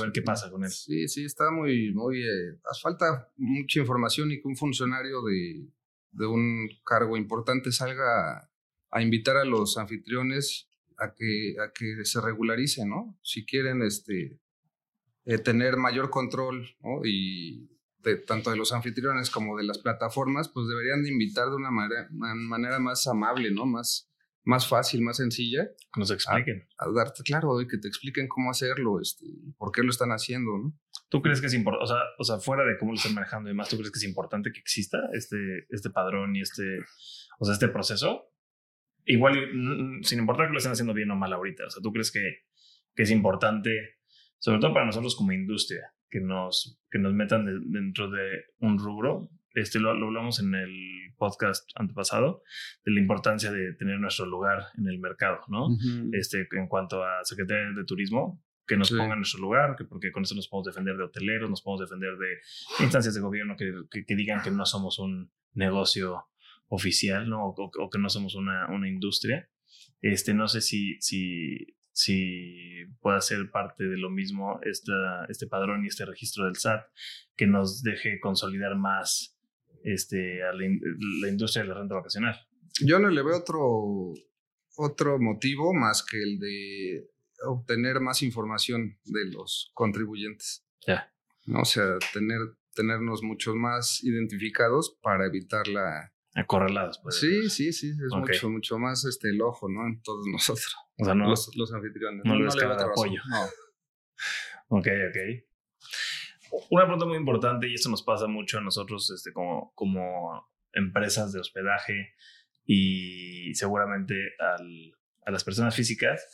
ver 0.00 0.12
qué 0.12 0.22
pasa 0.22 0.50
con 0.50 0.64
él. 0.64 0.70
Sí, 0.70 1.08
sí, 1.08 1.24
está 1.24 1.50
muy, 1.50 1.92
muy, 1.92 2.22
eh, 2.22 2.58
falta 2.82 3.30
mucha 3.36 3.80
información 3.80 4.30
y 4.32 4.40
que 4.40 4.48
un 4.48 4.56
funcionario 4.56 5.22
de, 5.22 5.68
de 6.12 6.26
un 6.26 6.68
cargo 6.84 7.16
importante 7.16 7.72
salga 7.72 8.50
a, 8.90 9.02
invitar 9.02 9.36
a 9.36 9.44
los 9.44 9.78
anfitriones 9.78 10.68
a 10.96 11.14
que, 11.14 11.56
a 11.60 11.72
que 11.72 12.04
se 12.04 12.20
regularicen, 12.20 12.88
¿no? 12.88 13.18
Si 13.22 13.46
quieren 13.46 13.82
este, 13.82 14.40
eh, 15.24 15.38
tener 15.38 15.76
mayor 15.76 16.10
control, 16.10 16.76
¿no? 16.80 17.00
Y 17.04 17.70
tanto 18.26 18.50
de 18.50 18.56
los 18.56 18.72
anfitriones 18.72 19.30
como 19.30 19.56
de 19.58 19.64
las 19.64 19.78
plataformas, 19.78 20.48
pues 20.48 20.66
deberían 20.68 21.02
de 21.02 21.10
invitar 21.10 21.48
de 21.50 21.56
una 21.56 21.70
manera, 21.70 22.08
una 22.10 22.34
manera 22.34 22.78
más 22.78 23.06
amable, 23.06 23.50
¿no? 23.50 23.66
Más, 23.66 24.07
más 24.48 24.66
fácil, 24.66 25.02
más 25.02 25.18
sencilla. 25.18 25.68
Que 25.92 26.00
nos 26.00 26.10
expliquen. 26.10 26.66
A, 26.78 26.90
darte, 26.90 27.22
claro, 27.22 27.60
y 27.60 27.68
que 27.68 27.76
te 27.76 27.86
expliquen 27.86 28.28
cómo 28.28 28.50
hacerlo, 28.50 28.98
este, 28.98 29.26
por 29.58 29.72
qué 29.72 29.82
lo 29.82 29.90
están 29.90 30.08
haciendo, 30.08 30.56
¿no? 30.56 30.74
¿Tú 31.10 31.20
crees 31.20 31.42
que 31.42 31.48
es 31.48 31.54
importante, 31.54 31.84
o 31.84 31.86
sea, 31.86 32.02
o 32.18 32.24
sea, 32.24 32.38
fuera 32.38 32.64
de 32.64 32.78
cómo 32.78 32.92
lo 32.92 32.96
están 32.96 33.14
manejando 33.14 33.48
y 33.48 33.52
demás, 33.52 33.68
¿tú 33.68 33.76
crees 33.76 33.90
que 33.90 33.98
es 33.98 34.04
importante 34.04 34.50
que 34.50 34.58
exista 34.58 34.98
este, 35.12 35.36
este 35.68 35.90
padrón 35.90 36.34
y 36.34 36.40
este, 36.40 36.78
o 37.38 37.44
sea, 37.44 37.52
este 37.52 37.68
proceso? 37.68 38.32
Igual, 39.04 39.34
sin 40.02 40.18
importar 40.18 40.46
que 40.46 40.52
lo 40.52 40.58
estén 40.58 40.72
haciendo 40.72 40.94
bien 40.94 41.10
o 41.10 41.16
mal 41.16 41.32
ahorita, 41.32 41.66
o 41.66 41.70
sea, 41.70 41.82
¿tú 41.82 41.92
crees 41.92 42.10
que, 42.10 42.44
que 42.94 43.02
es 43.02 43.10
importante, 43.10 43.98
sobre 44.38 44.60
todo 44.60 44.72
para 44.72 44.86
nosotros 44.86 45.14
como 45.14 45.32
industria, 45.32 45.92
que 46.08 46.20
nos, 46.20 46.80
que 46.90 46.98
nos 46.98 47.12
metan 47.12 47.44
dentro 47.70 48.10
de 48.10 48.44
un 48.60 48.78
rubro 48.78 49.30
este 49.54 49.78
lo, 49.80 49.90
hablamos 49.90 50.40
en 50.40 50.54
el 50.54 51.14
podcast 51.16 51.68
antepasado, 51.74 52.42
de 52.84 52.92
la 52.92 53.00
importancia 53.00 53.50
de 53.50 53.74
tener 53.74 53.98
nuestro 53.98 54.26
lugar 54.26 54.66
en 54.76 54.86
el 54.88 54.98
mercado, 54.98 55.40
¿no? 55.48 55.68
este, 56.12 56.46
en 56.52 56.68
cuanto 56.68 57.02
a 57.04 57.24
Secretaría 57.24 57.72
de 57.74 57.84
Turismo, 57.84 58.42
que 58.68 58.76
nos 58.76 58.90
ponga 58.90 59.14
en 59.14 59.20
nuestro 59.20 59.40
lugar, 59.40 59.74
que 59.76 59.84
porque 59.84 60.12
con 60.12 60.22
eso 60.22 60.34
nos 60.34 60.46
podemos 60.46 60.66
defender 60.66 60.96
de 60.96 61.04
hoteleros, 61.04 61.48
nos 61.48 61.62
podemos 61.62 61.88
defender 61.88 62.16
de 62.18 62.84
instancias 62.84 63.14
de 63.14 63.20
gobierno 63.20 63.56
que, 63.56 63.72
que, 64.06 64.14
digan 64.14 64.42
que 64.42 64.50
no 64.50 64.66
somos 64.66 64.98
un 64.98 65.32
negocio 65.54 66.26
oficial, 66.68 67.28
¿no? 67.28 67.46
O, 67.46 67.90
que 67.90 67.98
no 67.98 68.10
somos 68.10 68.34
una, 68.34 68.68
una, 68.68 68.86
industria. 68.86 69.48
Este, 70.02 70.34
no 70.34 70.48
sé 70.48 70.60
si, 70.60 71.00
si, 71.00 71.78
si 71.92 72.84
pueda 73.00 73.22
ser 73.22 73.50
parte 73.50 73.84
de 73.84 73.96
lo 73.96 74.10
mismo 74.10 74.60
esta, 74.62 75.24
este 75.30 75.46
padrón 75.46 75.84
y 75.84 75.88
este 75.88 76.04
registro 76.04 76.44
del 76.44 76.56
SAT, 76.56 76.84
que 77.36 77.46
nos 77.46 77.82
deje 77.82 78.20
consolidar 78.20 78.76
más 78.76 79.37
este, 79.84 80.42
a 80.42 80.52
la, 80.52 81.28
industria 81.28 81.62
de 81.62 81.68
la 81.68 81.74
renta 81.74 81.94
vacacional. 81.94 82.36
Yo 82.80 82.98
no 82.98 83.08
le 83.08 83.22
veo 83.22 83.38
otro, 83.38 84.14
otro 84.76 85.18
motivo 85.18 85.74
más 85.74 86.04
que 86.04 86.22
el 86.22 86.38
de 86.38 87.10
obtener 87.44 88.00
más 88.00 88.22
información 88.22 88.98
de 89.04 89.26
los 89.26 89.70
contribuyentes. 89.74 90.64
Ya. 90.86 91.12
¿no? 91.46 91.60
O 91.60 91.64
sea, 91.64 91.98
tener, 92.12 92.38
tenernos 92.74 93.22
muchos 93.22 93.54
más 93.54 94.02
identificados 94.02 94.96
para 95.02 95.26
evitar 95.26 95.68
la... 95.68 96.12
Acorralados. 96.34 97.00
Pues. 97.02 97.16
Sí, 97.18 97.48
sí, 97.48 97.72
sí, 97.72 97.90
es 97.90 98.16
mucho, 98.16 98.50
mucho 98.50 98.78
más 98.78 99.04
este, 99.04 99.30
el 99.30 99.40
ojo, 99.42 99.68
¿no? 99.68 99.86
En 99.86 100.00
todos 100.02 100.26
nosotros. 100.30 100.76
O 100.98 101.04
sea, 101.04 101.14
no... 101.14 101.28
Los, 101.28 101.56
los 101.56 101.72
anfitriones. 101.72 102.24
No, 102.24 102.38
no 102.38 102.54
le 102.54 102.64
apoyo. 102.64 103.20
No. 103.28 103.44
ok, 104.78 104.86
ok. 105.08 105.48
Una 106.70 106.84
pregunta 106.84 107.06
muy 107.06 107.16
importante, 107.16 107.68
y 107.68 107.74
esto 107.74 107.90
nos 107.90 108.02
pasa 108.02 108.26
mucho 108.26 108.58
a 108.58 108.60
nosotros 108.60 109.10
este, 109.10 109.32
como, 109.32 109.72
como 109.74 110.48
empresas 110.72 111.32
de 111.32 111.40
hospedaje 111.40 112.14
y 112.64 113.54
seguramente 113.54 114.14
al, 114.38 114.92
a 115.24 115.30
las 115.30 115.44
personas 115.44 115.74
físicas, 115.74 116.26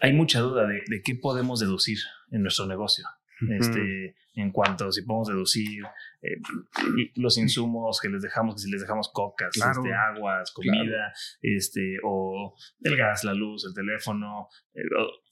hay 0.00 0.12
mucha 0.12 0.40
duda 0.40 0.66
de, 0.66 0.82
de, 0.86 1.02
qué 1.02 1.14
podemos 1.14 1.60
deducir 1.60 1.98
en 2.30 2.42
nuestro 2.42 2.66
negocio. 2.66 3.04
Este, 3.48 4.14
en 4.34 4.52
cuanto 4.52 4.86
a 4.86 4.92
si 4.92 5.02
podemos 5.02 5.28
deducir 5.28 5.82
eh, 6.22 6.36
los 7.16 7.38
insumos 7.38 8.00
que 8.00 8.08
les 8.08 8.22
dejamos, 8.22 8.54
que 8.54 8.60
si 8.62 8.70
les 8.70 8.82
dejamos 8.82 9.10
cocas, 9.12 9.56
este, 9.56 9.92
aguas, 9.94 10.52
comida, 10.52 11.12
este, 11.40 11.96
o 12.04 12.54
el 12.82 12.96
gas, 12.96 13.24
la 13.24 13.34
luz, 13.34 13.64
el 13.66 13.74
teléfono, 13.74 14.48
eh, 14.74 14.82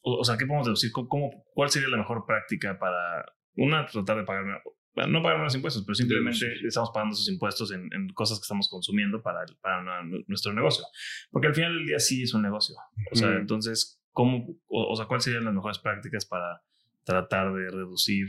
o, 0.03 0.25
sea, 0.25 0.37
¿qué 0.37 0.47
podemos 0.47 0.67
deducir? 0.67 0.91
¿Cómo, 0.93 1.45
¿Cuál 1.55 1.71
sería 1.71 1.89
la 1.89 1.99
mejor 1.99 2.25
práctica 2.27 2.79
para, 2.79 3.25
una, 3.59 3.87
tratar 3.87 4.19
de 4.19 4.25
pagar, 4.25 4.63
no 5.09 5.23
pagar 5.23 5.41
más 5.41 5.55
impuestos, 5.55 5.85
pero 5.85 5.95
simplemente 5.95 6.47
estamos 6.67 6.91
pagando 6.93 7.15
esos 7.15 7.29
impuestos 7.29 7.73
en, 7.73 8.09
cosas 8.15 8.39
que 8.39 8.43
estamos 8.43 8.69
consumiendo 8.69 9.23
para, 9.23 9.45
para 9.61 10.03
nuestro 10.27 10.53
negocio. 10.53 10.85
Porque 11.31 11.49
al 11.49 11.55
final 11.55 11.75
del 11.75 11.87
día 11.87 11.99
sí 11.99 12.23
es 12.23 12.35
un 12.35 12.43
negocio. 12.43 12.77
O 13.13 13.17
sea, 13.17 13.35
entonces, 13.35 14.01
¿cómo, 14.13 14.47
o, 14.69 14.97
sea, 14.97 15.07
cuáles 15.07 15.25
serían 15.25 15.45
las 15.45 15.55
mejores 15.55 15.79
prácticas 15.79 16.25
para 16.25 16.63
tratar 17.05 17.53
de 17.53 17.71
reducir 17.71 18.29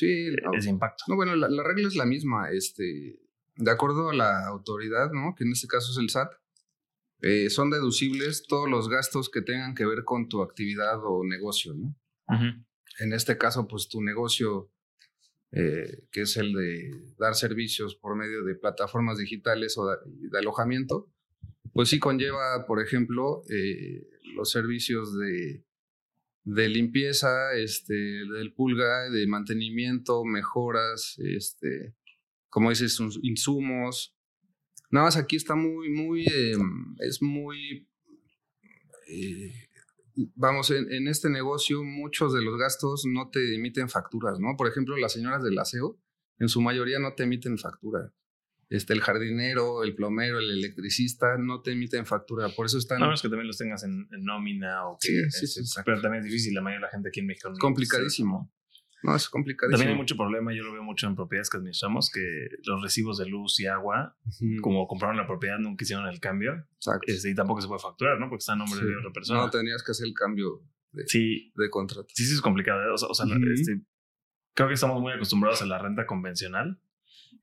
e, 0.00 0.34
ese 0.56 0.70
impacto? 0.70 1.04
No, 1.08 1.16
bueno, 1.16 1.36
la, 1.36 1.62
regla 1.62 1.88
es 1.88 1.96
la 1.96 2.06
misma. 2.06 2.50
Este, 2.50 3.20
de 3.56 3.70
acuerdo 3.70 4.10
a 4.10 4.14
la 4.14 4.46
autoridad, 4.46 5.10
¿no? 5.12 5.34
que 5.36 5.44
en 5.44 5.52
este 5.52 5.68
caso 5.68 5.92
es 5.92 5.98
el 5.98 6.08
SAT, 6.08 6.32
eh, 7.20 7.50
son 7.50 7.70
deducibles 7.70 8.46
todos 8.48 8.68
los 8.68 8.88
gastos 8.88 9.30
que 9.30 9.42
tengan 9.42 9.74
que 9.74 9.86
ver 9.86 10.02
con 10.04 10.28
tu 10.28 10.42
actividad 10.42 10.98
o 11.04 11.24
negocio. 11.24 11.74
¿no? 11.74 11.94
En 12.98 13.12
este 13.12 13.38
caso, 13.38 13.66
pues 13.66 13.88
tu 13.88 14.02
negocio, 14.02 14.70
eh, 15.52 16.04
que 16.10 16.22
es 16.22 16.36
el 16.36 16.52
de 16.52 16.90
dar 17.18 17.34
servicios 17.34 17.94
por 17.96 18.16
medio 18.16 18.44
de 18.44 18.54
plataformas 18.54 19.18
digitales 19.18 19.76
o 19.78 19.86
de, 19.86 20.38
alojamiento, 20.38 21.10
pues 21.72 21.88
sí 21.88 21.98
conlleva, 21.98 22.66
por 22.66 22.82
ejemplo, 22.82 23.42
eh, 23.48 24.06
los 24.34 24.50
servicios 24.50 25.18
de, 25.18 25.64
de 26.44 26.68
limpieza, 26.68 27.54
este, 27.54 27.94
del 27.94 28.52
pulga, 28.52 29.08
de 29.10 29.26
mantenimiento, 29.26 30.24
mejoras, 30.24 31.18
este, 31.18 31.94
como 32.48 32.70
dices, 32.70 32.98
insumos. 33.22 34.16
Nada 34.90 35.06
más 35.06 35.16
aquí 35.16 35.36
está 35.36 35.54
muy, 35.54 35.90
muy, 35.90 36.26
em, 36.26 36.96
es 36.98 37.22
muy 37.22 37.88
eh, 39.08 39.68
vamos, 40.34 40.70
en, 40.70 41.08
este 41.08 41.30
negocio 41.30 41.82
muchos 41.84 42.32
de 42.34 42.42
los 42.42 42.58
gastos 42.58 43.04
no 43.06 43.30
te 43.30 43.54
emiten 43.54 43.88
facturas, 43.88 44.38
¿no? 44.40 44.56
Por 44.56 44.68
ejemplo, 44.68 44.96
las 44.96 45.12
señoras 45.12 45.42
del 45.42 45.58
aseo, 45.58 45.98
en 46.38 46.48
su 46.48 46.60
mayoría 46.60 46.98
no 46.98 47.14
te 47.14 47.24
emiten 47.24 47.58
factura. 47.58 48.12
Este, 48.68 48.94
el 48.94 49.02
jardinero, 49.02 49.84
el 49.84 49.94
plomero, 49.94 50.38
el 50.38 50.50
electricista 50.50 51.36
no 51.36 51.60
te 51.60 51.72
emiten 51.72 52.06
factura. 52.06 52.48
Por 52.48 52.66
eso 52.66 52.78
están. 52.78 53.00
No, 53.00 53.12
es 53.12 53.20
que 53.20 53.28
también 53.28 53.46
los 53.46 53.58
tengas 53.58 53.84
en, 53.84 54.08
nómina 54.10 54.86
o 54.86 54.96
que. 54.98 55.30
Sí, 55.30 55.46
sí, 55.46 55.64
sí. 55.66 55.80
Pero 55.84 56.00
también 56.00 56.24
es 56.24 56.30
difícil. 56.30 56.54
La 56.54 56.62
mayoría 56.62 56.86
de 56.86 56.88
la 56.88 56.90
gente 56.90 57.08
aquí 57.10 57.20
en 57.20 57.26
México. 57.26 57.52
Complicadísimo. 57.60 58.50
No, 59.02 59.16
es 59.16 59.28
complicadísimo. 59.28 59.78
También 59.78 59.96
hay 59.96 60.00
mucho 60.00 60.16
problema, 60.16 60.52
yo 60.54 60.62
lo 60.62 60.72
veo 60.72 60.82
mucho 60.82 61.06
en 61.06 61.16
propiedades 61.16 61.50
que 61.50 61.56
administramos, 61.56 62.10
que 62.10 62.48
los 62.64 62.82
recibos 62.82 63.18
de 63.18 63.26
luz 63.26 63.58
y 63.60 63.66
agua, 63.66 64.16
como 64.60 64.86
compraron 64.86 65.16
la 65.16 65.26
propiedad, 65.26 65.58
nunca 65.58 65.84
hicieron 65.84 66.06
el 66.06 66.20
cambio. 66.20 66.66
Exacto. 66.76 67.12
Este, 67.12 67.30
y 67.30 67.34
tampoco 67.34 67.60
se 67.60 67.68
puede 67.68 67.80
facturar, 67.80 68.18
¿no? 68.18 68.28
Porque 68.28 68.40
está 68.40 68.52
a 68.52 68.56
nombre 68.56 68.80
de 68.80 68.96
otra 68.96 69.10
persona. 69.12 69.40
No, 69.40 69.50
tenías 69.50 69.82
que 69.82 69.92
hacer 69.92 70.06
el 70.06 70.14
cambio 70.14 70.62
de, 70.92 71.06
sí. 71.06 71.52
de 71.56 71.70
contrato. 71.70 72.08
Sí, 72.14 72.24
sí, 72.24 72.34
es 72.34 72.40
complicado. 72.40 72.82
¿eh? 72.82 72.90
O 72.92 72.96
sea, 72.96 73.08
o 73.08 73.14
sea 73.14 73.26
este, 73.54 73.80
creo 74.54 74.68
que 74.68 74.74
estamos 74.74 75.00
muy 75.00 75.12
acostumbrados 75.12 75.62
a 75.62 75.66
la 75.66 75.78
renta 75.78 76.06
convencional, 76.06 76.80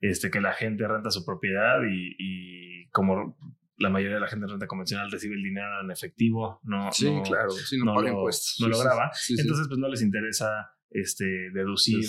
este, 0.00 0.30
que 0.30 0.40
la 0.40 0.54
gente 0.54 0.86
renta 0.88 1.10
su 1.10 1.24
propiedad 1.24 1.82
y, 1.82 2.16
y 2.18 2.88
como 2.88 3.36
la 3.76 3.88
mayoría 3.88 4.16
de 4.16 4.20
la 4.20 4.28
gente 4.28 4.46
de 4.46 4.52
renta 4.52 4.66
convencional 4.66 5.10
recibe 5.10 5.34
el 5.34 5.42
dinero 5.42 5.80
en 5.82 5.90
efectivo, 5.90 6.60
no, 6.64 6.92
sí, 6.92 7.10
claro, 7.24 7.50
sí, 7.50 7.78
no, 7.78 7.94
paga 7.94 8.10
impuestos. 8.10 8.56
No 8.60 8.68
lo 8.68 8.78
graba. 8.78 9.10
Entonces, 9.28 9.66
pues 9.68 9.78
no 9.78 9.88
les 9.88 10.02
interesa 10.02 10.70
este, 10.90 11.24
deducir 11.52 12.04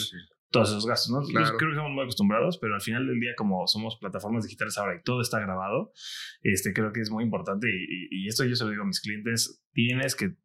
todos 0.49 0.69
esos 0.69 0.85
gastos, 0.85 1.11
¿no? 1.11 1.21
Creo 1.21 1.57
que 1.57 1.69
estamos 1.69 1.91
muy 1.91 2.03
acostumbrados, 2.03 2.57
pero 2.59 2.75
al 2.75 2.81
final 2.81 3.07
del 3.07 3.19
día, 3.19 3.31
como 3.37 3.65
somos 3.67 3.97
plataformas 3.99 4.43
digitales 4.43 4.77
ahora 4.77 4.95
y 4.95 5.03
todo 5.03 5.21
está 5.21 5.39
grabado, 5.39 5.93
este, 6.41 6.73
creo 6.73 6.91
que 6.91 6.99
es 6.99 7.09
muy 7.09 7.23
importante 7.23 7.67
y, 7.69 8.07
y 8.11 8.27
esto 8.27 8.43
yo 8.43 8.55
se 8.55 8.65
lo 8.65 8.71
digo 8.71 8.83
a 8.83 8.87
mis 8.87 8.99
clientes, 8.99 9.63
tienes 9.71 10.15
que 10.15 10.35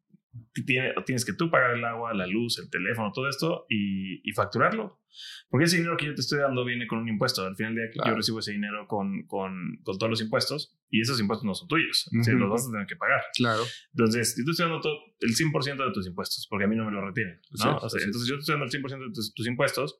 tienes, 0.65 0.93
tienes 1.05 1.25
que 1.25 1.33
tú 1.33 1.49
pagar 1.49 1.75
el 1.75 1.83
agua, 1.85 2.13
la 2.13 2.27
luz, 2.27 2.59
el 2.59 2.69
teléfono, 2.69 3.11
todo 3.13 3.27
esto 3.29 3.65
y, 3.69 4.27
y, 4.27 4.33
facturarlo. 4.33 5.01
Porque 5.49 5.65
ese 5.65 5.77
dinero 5.77 5.97
que 5.97 6.05
yo 6.05 6.15
te 6.15 6.21
estoy 6.21 6.39
dando 6.39 6.63
viene 6.65 6.87
con 6.87 6.99
un 6.99 7.09
impuesto. 7.09 7.43
Al 7.43 7.55
final 7.55 7.75
del 7.75 7.91
día 7.91 8.03
yo 8.05 8.15
recibo 8.15 8.39
ese 8.39 8.51
dinero 8.51 8.87
con, 8.87 9.25
con, 9.27 9.79
con, 9.83 9.97
todos 9.97 10.09
los 10.09 10.21
impuestos 10.21 10.77
y 10.89 11.01
esos 11.01 11.19
impuestos 11.19 11.45
no 11.45 11.55
son 11.55 11.67
tuyos. 11.67 12.09
los 12.11 12.49
vas 12.49 12.67
a 12.67 12.71
tener 12.71 12.87
que 12.87 12.95
pagar. 12.95 13.21
Claro. 13.35 13.63
Entonces, 13.91 14.35
yo 14.37 14.45
te 14.45 14.51
estoy 14.51 14.65
dando 14.65 14.81
todo, 14.81 14.99
el 15.19 15.35
100% 15.35 15.85
de 15.85 15.91
tus 15.93 16.07
impuestos 16.07 16.47
porque 16.49 16.65
a 16.65 16.67
mí 16.67 16.75
no 16.75 16.85
me 16.85 16.91
lo 16.91 17.05
retienen. 17.05 17.39
¿no? 17.63 17.77
o 17.77 17.89
sea, 17.89 18.03
entonces, 18.03 18.27
yo 18.27 18.35
te 18.35 18.41
estoy 18.41 18.53
dando 18.53 18.65
el 18.65 18.71
100% 18.71 19.07
de 19.07 19.13
tus, 19.13 19.33
tus, 19.33 19.47
impuestos, 19.47 19.99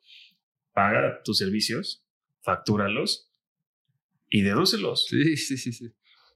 paga 0.74 1.22
tus 1.24 1.38
servicios, 1.38 2.06
factúralos 2.42 3.32
y 4.30 4.42
dedúcelos. 4.42 5.08
Sí, 5.08 5.38
sí, 5.38 5.58
sí. 5.58 5.72
Sí, 5.72 5.92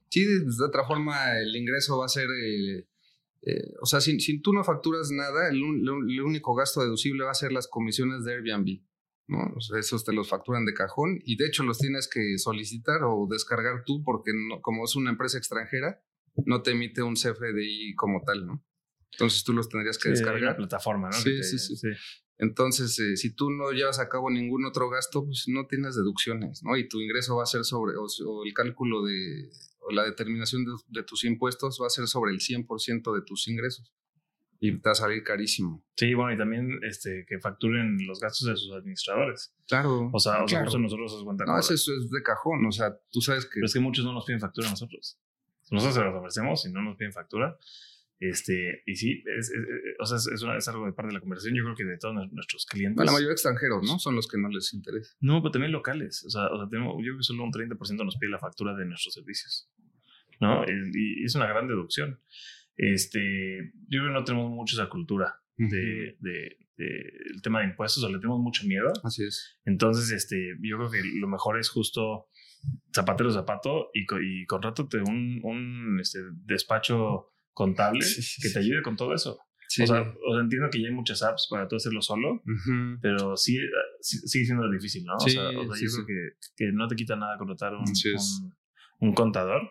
sí 0.08 0.24
de 0.24 0.64
otra 0.66 0.84
forma, 0.86 1.38
el 1.38 1.54
ingreso 1.54 1.98
va 1.98 2.06
a 2.06 2.08
ser. 2.08 2.24
Eh, 2.24 2.86
eh, 3.44 3.74
o 3.80 3.86
sea, 3.86 4.00
si, 4.00 4.20
si, 4.20 4.40
tú 4.40 4.52
no 4.52 4.62
facturas 4.62 5.10
nada, 5.10 5.48
el, 5.48 5.62
único 5.62 6.54
gasto 6.54 6.80
deducible 6.80 7.24
va 7.24 7.32
a 7.32 7.34
ser 7.34 7.52
las 7.52 7.66
comisiones 7.66 8.24
de 8.24 8.34
Airbnb. 8.34 8.82
¿no? 9.28 9.38
O 9.56 9.60
sea, 9.60 9.78
esos 9.78 10.04
te 10.04 10.12
los 10.12 10.28
facturan 10.28 10.64
de 10.64 10.74
cajón 10.74 11.18
y 11.24 11.36
de 11.36 11.46
hecho 11.46 11.62
los 11.62 11.78
tienes 11.78 12.08
que 12.08 12.38
solicitar 12.38 13.02
o 13.04 13.26
descargar 13.30 13.84
tú 13.84 14.02
porque 14.04 14.32
no, 14.34 14.60
como 14.60 14.84
es 14.84 14.94
una 14.94 15.10
empresa 15.10 15.38
extranjera, 15.38 16.02
no 16.44 16.62
te 16.62 16.72
emite 16.72 17.02
un 17.02 17.14
CFDI 17.14 17.94
como 17.94 18.22
tal, 18.24 18.46
¿no? 18.46 18.64
Entonces 19.12 19.44
tú 19.44 19.52
los 19.52 19.68
tendrías 19.68 19.98
que 19.98 20.10
descargar. 20.10 20.42
La 20.42 20.56
plataforma, 20.56 21.08
¿no? 21.08 21.16
Sí, 21.16 21.42
sí, 21.42 21.58
sí, 21.58 21.88
Entonces, 22.42 22.98
eh, 22.98 23.16
si 23.16 23.32
tú 23.32 23.50
no 23.50 23.70
llevas 23.70 24.00
a 24.00 24.08
cabo 24.08 24.28
ningún 24.28 24.66
otro 24.66 24.90
gasto, 24.90 25.24
pues 25.24 25.44
no 25.46 25.68
tienes 25.68 25.94
deducciones, 25.94 26.64
¿no? 26.64 26.76
Y 26.76 26.88
tu 26.88 27.00
ingreso 27.00 27.36
va 27.36 27.44
a 27.44 27.46
ser 27.46 27.62
sobre, 27.64 27.94
o 27.96 28.44
el 28.44 28.52
cálculo 28.52 29.04
de, 29.04 29.48
la 29.90 30.02
determinación 30.02 30.64
de, 30.88 31.02
tus 31.04 31.22
impuestos 31.22 31.78
va 31.80 31.86
a 31.86 31.90
ser 31.90 32.08
sobre 32.08 32.32
el 32.32 32.40
100% 32.40 33.14
de 33.14 33.22
tus 33.22 33.46
ingresos 33.46 33.94
y 34.58 34.72
te 34.72 34.88
va 34.88 34.90
a 34.90 34.96
salir 34.96 35.22
carísimo. 35.22 35.84
Sí, 35.96 36.14
bueno, 36.14 36.34
y 36.34 36.36
también 36.36 36.80
este, 36.82 37.24
que 37.28 37.38
facturen 37.38 37.96
los 38.08 38.18
gastos 38.18 38.48
de 38.48 38.56
sus 38.56 38.72
administradores. 38.72 39.54
Claro. 39.68 40.10
O 40.12 40.18
sea, 40.18 40.40
nosotros 40.40 41.12
nos 41.12 41.22
cuenta. 41.22 41.44
No, 41.44 41.56
eso 41.60 41.74
es 41.74 41.86
de 41.86 42.22
cajón, 42.24 42.66
o 42.66 42.72
sea, 42.72 42.92
tú 43.12 43.20
sabes 43.20 43.44
que... 43.44 43.52
Pero 43.54 43.66
es 43.66 43.72
que 43.72 43.78
muchos 43.78 44.04
no 44.04 44.12
nos 44.12 44.24
piden 44.24 44.40
factura 44.40 44.66
a 44.66 44.70
nosotros. 44.72 45.16
Nosotros 45.70 45.94
se 45.94 46.02
los 46.02 46.14
ofrecemos 46.16 46.66
y 46.66 46.72
no 46.72 46.82
nos 46.82 46.96
piden 46.96 47.12
factura. 47.12 47.56
Este, 48.22 48.84
y 48.86 48.94
sí, 48.94 49.24
es, 49.36 49.52
o 49.98 50.06
sea, 50.06 50.16
es, 50.16 50.28
es, 50.28 50.68
algo 50.68 50.86
de 50.86 50.92
parte 50.92 51.08
de 51.08 51.14
la 51.14 51.20
conversación. 51.20 51.56
Yo 51.56 51.64
creo 51.64 51.74
que 51.74 51.84
de 51.84 51.98
todos 51.98 52.14
nuestros 52.30 52.66
clientes. 52.66 53.04
la 53.04 53.10
mayoría 53.10 53.32
extranjeros, 53.32 53.82
¿no? 53.84 53.98
Son 53.98 54.14
los 54.14 54.28
que 54.28 54.38
no 54.38 54.48
les 54.48 54.72
interesa. 54.74 55.16
No, 55.20 55.42
pero 55.42 55.50
también 55.50 55.72
locales. 55.72 56.24
O 56.24 56.30
sea, 56.30 56.46
o 56.46 56.56
sea 56.56 56.68
tenemos, 56.68 56.94
yo 56.98 57.02
creo 57.02 57.16
que 57.16 57.24
solo 57.24 57.42
un 57.42 57.50
30% 57.50 58.04
nos 58.04 58.16
pide 58.18 58.30
la 58.30 58.38
factura 58.38 58.76
de 58.76 58.84
nuestros 58.84 59.14
servicios. 59.14 59.68
¿no? 60.40 60.64
Y 60.94 61.24
es 61.24 61.34
una 61.34 61.48
gran 61.48 61.66
deducción. 61.66 62.20
Este, 62.76 63.72
yo 63.88 64.00
creo 64.00 64.06
que 64.06 64.20
no 64.20 64.24
tenemos 64.24 64.50
mucho 64.52 64.76
esa 64.76 64.88
cultura 64.88 65.42
de, 65.56 66.16
de, 66.20 66.58
el 66.76 67.42
tema 67.42 67.60
de 67.60 67.66
impuestos, 67.66 68.04
o 68.04 68.08
le 68.08 68.18
tenemos 68.18 68.40
mucho 68.40 68.64
miedo. 68.68 68.92
Así 69.02 69.24
es. 69.24 69.58
Entonces, 69.64 70.12
este, 70.12 70.56
yo 70.60 70.76
creo 70.76 70.90
que 70.90 71.00
lo 71.18 71.26
mejor 71.26 71.58
es 71.58 71.68
justo 71.68 72.28
zapatero 72.94 73.32
zapato 73.32 73.90
y, 73.92 74.06
y 74.22 74.46
contrátate 74.46 74.98
un, 74.98 75.40
un 75.42 75.98
este, 76.00 76.20
despacho 76.44 77.31
contable 77.52 78.04
que 78.40 78.50
te 78.50 78.58
ayude 78.58 78.82
con 78.82 78.96
todo 78.96 79.14
eso. 79.14 79.38
O, 79.80 79.86
sea, 79.86 80.14
entiendo 80.40 80.68
que 80.70 80.82
ya 80.82 80.88
hay 80.88 80.94
muchas 80.94 81.22
apps 81.22 81.48
para 81.50 81.66
tú 81.66 81.76
hacerlo 81.76 82.02
solo, 82.02 82.42
pero 83.00 83.36
sí, 83.36 83.56
sigue 84.00 84.44
siendo 84.44 84.70
difícil, 84.70 85.04
¿no? 85.04 85.16
o 85.16 85.20
sea, 85.20 85.50
yo 85.50 85.66
creo 85.66 86.06
que, 86.06 86.28
que, 86.56 86.72
no 86.72 86.86
te 86.88 86.96
quita 86.96 87.16
nada 87.16 87.38
contratar 87.38 87.72
un, 87.74 87.80
un, 87.80 88.52
un, 89.08 89.14
contador. 89.14 89.62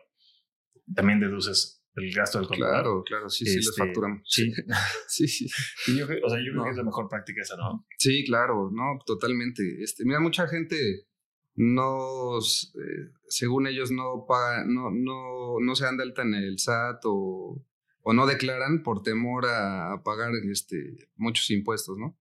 También 0.95 1.19
deduces 1.19 1.84
el 1.95 2.11
gasto 2.13 2.39
del 2.39 2.47
contador. 2.47 2.73
Claro, 2.73 3.03
claro, 3.03 3.29
sí, 3.29 3.45
sí, 3.45 3.57
les 3.57 3.67
este, 3.67 3.86
facturamos. 3.86 4.21
Sí, 4.25 4.51
sí, 5.07 5.27
sí. 5.27 5.47
yo, 5.97 6.05
o 6.05 6.29
sea, 6.29 6.39
yo 6.39 6.51
creo 6.51 6.63
que 6.63 6.69
es 6.71 6.77
la 6.77 6.84
mejor 6.84 7.07
práctica 7.07 7.41
esa, 7.41 7.55
¿no? 7.57 7.86
Sí, 7.97 8.23
claro, 8.25 8.71
no, 8.73 8.99
totalmente. 9.05 9.61
Este, 9.84 10.03
mira, 10.03 10.19
mucha 10.19 10.47
gente 10.47 11.07
no, 11.55 12.39
eh, 12.39 13.11
según 13.27 13.67
ellos, 13.67 13.91
no 13.91 14.25
pagan, 14.27 14.73
no, 14.73 14.89
no, 14.91 15.59
no 15.59 15.75
se 15.75 15.86
dan 15.86 15.97
de 15.97 16.03
alta 16.03 16.23
en 16.23 16.34
el 16.34 16.57
SAT 16.57 17.01
o 17.05 17.63
o 18.04 18.14
no 18.14 18.26
declaran 18.26 18.84
por 18.84 19.04
temor 19.04 19.45
a, 19.45 20.02
pagar 20.04 20.32
este, 20.52 21.10
muchos 21.16 21.49
impuestos, 21.52 21.97
¿no? 21.97 22.18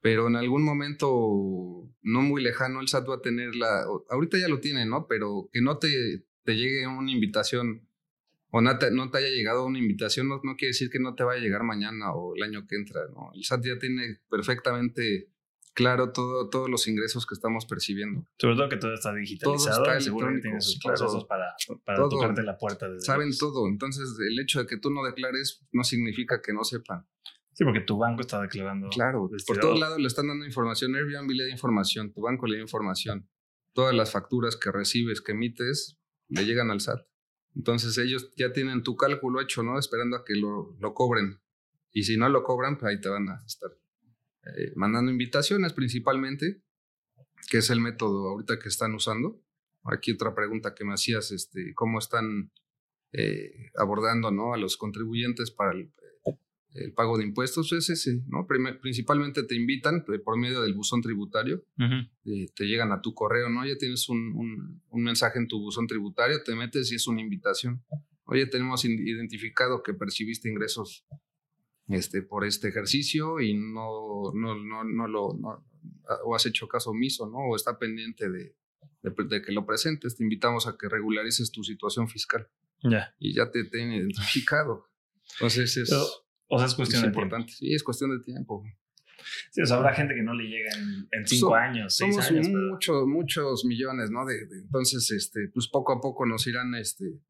Pero 0.00 0.26
en 0.26 0.36
algún 0.36 0.64
momento 0.64 1.88
no 2.02 2.22
muy 2.22 2.42
lejano 2.42 2.80
el 2.80 2.88
SAT 2.88 3.08
va 3.08 3.14
a 3.16 3.20
tener 3.22 3.54
la, 3.54 3.84
ahorita 4.10 4.38
ya 4.38 4.48
lo 4.48 4.60
tiene, 4.60 4.84
¿no? 4.84 5.06
Pero 5.06 5.48
que 5.52 5.60
no 5.60 5.78
te, 5.78 6.24
te 6.44 6.56
llegue 6.56 6.86
una 6.86 7.10
invitación 7.10 7.86
o 8.50 8.60
no 8.60 8.78
te, 8.78 8.90
no 8.90 9.10
te 9.10 9.18
haya 9.18 9.30
llegado 9.30 9.64
una 9.64 9.78
invitación 9.78 10.28
no, 10.28 10.40
no, 10.44 10.56
quiere 10.56 10.70
decir 10.72 10.90
que 10.90 10.98
no 10.98 11.14
te 11.14 11.24
vaya 11.24 11.40
a 11.40 11.42
llegar 11.42 11.62
mañana 11.62 12.12
o 12.12 12.36
el 12.36 12.42
año 12.42 12.66
que 12.66 12.76
entra, 12.76 13.00
¿no? 13.14 13.30
El 13.34 13.44
SAT 13.44 13.64
ya 13.64 13.78
tiene 13.78 14.20
perfectamente 14.28 15.31
claro 15.74 16.12
todo, 16.12 16.48
todos 16.48 16.68
los 16.68 16.86
ingresos 16.88 17.26
que 17.26 17.34
estamos 17.34 17.66
percibiendo. 17.66 18.26
Sobre 18.38 18.56
todo 18.56 18.68
que 18.68 18.76
todo 18.76 18.94
está 18.94 19.14
digitalizado. 19.14 19.82
Todo 19.82 19.92
está 19.92 20.00
seguro 20.00 20.28
que 20.34 20.40
tienes 20.40 20.64
sus 20.64 20.78
procesos 20.82 21.24
para, 21.24 21.54
para 21.84 22.08
tocarte 22.08 22.42
la 22.42 22.56
puerta. 22.56 22.88
Desde 22.88 23.06
Saben 23.06 23.30
todo. 23.38 23.68
Entonces, 23.68 24.16
el 24.20 24.38
hecho 24.38 24.60
de 24.60 24.66
que 24.66 24.78
tú 24.78 24.90
no 24.90 25.04
declares 25.04 25.64
no 25.72 25.84
significa 25.84 26.40
que 26.42 26.52
no 26.52 26.64
sepan. 26.64 27.06
Sí, 27.54 27.64
porque 27.64 27.80
tu 27.80 27.98
banco 27.98 28.22
está 28.22 28.40
declarando. 28.40 28.88
Claro, 28.88 29.28
por 29.46 29.58
todos 29.58 29.78
lados 29.78 29.98
le 29.98 30.06
están 30.06 30.28
dando 30.28 30.46
información. 30.46 30.94
Airbnb 30.94 31.30
le 31.30 31.44
da 31.44 31.50
información, 31.50 32.12
tu 32.12 32.22
banco 32.22 32.46
le 32.46 32.56
da 32.56 32.62
información. 32.62 33.28
Todas 33.74 33.94
las 33.94 34.10
facturas 34.10 34.56
que 34.56 34.70
recibes, 34.70 35.20
que 35.20 35.32
emites, 35.32 35.98
le 36.28 36.44
llegan 36.46 36.70
al 36.70 36.80
SAT. 36.80 37.06
Entonces 37.54 37.98
ellos 37.98 38.32
ya 38.36 38.52
tienen 38.52 38.82
tu 38.82 38.96
cálculo 38.96 39.40
hecho, 39.40 39.62
¿no? 39.62 39.78
Esperando 39.78 40.16
a 40.16 40.24
que 40.24 40.34
lo, 40.34 40.74
lo 40.78 40.94
cobren. 40.94 41.40
Y 41.92 42.04
si 42.04 42.16
no 42.16 42.28
lo 42.30 42.42
cobran, 42.42 42.78
pues 42.78 42.90
ahí 42.90 43.00
te 43.00 43.10
van 43.10 43.28
a 43.28 43.42
estar 43.44 43.70
eh, 44.44 44.72
mandando 44.74 45.10
invitaciones 45.10 45.72
principalmente, 45.72 46.60
que 47.48 47.58
es 47.58 47.70
el 47.70 47.80
método 47.80 48.28
ahorita 48.30 48.58
que 48.58 48.68
están 48.68 48.94
usando. 48.94 49.40
Aquí 49.84 50.12
otra 50.12 50.34
pregunta 50.34 50.74
que 50.74 50.84
me 50.84 50.94
hacías, 50.94 51.30
este, 51.32 51.74
¿cómo 51.74 51.98
están 51.98 52.52
eh, 53.12 53.70
abordando 53.76 54.30
¿no? 54.30 54.54
a 54.54 54.56
los 54.56 54.76
contribuyentes 54.76 55.50
para 55.50 55.72
el, 55.72 55.92
pago 56.94 57.18
de 57.18 57.24
impuestos? 57.24 57.72
Es 57.72 57.90
ese, 57.90 58.22
¿no? 58.26 58.46
principalmente 58.80 59.42
te 59.42 59.54
invitan 59.54 60.04
eh, 60.08 60.18
por 60.18 60.38
medio 60.38 60.62
del 60.62 60.74
buzón 60.74 61.02
tributario, 61.02 61.64
te 61.76 62.64
llegan 62.64 62.92
a 62.92 63.02
tu 63.02 63.12
correo, 63.14 63.50
¿no? 63.50 63.66
Ya 63.66 63.76
tienes 63.76 64.08
un, 64.08 64.32
un, 64.34 64.82
un 64.88 65.02
mensaje 65.02 65.38
en 65.38 65.48
tu 65.48 65.60
buzón 65.60 65.86
tributario, 65.86 66.42
te 66.42 66.54
metes 66.54 66.90
y 66.90 66.94
es 66.94 67.06
una 67.06 67.20
invitación. 67.20 67.84
Oye, 68.24 68.46
tenemos 68.46 68.84
identificado 68.84 69.82
que 69.82 69.92
percibiste 69.92 70.48
ingresos 70.48 71.04
este, 71.92 72.22
por 72.22 72.44
este 72.44 72.68
ejercicio 72.68 73.40
y 73.40 73.54
no, 73.54 74.32
no, 74.34 74.54
no, 74.56 74.84
no 74.84 75.08
lo, 75.08 75.34
no, 75.34 75.64
o 76.24 76.34
has 76.34 76.46
hecho 76.46 76.68
caso 76.68 76.90
omiso, 76.90 77.28
¿no? 77.28 77.38
O 77.50 77.56
está 77.56 77.78
pendiente 77.78 78.28
de, 78.28 78.54
de, 79.02 79.42
que 79.42 79.52
lo 79.52 79.66
presentes. 79.66 80.16
Te 80.16 80.22
invitamos 80.22 80.66
a 80.66 80.76
que 80.78 80.88
regularices 80.88 81.50
tu 81.50 81.62
situación 81.62 82.08
fiscal. 82.08 82.48
Ya. 82.82 83.14
Y 83.18 83.34
ya 83.34 83.50
te 83.50 83.64
tienen 83.64 83.92
identificado. 83.92 84.88
Entonces 85.34 85.76
es, 85.76 85.92
o 85.92 86.58
sea, 86.58 86.66
es 86.66 86.74
cuestión 86.74 87.02
de 87.02 87.08
importante. 87.08 87.46
Tiempo. 87.46 87.58
Sí, 87.58 87.74
es 87.74 87.82
cuestión 87.82 88.16
de 88.16 88.22
tiempo. 88.22 88.64
Sí, 89.50 89.62
o 89.62 89.66
sea, 89.66 89.76
habrá 89.76 89.94
gente 89.94 90.14
que 90.14 90.22
no 90.22 90.34
le 90.34 90.44
llega 90.44 90.70
en, 91.12 91.26
cinco 91.26 91.54
años, 91.54 91.96
seis 91.96 92.14
somos 92.14 92.30
años. 92.30 92.48
Muchos, 92.48 93.06
muchos 93.06 93.64
millones, 93.64 94.10
¿no? 94.10 94.26
De, 94.26 94.36
entonces, 94.52 95.10
este, 95.12 95.48
pues 95.54 95.68
poco 95.68 95.92
a 95.92 96.00
poco 96.00 96.26
nos 96.26 96.46
irán, 96.46 96.74
este, 96.74 97.20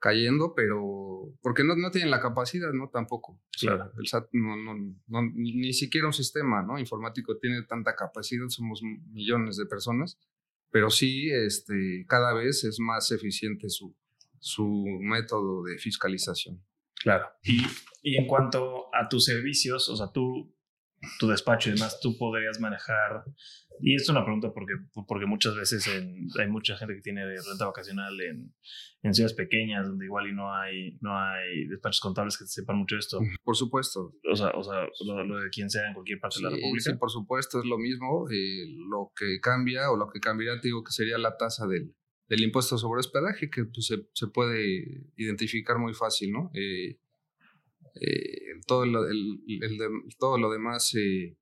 cayendo, 0.00 0.54
pero 0.54 1.32
porque 1.42 1.62
no, 1.62 1.76
no 1.76 1.90
tienen 1.90 2.10
la 2.10 2.20
capacidad, 2.20 2.72
¿no? 2.72 2.88
Tampoco. 2.88 3.38
Claro. 3.60 3.92
el 3.98 4.06
SAT 4.06 4.28
no, 4.32 4.56
no, 4.56 5.22
ni 5.34 5.72
siquiera 5.72 6.06
un 6.06 6.12
sistema, 6.12 6.62
¿no? 6.62 6.78
Informático 6.78 7.36
tiene 7.36 7.62
tanta 7.62 7.94
capacidad, 7.94 8.48
somos 8.48 8.82
millones 8.82 9.56
de 9.56 9.66
personas, 9.66 10.18
pero 10.70 10.90
sí, 10.90 11.30
este, 11.30 12.06
cada 12.08 12.32
vez 12.32 12.64
es 12.64 12.80
más 12.80 13.12
eficiente 13.12 13.68
su, 13.68 13.94
su 14.38 14.86
método 15.00 15.64
de 15.64 15.78
fiscalización. 15.78 16.64
Claro. 17.02 17.26
Y, 17.42 17.62
y 18.02 18.16
en 18.16 18.26
cuanto 18.26 18.94
a 18.94 19.08
tus 19.08 19.24
servicios, 19.24 19.88
o 19.88 19.96
sea, 19.96 20.10
tú, 20.12 20.54
tu 21.18 21.28
despacho 21.28 21.70
y 21.70 21.74
demás, 21.74 21.98
tú 22.00 22.16
podrías 22.18 22.60
manejar 22.60 23.24
y 23.82 23.94
es 23.94 24.08
una 24.08 24.22
pregunta 24.24 24.52
porque, 24.52 24.74
porque 25.08 25.26
muchas 25.26 25.56
veces 25.56 25.88
hay 25.88 26.48
mucha 26.48 26.76
gente 26.76 26.94
que 26.94 27.00
tiene 27.00 27.24
renta 27.24 27.66
vacacional 27.66 28.20
en, 28.20 28.54
en, 29.02 29.14
ciudades 29.14 29.34
pequeñas 29.34 29.86
donde 29.86 30.04
igual 30.04 30.28
y 30.28 30.34
no 30.34 30.54
hay, 30.54 30.98
no 31.00 31.18
hay 31.18 31.66
despachos 31.66 32.00
contables 32.00 32.36
que 32.36 32.46
sepan 32.46 32.76
mucho 32.76 32.96
esto. 32.96 33.20
Por 33.42 33.56
supuesto. 33.56 34.12
O 34.30 34.36
sea, 34.36 34.50
o 34.50 34.62
sea 34.62 34.86
lo, 35.06 35.40
de 35.40 35.48
quien 35.50 35.70
sea 35.70 35.88
en 35.88 35.94
cualquier 35.94 36.20
parte 36.20 36.38
de 36.38 36.44
la 36.44 36.50
República. 36.50 36.90
Sí, 36.90 36.96
por 36.98 37.10
supuesto, 37.10 37.58
es 37.58 37.64
lo 37.64 37.78
mismo. 37.78 38.26
Eh, 38.30 38.66
lo 38.90 39.12
que 39.16 39.40
cambia 39.40 39.90
o 39.90 39.96
lo 39.96 40.08
que 40.08 40.20
cambiaría, 40.20 40.60
te 40.60 40.68
digo, 40.68 40.84
que 40.84 40.92
sería 40.92 41.16
la 41.18 41.36
tasa 41.36 41.66
del, 41.66 41.94
del 42.28 42.42
impuesto 42.42 42.76
sobre 42.76 43.00
hospedaje, 43.00 43.48
que 43.50 43.64
pues, 43.64 43.86
se, 43.86 43.96
se, 44.12 44.26
puede 44.26 45.06
identificar 45.16 45.78
muy 45.78 45.94
fácil, 45.94 46.32
¿no? 46.32 46.50
Eh, 46.54 46.98
eh, 47.94 48.60
todo, 48.66 48.86
lo, 48.86 50.50
demás 50.50 50.94
eh, 50.94 51.36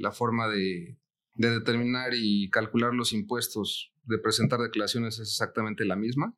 la 0.00 0.12
forma 0.12 0.48
de, 0.48 0.98
de 1.34 1.50
determinar 1.50 2.12
y 2.14 2.50
calcular 2.50 2.94
los 2.94 3.12
impuestos, 3.12 3.92
de 4.04 4.18
presentar 4.18 4.60
declaraciones 4.60 5.18
es 5.18 5.28
exactamente 5.28 5.84
la 5.84 5.96
misma. 5.96 6.36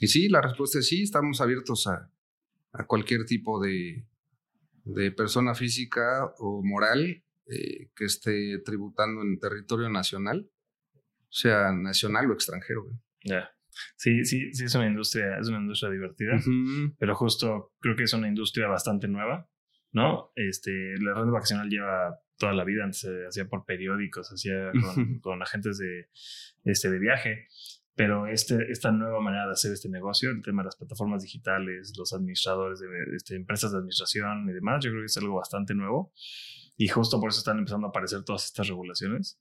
Y 0.00 0.08
sí, 0.08 0.28
la 0.28 0.40
respuesta 0.40 0.78
es 0.78 0.88
sí, 0.88 1.02
estamos 1.02 1.40
abiertos 1.40 1.86
a, 1.86 2.10
cualquier 2.86 3.24
tipo 3.24 3.60
de, 3.60 4.06
de, 4.84 5.10
persona 5.10 5.54
física 5.54 6.32
o 6.38 6.62
moral 6.62 7.24
eh, 7.46 7.90
que 7.94 8.04
esté 8.04 8.58
tributando 8.64 9.22
en 9.22 9.38
territorio 9.38 9.90
nacional, 9.90 10.48
sea 11.28 11.72
nacional 11.72 12.30
o 12.30 12.34
extranjero. 12.34 12.86
Ya. 13.24 13.50
Sí, 13.96 14.24
sí, 14.24 14.52
sí, 14.52 14.64
es 14.64 14.74
una 14.74 14.86
industria, 14.86 15.38
es 15.38 15.48
una 15.48 15.58
industria 15.58 15.90
divertida, 15.90 16.38
pero 16.98 17.14
justo 17.14 17.74
creo 17.80 17.96
que 17.96 18.04
es 18.04 18.12
una 18.12 18.28
industria 18.28 18.68
bastante 18.68 19.08
nueva, 19.08 19.48
¿no? 19.92 20.32
Este, 20.34 20.96
la 21.00 21.14
red 21.14 21.30
vacacional 21.30 21.68
lleva 21.68 22.18
toda 22.38 22.52
la 22.52 22.64
vida, 22.64 22.84
antes 22.84 23.00
se 23.00 23.26
hacía 23.26 23.46
por 23.46 23.64
periódicos, 23.64 24.30
hacía 24.32 24.72
con, 24.72 25.18
con, 25.20 25.42
agentes 25.42 25.78
de, 25.78 26.08
este, 26.64 26.90
de 26.90 26.98
viaje, 26.98 27.46
pero 27.94 28.26
este, 28.26 28.70
esta 28.70 28.90
nueva 28.92 29.20
manera 29.20 29.46
de 29.46 29.52
hacer 29.52 29.72
este 29.72 29.90
negocio, 29.90 30.30
el 30.30 30.42
tema 30.42 30.62
de 30.62 30.66
las 30.68 30.76
plataformas 30.76 31.22
digitales, 31.22 31.92
los 31.98 32.12
administradores 32.14 32.80
de 32.80 32.86
este, 33.14 33.36
empresas 33.36 33.72
de 33.72 33.78
administración 33.78 34.48
y 34.48 34.52
demás, 34.54 34.82
yo 34.82 34.90
creo 34.90 35.02
que 35.02 35.06
es 35.06 35.16
algo 35.18 35.34
bastante 35.34 35.74
nuevo 35.74 36.12
y 36.78 36.88
justo 36.88 37.20
por 37.20 37.28
eso 37.28 37.40
están 37.40 37.58
empezando 37.58 37.88
a 37.88 37.90
aparecer 37.90 38.24
todas 38.24 38.46
estas 38.46 38.68
regulaciones. 38.68 39.38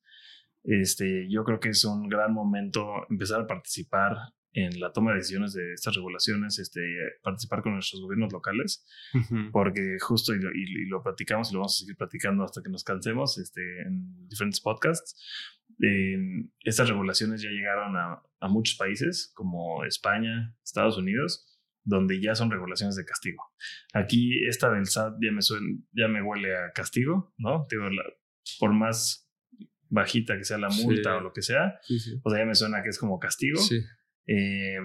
Este, 0.63 1.27
yo 1.29 1.43
creo 1.43 1.59
que 1.59 1.69
es 1.69 1.85
un 1.85 2.07
gran 2.09 2.33
momento 2.33 3.05
empezar 3.09 3.41
a 3.41 3.47
participar 3.47 4.17
en 4.53 4.79
la 4.79 4.91
toma 4.91 5.11
de 5.11 5.17
decisiones 5.17 5.53
de 5.53 5.73
estas 5.73 5.95
regulaciones, 5.95 6.57
este, 6.59 6.81
participar 7.21 7.61
con 7.61 7.73
nuestros 7.73 8.01
gobiernos 8.01 8.33
locales, 8.33 8.85
porque 9.51 9.97
justo, 9.99 10.33
y 10.33 10.39
lo, 10.39 10.49
y, 10.51 10.87
lo, 10.87 11.03
platicamos 11.03 11.49
y 11.49 11.53
lo 11.53 11.59
vamos 11.59 11.75
a 11.75 11.79
seguir 11.79 11.95
platicando 11.95 12.43
hasta 12.43 12.61
que 12.63 12.69
nos 12.69 12.83
cansemos 12.83 13.37
este, 13.37 13.61
en 13.81 14.27
diferentes 14.27 14.59
podcasts, 14.59 15.15
estas 16.63 16.89
regulaciones 16.89 17.41
ya 17.41 17.49
llegaron 17.49 17.95
a, 17.95 18.21
a, 18.39 18.47
muchos 18.49 18.75
países 18.75 19.31
como 19.33 19.85
España, 19.85 20.53
Estados 20.63 20.97
Unidos, 20.97 21.45
donde 21.83 22.21
ya 22.21 22.35
son 22.35 22.51
regulaciones 22.51 22.95
de 22.95 23.05
castigo. 23.05 23.43
Aquí 23.93 24.45
esta 24.45 24.69
del 24.71 24.85
SAT 24.85 25.15
ya 25.21 25.31
me, 25.31 25.41
ya 25.93 26.07
me 26.07 26.21
huele 26.21 26.55
a 26.57 26.71
castigo, 26.71 27.33
¿no? 27.37 27.65
Digo, 27.69 27.85
por 28.59 28.73
más 28.73 29.28
bajita 29.89 30.37
que 30.37 30.43
sea 30.43 30.57
la 30.57 30.69
multa 30.69 31.17
o 31.17 31.21
lo 31.21 31.33
que 31.33 31.41
sea, 31.41 31.79
o 32.23 32.29
sea, 32.29 32.39
ya 32.39 32.45
me 32.45 32.55
suena 32.55 32.81
que 32.83 32.89
es 32.89 32.99
como 32.99 33.19
castigo. 33.19 33.59
Eh, 34.27 34.77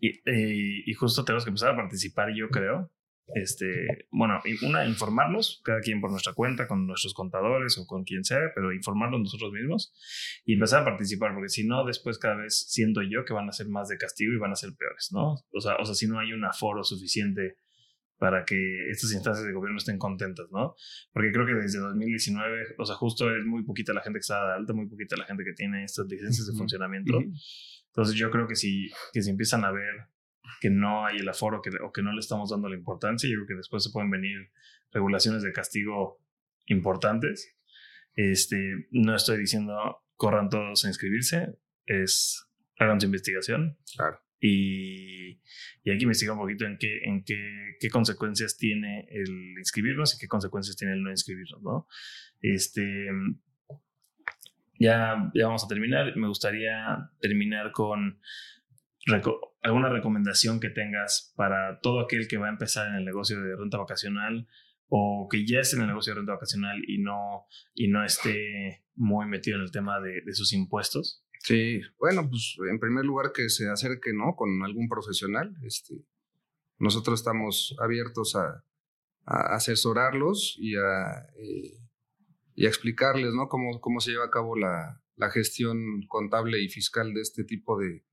y, 0.00 0.90
y, 0.90 0.94
justo 0.94 1.24
tenemos 1.24 1.44
que 1.44 1.50
empezar 1.50 1.70
a 1.70 1.76
participar, 1.76 2.28
yo 2.34 2.48
creo. 2.50 2.92
Este, 3.34 4.06
bueno, 4.10 4.40
una, 4.62 4.86
informarnos, 4.86 5.60
cada 5.64 5.80
quien 5.80 6.00
por 6.00 6.10
nuestra 6.10 6.32
cuenta, 6.32 6.68
con 6.68 6.86
nuestros 6.86 7.12
contadores 7.12 7.76
o 7.78 7.86
con 7.86 8.04
quien 8.04 8.24
sea, 8.24 8.38
pero 8.54 8.72
informarnos 8.72 9.20
nosotros 9.20 9.52
mismos 9.52 9.92
y 10.44 10.54
empezar 10.54 10.82
a 10.82 10.84
participar, 10.84 11.34
porque 11.34 11.48
si 11.48 11.66
no, 11.66 11.84
después 11.84 12.18
cada 12.18 12.36
vez 12.36 12.66
siento 12.68 13.02
yo 13.02 13.24
que 13.24 13.32
van 13.32 13.48
a 13.48 13.52
ser 13.52 13.68
más 13.68 13.88
de 13.88 13.98
castigo 13.98 14.32
y 14.32 14.38
van 14.38 14.52
a 14.52 14.56
ser 14.56 14.70
peores, 14.78 15.08
¿no? 15.12 15.34
O 15.52 15.60
sea, 15.60 15.76
o 15.76 15.84
sea 15.84 15.94
si 15.94 16.06
no 16.06 16.20
hay 16.20 16.32
un 16.32 16.44
aforo 16.44 16.84
suficiente 16.84 17.56
para 18.18 18.44
que 18.44 18.90
estas 18.90 19.12
instancias 19.12 19.46
de 19.46 19.52
gobierno 19.52 19.78
estén 19.78 19.98
contentas, 19.98 20.46
¿no? 20.50 20.74
Porque 21.12 21.32
creo 21.32 21.46
que 21.46 21.54
desde 21.54 21.78
2019, 21.78 22.76
o 22.78 22.84
sea, 22.84 22.96
justo 22.96 23.30
es 23.30 23.44
muy 23.44 23.64
poquita 23.64 23.92
la 23.92 24.00
gente 24.00 24.18
que 24.18 24.20
está 24.20 24.46
de 24.46 24.54
alta, 24.54 24.72
muy 24.72 24.88
poquita 24.88 25.16
la 25.16 25.26
gente 25.26 25.44
que 25.44 25.52
tiene 25.52 25.84
estas 25.84 26.06
licencias 26.06 26.46
de 26.46 26.54
funcionamiento. 26.54 27.18
Entonces 27.88 28.14
yo 28.14 28.30
creo 28.30 28.46
que 28.46 28.56
si, 28.56 28.90
que 29.12 29.22
si 29.22 29.30
empiezan 29.30 29.64
a 29.64 29.72
ver 29.72 30.08
que 30.60 30.70
no 30.70 31.06
hay 31.06 31.16
el 31.18 31.28
aforo 31.28 31.60
que, 31.60 31.70
o 31.84 31.92
que 31.92 32.02
no 32.02 32.12
le 32.12 32.20
estamos 32.20 32.50
dando 32.50 32.68
la 32.68 32.76
importancia, 32.76 33.28
yo 33.28 33.36
creo 33.36 33.48
que 33.48 33.54
después 33.56 33.84
se 33.84 33.90
pueden 33.90 34.10
venir 34.10 34.50
regulaciones 34.92 35.42
de 35.42 35.52
castigo 35.52 36.20
importantes. 36.66 37.54
Este, 38.14 38.88
no 38.90 39.14
estoy 39.14 39.38
diciendo 39.38 39.74
corran 40.14 40.48
todos 40.48 40.84
a 40.84 40.88
inscribirse, 40.88 41.58
es 41.84 42.46
hagan 42.78 43.00
su 43.00 43.06
investigación. 43.06 43.78
Claro. 43.94 44.20
Y, 44.40 45.40
y, 45.82 45.90
hay 45.90 45.98
que 45.98 46.30
un 46.30 46.38
poquito 46.38 46.66
en 46.66 46.76
qué, 46.78 46.98
en 47.04 47.24
qué, 47.24 47.76
qué 47.80 47.88
consecuencias 47.88 48.56
tiene 48.56 49.06
el 49.10 49.54
inscribirnos 49.58 50.14
y 50.14 50.18
qué 50.18 50.28
consecuencias 50.28 50.76
tiene 50.76 50.94
el 50.94 51.02
no 51.02 51.10
inscribirnos, 51.10 51.62
¿no? 51.62 51.88
Este, 52.42 53.08
ya, 54.78 55.30
ya 55.34 55.46
vamos 55.46 55.64
a 55.64 55.68
terminar. 55.68 56.16
Me 56.16 56.28
gustaría 56.28 57.10
terminar 57.20 57.72
con 57.72 58.20
alguna 59.62 59.88
recomendación 59.88 60.60
que 60.60 60.70
tengas 60.70 61.32
para 61.36 61.80
todo 61.80 62.00
aquel 62.00 62.28
que 62.28 62.38
va 62.38 62.48
a 62.48 62.50
empezar 62.50 62.88
en 62.88 62.96
el 62.96 63.04
negocio 63.04 63.40
de 63.40 63.56
renta 63.56 63.78
vacacional 63.78 64.46
o 64.88 65.28
que 65.30 65.46
ya 65.46 65.60
esté 65.60 65.76
en 65.76 65.82
el 65.82 65.88
negocio 65.88 66.12
de 66.12 66.20
renta 66.20 66.32
vacacional 66.32 66.82
y 66.86 66.98
no, 66.98 67.46
y 67.74 67.88
no 67.88 68.04
esté 68.04 68.84
muy 68.94 69.26
metido 69.26 69.56
en 69.56 69.62
el 69.62 69.70
tema 69.70 70.00
de 70.00 70.34
sus 70.34 70.52
impuestos. 70.52 71.25
Sí, 71.46 71.80
bueno, 72.00 72.28
pues 72.28 72.56
en 72.68 72.80
primer 72.80 73.04
lugar 73.04 73.30
que 73.32 73.48
se 73.48 73.70
acerque, 73.70 74.12
¿no? 74.12 74.34
Con 74.34 74.64
algún 74.64 74.88
profesional. 74.88 75.54
Este, 75.62 75.94
nosotros 76.76 77.20
estamos 77.20 77.76
abiertos 77.78 78.34
a, 78.34 78.64
a 79.24 79.54
asesorarlos 79.54 80.56
y 80.58 80.74
a, 80.74 81.20
eh, 81.38 81.78
y 82.56 82.66
a 82.66 82.68
explicarles, 82.68 83.32
¿no? 83.32 83.46
Cómo, 83.46 83.80
cómo 83.80 84.00
se 84.00 84.10
lleva 84.10 84.24
a 84.24 84.30
cabo 84.30 84.56
la, 84.56 85.00
la 85.14 85.30
gestión 85.30 86.02
contable 86.08 86.60
y 86.60 86.68
fiscal 86.68 87.14
de 87.14 87.20
este 87.20 87.44
tipo 87.44 87.78
de, 87.78 88.04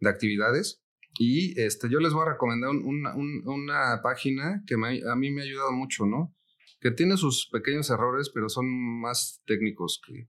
de 0.00 0.10
actividades. 0.10 0.82
Y 1.18 1.58
este, 1.58 1.88
yo 1.88 1.98
les 1.98 2.12
voy 2.12 2.26
a 2.26 2.32
recomendar 2.32 2.72
una, 2.72 3.14
una 3.16 4.02
página 4.02 4.64
que 4.66 4.74
a 4.74 5.16
mí 5.16 5.30
me 5.30 5.40
ha 5.40 5.44
ayudado 5.44 5.72
mucho, 5.72 6.04
¿no? 6.04 6.36
Que 6.78 6.90
tiene 6.90 7.16
sus 7.16 7.48
pequeños 7.50 7.88
errores, 7.88 8.28
pero 8.28 8.50
son 8.50 8.66
más 9.00 9.42
técnicos 9.46 9.98
que, 10.06 10.28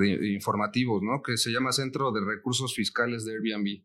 que 0.00 0.32
informativos, 0.32 1.02
¿no? 1.02 1.22
Que 1.22 1.36
se 1.36 1.50
llama 1.50 1.72
Centro 1.72 2.12
de 2.12 2.20
Recursos 2.24 2.74
Fiscales 2.74 3.24
de 3.24 3.32
Airbnb. 3.32 3.82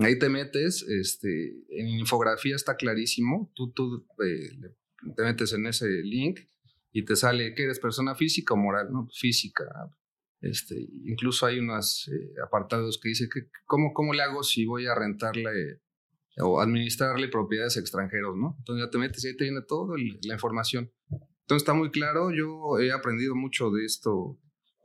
Ahí 0.00 0.18
te 0.18 0.28
metes, 0.28 0.82
este, 0.82 1.56
en 1.70 1.88
infografía 1.88 2.54
está 2.54 2.76
clarísimo, 2.76 3.50
tú, 3.54 3.72
tú 3.72 4.06
eh, 4.24 4.50
te 5.16 5.22
metes 5.22 5.52
en 5.54 5.66
ese 5.66 5.86
link 6.02 6.40
y 6.92 7.04
te 7.04 7.16
sale 7.16 7.54
que 7.54 7.64
eres 7.64 7.78
persona 7.78 8.14
física 8.14 8.54
o 8.54 8.56
moral, 8.56 8.92
¿no? 8.92 9.08
Física. 9.12 9.64
Este, 10.40 10.76
incluso 11.04 11.46
hay 11.46 11.58
unos 11.58 12.08
eh, 12.08 12.34
apartados 12.44 12.98
que 13.02 13.08
dice 13.08 13.28
que 13.32 13.48
cómo, 13.64 13.92
cómo 13.92 14.12
le 14.12 14.22
hago 14.22 14.42
si 14.42 14.66
voy 14.66 14.86
a 14.86 14.94
rentarle 14.94 15.80
o 16.40 16.60
administrarle 16.60 17.28
propiedades 17.28 17.76
extranjeros, 17.76 18.36
¿no? 18.36 18.56
Entonces 18.58 18.86
ya 18.86 18.90
te 18.90 18.98
metes 18.98 19.24
y 19.24 19.28
ahí 19.28 19.36
te 19.36 19.44
viene 19.44 19.62
toda 19.62 19.96
la 19.98 20.34
información. 20.34 20.92
Entonces 21.10 21.62
está 21.62 21.72
muy 21.72 21.90
claro, 21.90 22.30
yo 22.30 22.78
he 22.78 22.92
aprendido 22.92 23.34
mucho 23.34 23.70
de 23.70 23.84
esto 23.84 24.38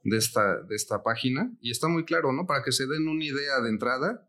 de 0.03 0.17
esta, 0.17 0.61
de 0.61 0.75
esta 0.75 1.01
página 1.01 1.51
y 1.61 1.71
está 1.71 1.87
muy 1.87 2.05
claro, 2.05 2.33
¿no? 2.33 2.45
Para 2.45 2.63
que 2.63 2.71
se 2.71 2.85
den 2.85 3.07
una 3.07 3.23
idea 3.23 3.61
de 3.61 3.69
entrada. 3.69 4.27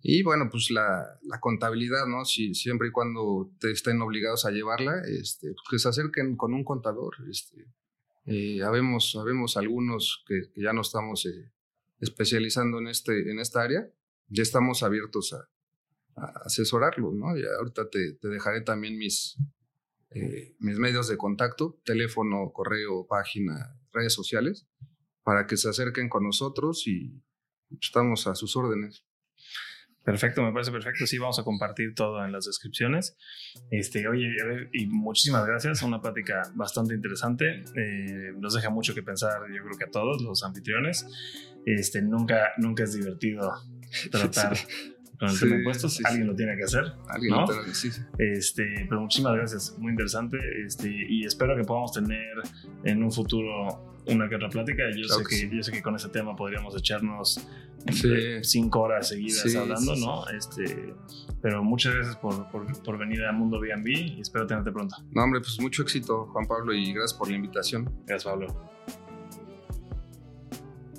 Y 0.00 0.22
bueno, 0.22 0.48
pues 0.50 0.70
la, 0.70 1.18
la 1.22 1.40
contabilidad, 1.40 2.06
¿no? 2.06 2.24
Si, 2.24 2.54
siempre 2.54 2.88
y 2.88 2.90
cuando 2.90 3.50
te 3.58 3.70
estén 3.70 4.00
obligados 4.02 4.44
a 4.44 4.50
llevarla, 4.50 5.00
este, 5.06 5.48
pues 5.52 5.64
que 5.70 5.78
se 5.78 5.88
acerquen 5.88 6.36
con 6.36 6.54
un 6.54 6.64
contador. 6.64 7.14
Este, 7.30 7.66
eh, 8.26 8.62
habemos, 8.62 9.16
habemos 9.18 9.56
algunos 9.56 10.24
que, 10.26 10.50
ya 10.56 10.72
no 10.72 10.82
estamos 10.82 11.24
eh, 11.26 11.52
especializando 12.00 12.78
en, 12.78 12.88
este, 12.88 13.30
en 13.30 13.38
esta 13.38 13.62
área, 13.62 13.88
ya 14.28 14.42
estamos 14.42 14.82
abiertos 14.82 15.32
a, 15.32 15.48
asesorarlos, 16.44 17.12
¿no? 17.12 17.36
Y 17.36 17.44
ahorita 17.44 17.90
te, 17.90 18.14
te 18.14 18.28
dejaré 18.28 18.62
también 18.62 18.96
mis, 18.96 19.36
eh, 20.10 20.56
mis 20.60 20.78
medios 20.78 21.08
de 21.08 21.18
contacto, 21.18 21.78
teléfono, 21.84 22.52
correo, 22.54 23.06
página, 23.06 23.78
redes 23.92 24.14
sociales, 24.14 24.66
para 25.26 25.44
que 25.48 25.56
se 25.56 25.68
acerquen 25.68 26.08
con 26.08 26.22
nosotros 26.22 26.86
y 26.86 27.20
estamos 27.80 28.28
a 28.28 28.36
sus 28.36 28.54
órdenes. 28.54 29.04
Perfecto, 30.04 30.40
me 30.40 30.52
parece 30.52 30.70
perfecto. 30.70 31.04
Sí, 31.04 31.18
vamos 31.18 31.40
a 31.40 31.42
compartir 31.42 31.96
todo 31.96 32.24
en 32.24 32.30
las 32.30 32.46
descripciones. 32.46 33.16
Este, 33.72 34.06
oye, 34.06 34.28
y 34.72 34.86
muchísimas 34.86 35.44
gracias. 35.44 35.82
Una 35.82 36.00
plática 36.00 36.42
bastante 36.54 36.94
interesante. 36.94 37.64
Eh, 37.74 38.34
nos 38.38 38.54
deja 38.54 38.70
mucho 38.70 38.94
que 38.94 39.02
pensar, 39.02 39.40
yo 39.52 39.64
creo 39.64 39.76
que 39.76 39.84
a 39.86 39.90
todos 39.90 40.22
los 40.22 40.44
anfitriones. 40.44 41.04
Este, 41.66 42.02
nunca, 42.02 42.52
nunca 42.58 42.84
es 42.84 42.94
divertido 42.94 43.52
tratar 44.12 44.56
con 45.18 45.28
el 45.28 45.40
tema 45.40 45.54
de 45.54 45.58
impuestos. 45.58 46.00
Alguien 46.04 46.28
lo 46.28 46.36
tiene 46.36 46.56
que 46.56 46.62
hacer. 46.62 46.84
Alguien 47.08 47.34
lo 47.34 47.44
tiene 47.46 47.64
que 47.64 47.70
hacer. 47.72 47.92
Este, 48.16 48.86
pero 48.88 49.00
muchísimas 49.00 49.34
gracias. 49.34 49.76
Muy 49.76 49.90
interesante. 49.90 50.38
Este, 50.64 50.88
y 50.88 51.24
espero 51.24 51.56
que 51.56 51.64
podamos 51.64 51.90
tener 51.90 52.36
en 52.84 53.02
un 53.02 53.10
futuro 53.10 53.95
una 54.06 54.28
que 54.28 54.36
otra 54.36 54.48
plática. 54.48 54.84
Yo, 54.94 55.08
sé 55.08 55.24
que, 55.28 55.56
yo 55.56 55.62
sé 55.62 55.72
que 55.72 55.82
con 55.82 55.96
ese 55.96 56.08
tema 56.08 56.34
podríamos 56.36 56.76
echarnos 56.76 57.40
cinco 58.42 58.80
horas 58.80 59.08
seguidas 59.08 59.54
hablando, 59.54 59.96
¿no? 59.96 60.28
Este, 60.28 60.94
pero 61.40 61.62
muchas 61.62 61.94
gracias 61.94 62.16
por, 62.16 62.50
por, 62.50 62.82
por, 62.82 62.98
venir 62.98 63.24
a 63.24 63.32
Mundo 63.32 63.60
B&B 63.60 63.90
y 63.90 64.20
espero 64.20 64.46
tenerte 64.46 64.72
pronto. 64.72 64.96
No, 65.12 65.22
hombre, 65.22 65.40
pues 65.40 65.60
mucho 65.60 65.82
éxito, 65.82 66.26
Juan 66.32 66.46
Pablo, 66.46 66.74
y 66.74 66.92
gracias 66.92 67.14
por 67.14 67.28
la 67.28 67.36
invitación. 67.36 67.84
Gracias, 68.06 68.24
Pablo. 68.24 68.46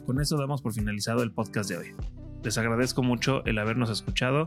Con 0.06 0.22
eso 0.22 0.38
damos 0.38 0.62
por 0.62 0.74
finalizado 0.74 1.24
el 1.24 1.32
podcast 1.32 1.70
de 1.70 1.78
hoy. 1.78 1.88
Les 2.44 2.58
agradezco 2.58 3.04
mucho 3.04 3.44
el 3.46 3.58
habernos 3.58 3.90
escuchado 3.90 4.46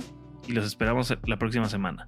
y 0.48 0.52
los 0.52 0.64
esperamos 0.64 1.14
la 1.26 1.38
próxima 1.38 1.68
semana. 1.68 2.06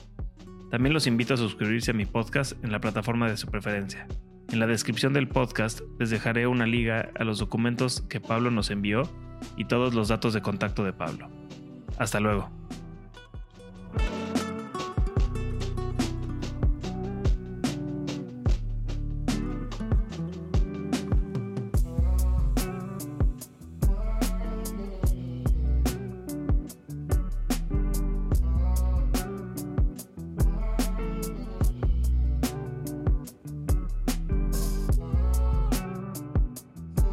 También 0.71 0.95
los 0.95 1.07
invito 1.07 1.35
a 1.35 1.37
suscribirse 1.37 1.91
a 1.91 1.95
mi 1.95 2.07
podcast 2.07 2.53
en 2.65 2.73
la 2.73 2.81
plataforma 2.81 3.29
de 3.29 3.37
su 3.37 3.47
preferencia. 3.49 4.07
En 4.53 4.59
la 4.59 4.67
descripción 4.67 5.15
del 5.15 5.29
podcast 5.29 5.81
les 5.99 6.11
dejaré 6.11 6.47
una 6.47 6.67
liga 6.67 7.11
a 7.19 7.25
los 7.25 7.39
documentos 7.39 8.03
que 8.03 8.21
Pablo 8.21 8.51
nos 8.51 8.71
envió 8.71 9.05
y 9.57 9.65
todos 9.65 9.95
los 9.95 10.09
datos 10.09 10.35
de 10.35 10.43
contacto 10.43 10.85
de 10.85 10.93
Pablo. 10.93 11.31
Hasta 11.97 12.21
luego. 12.21 12.51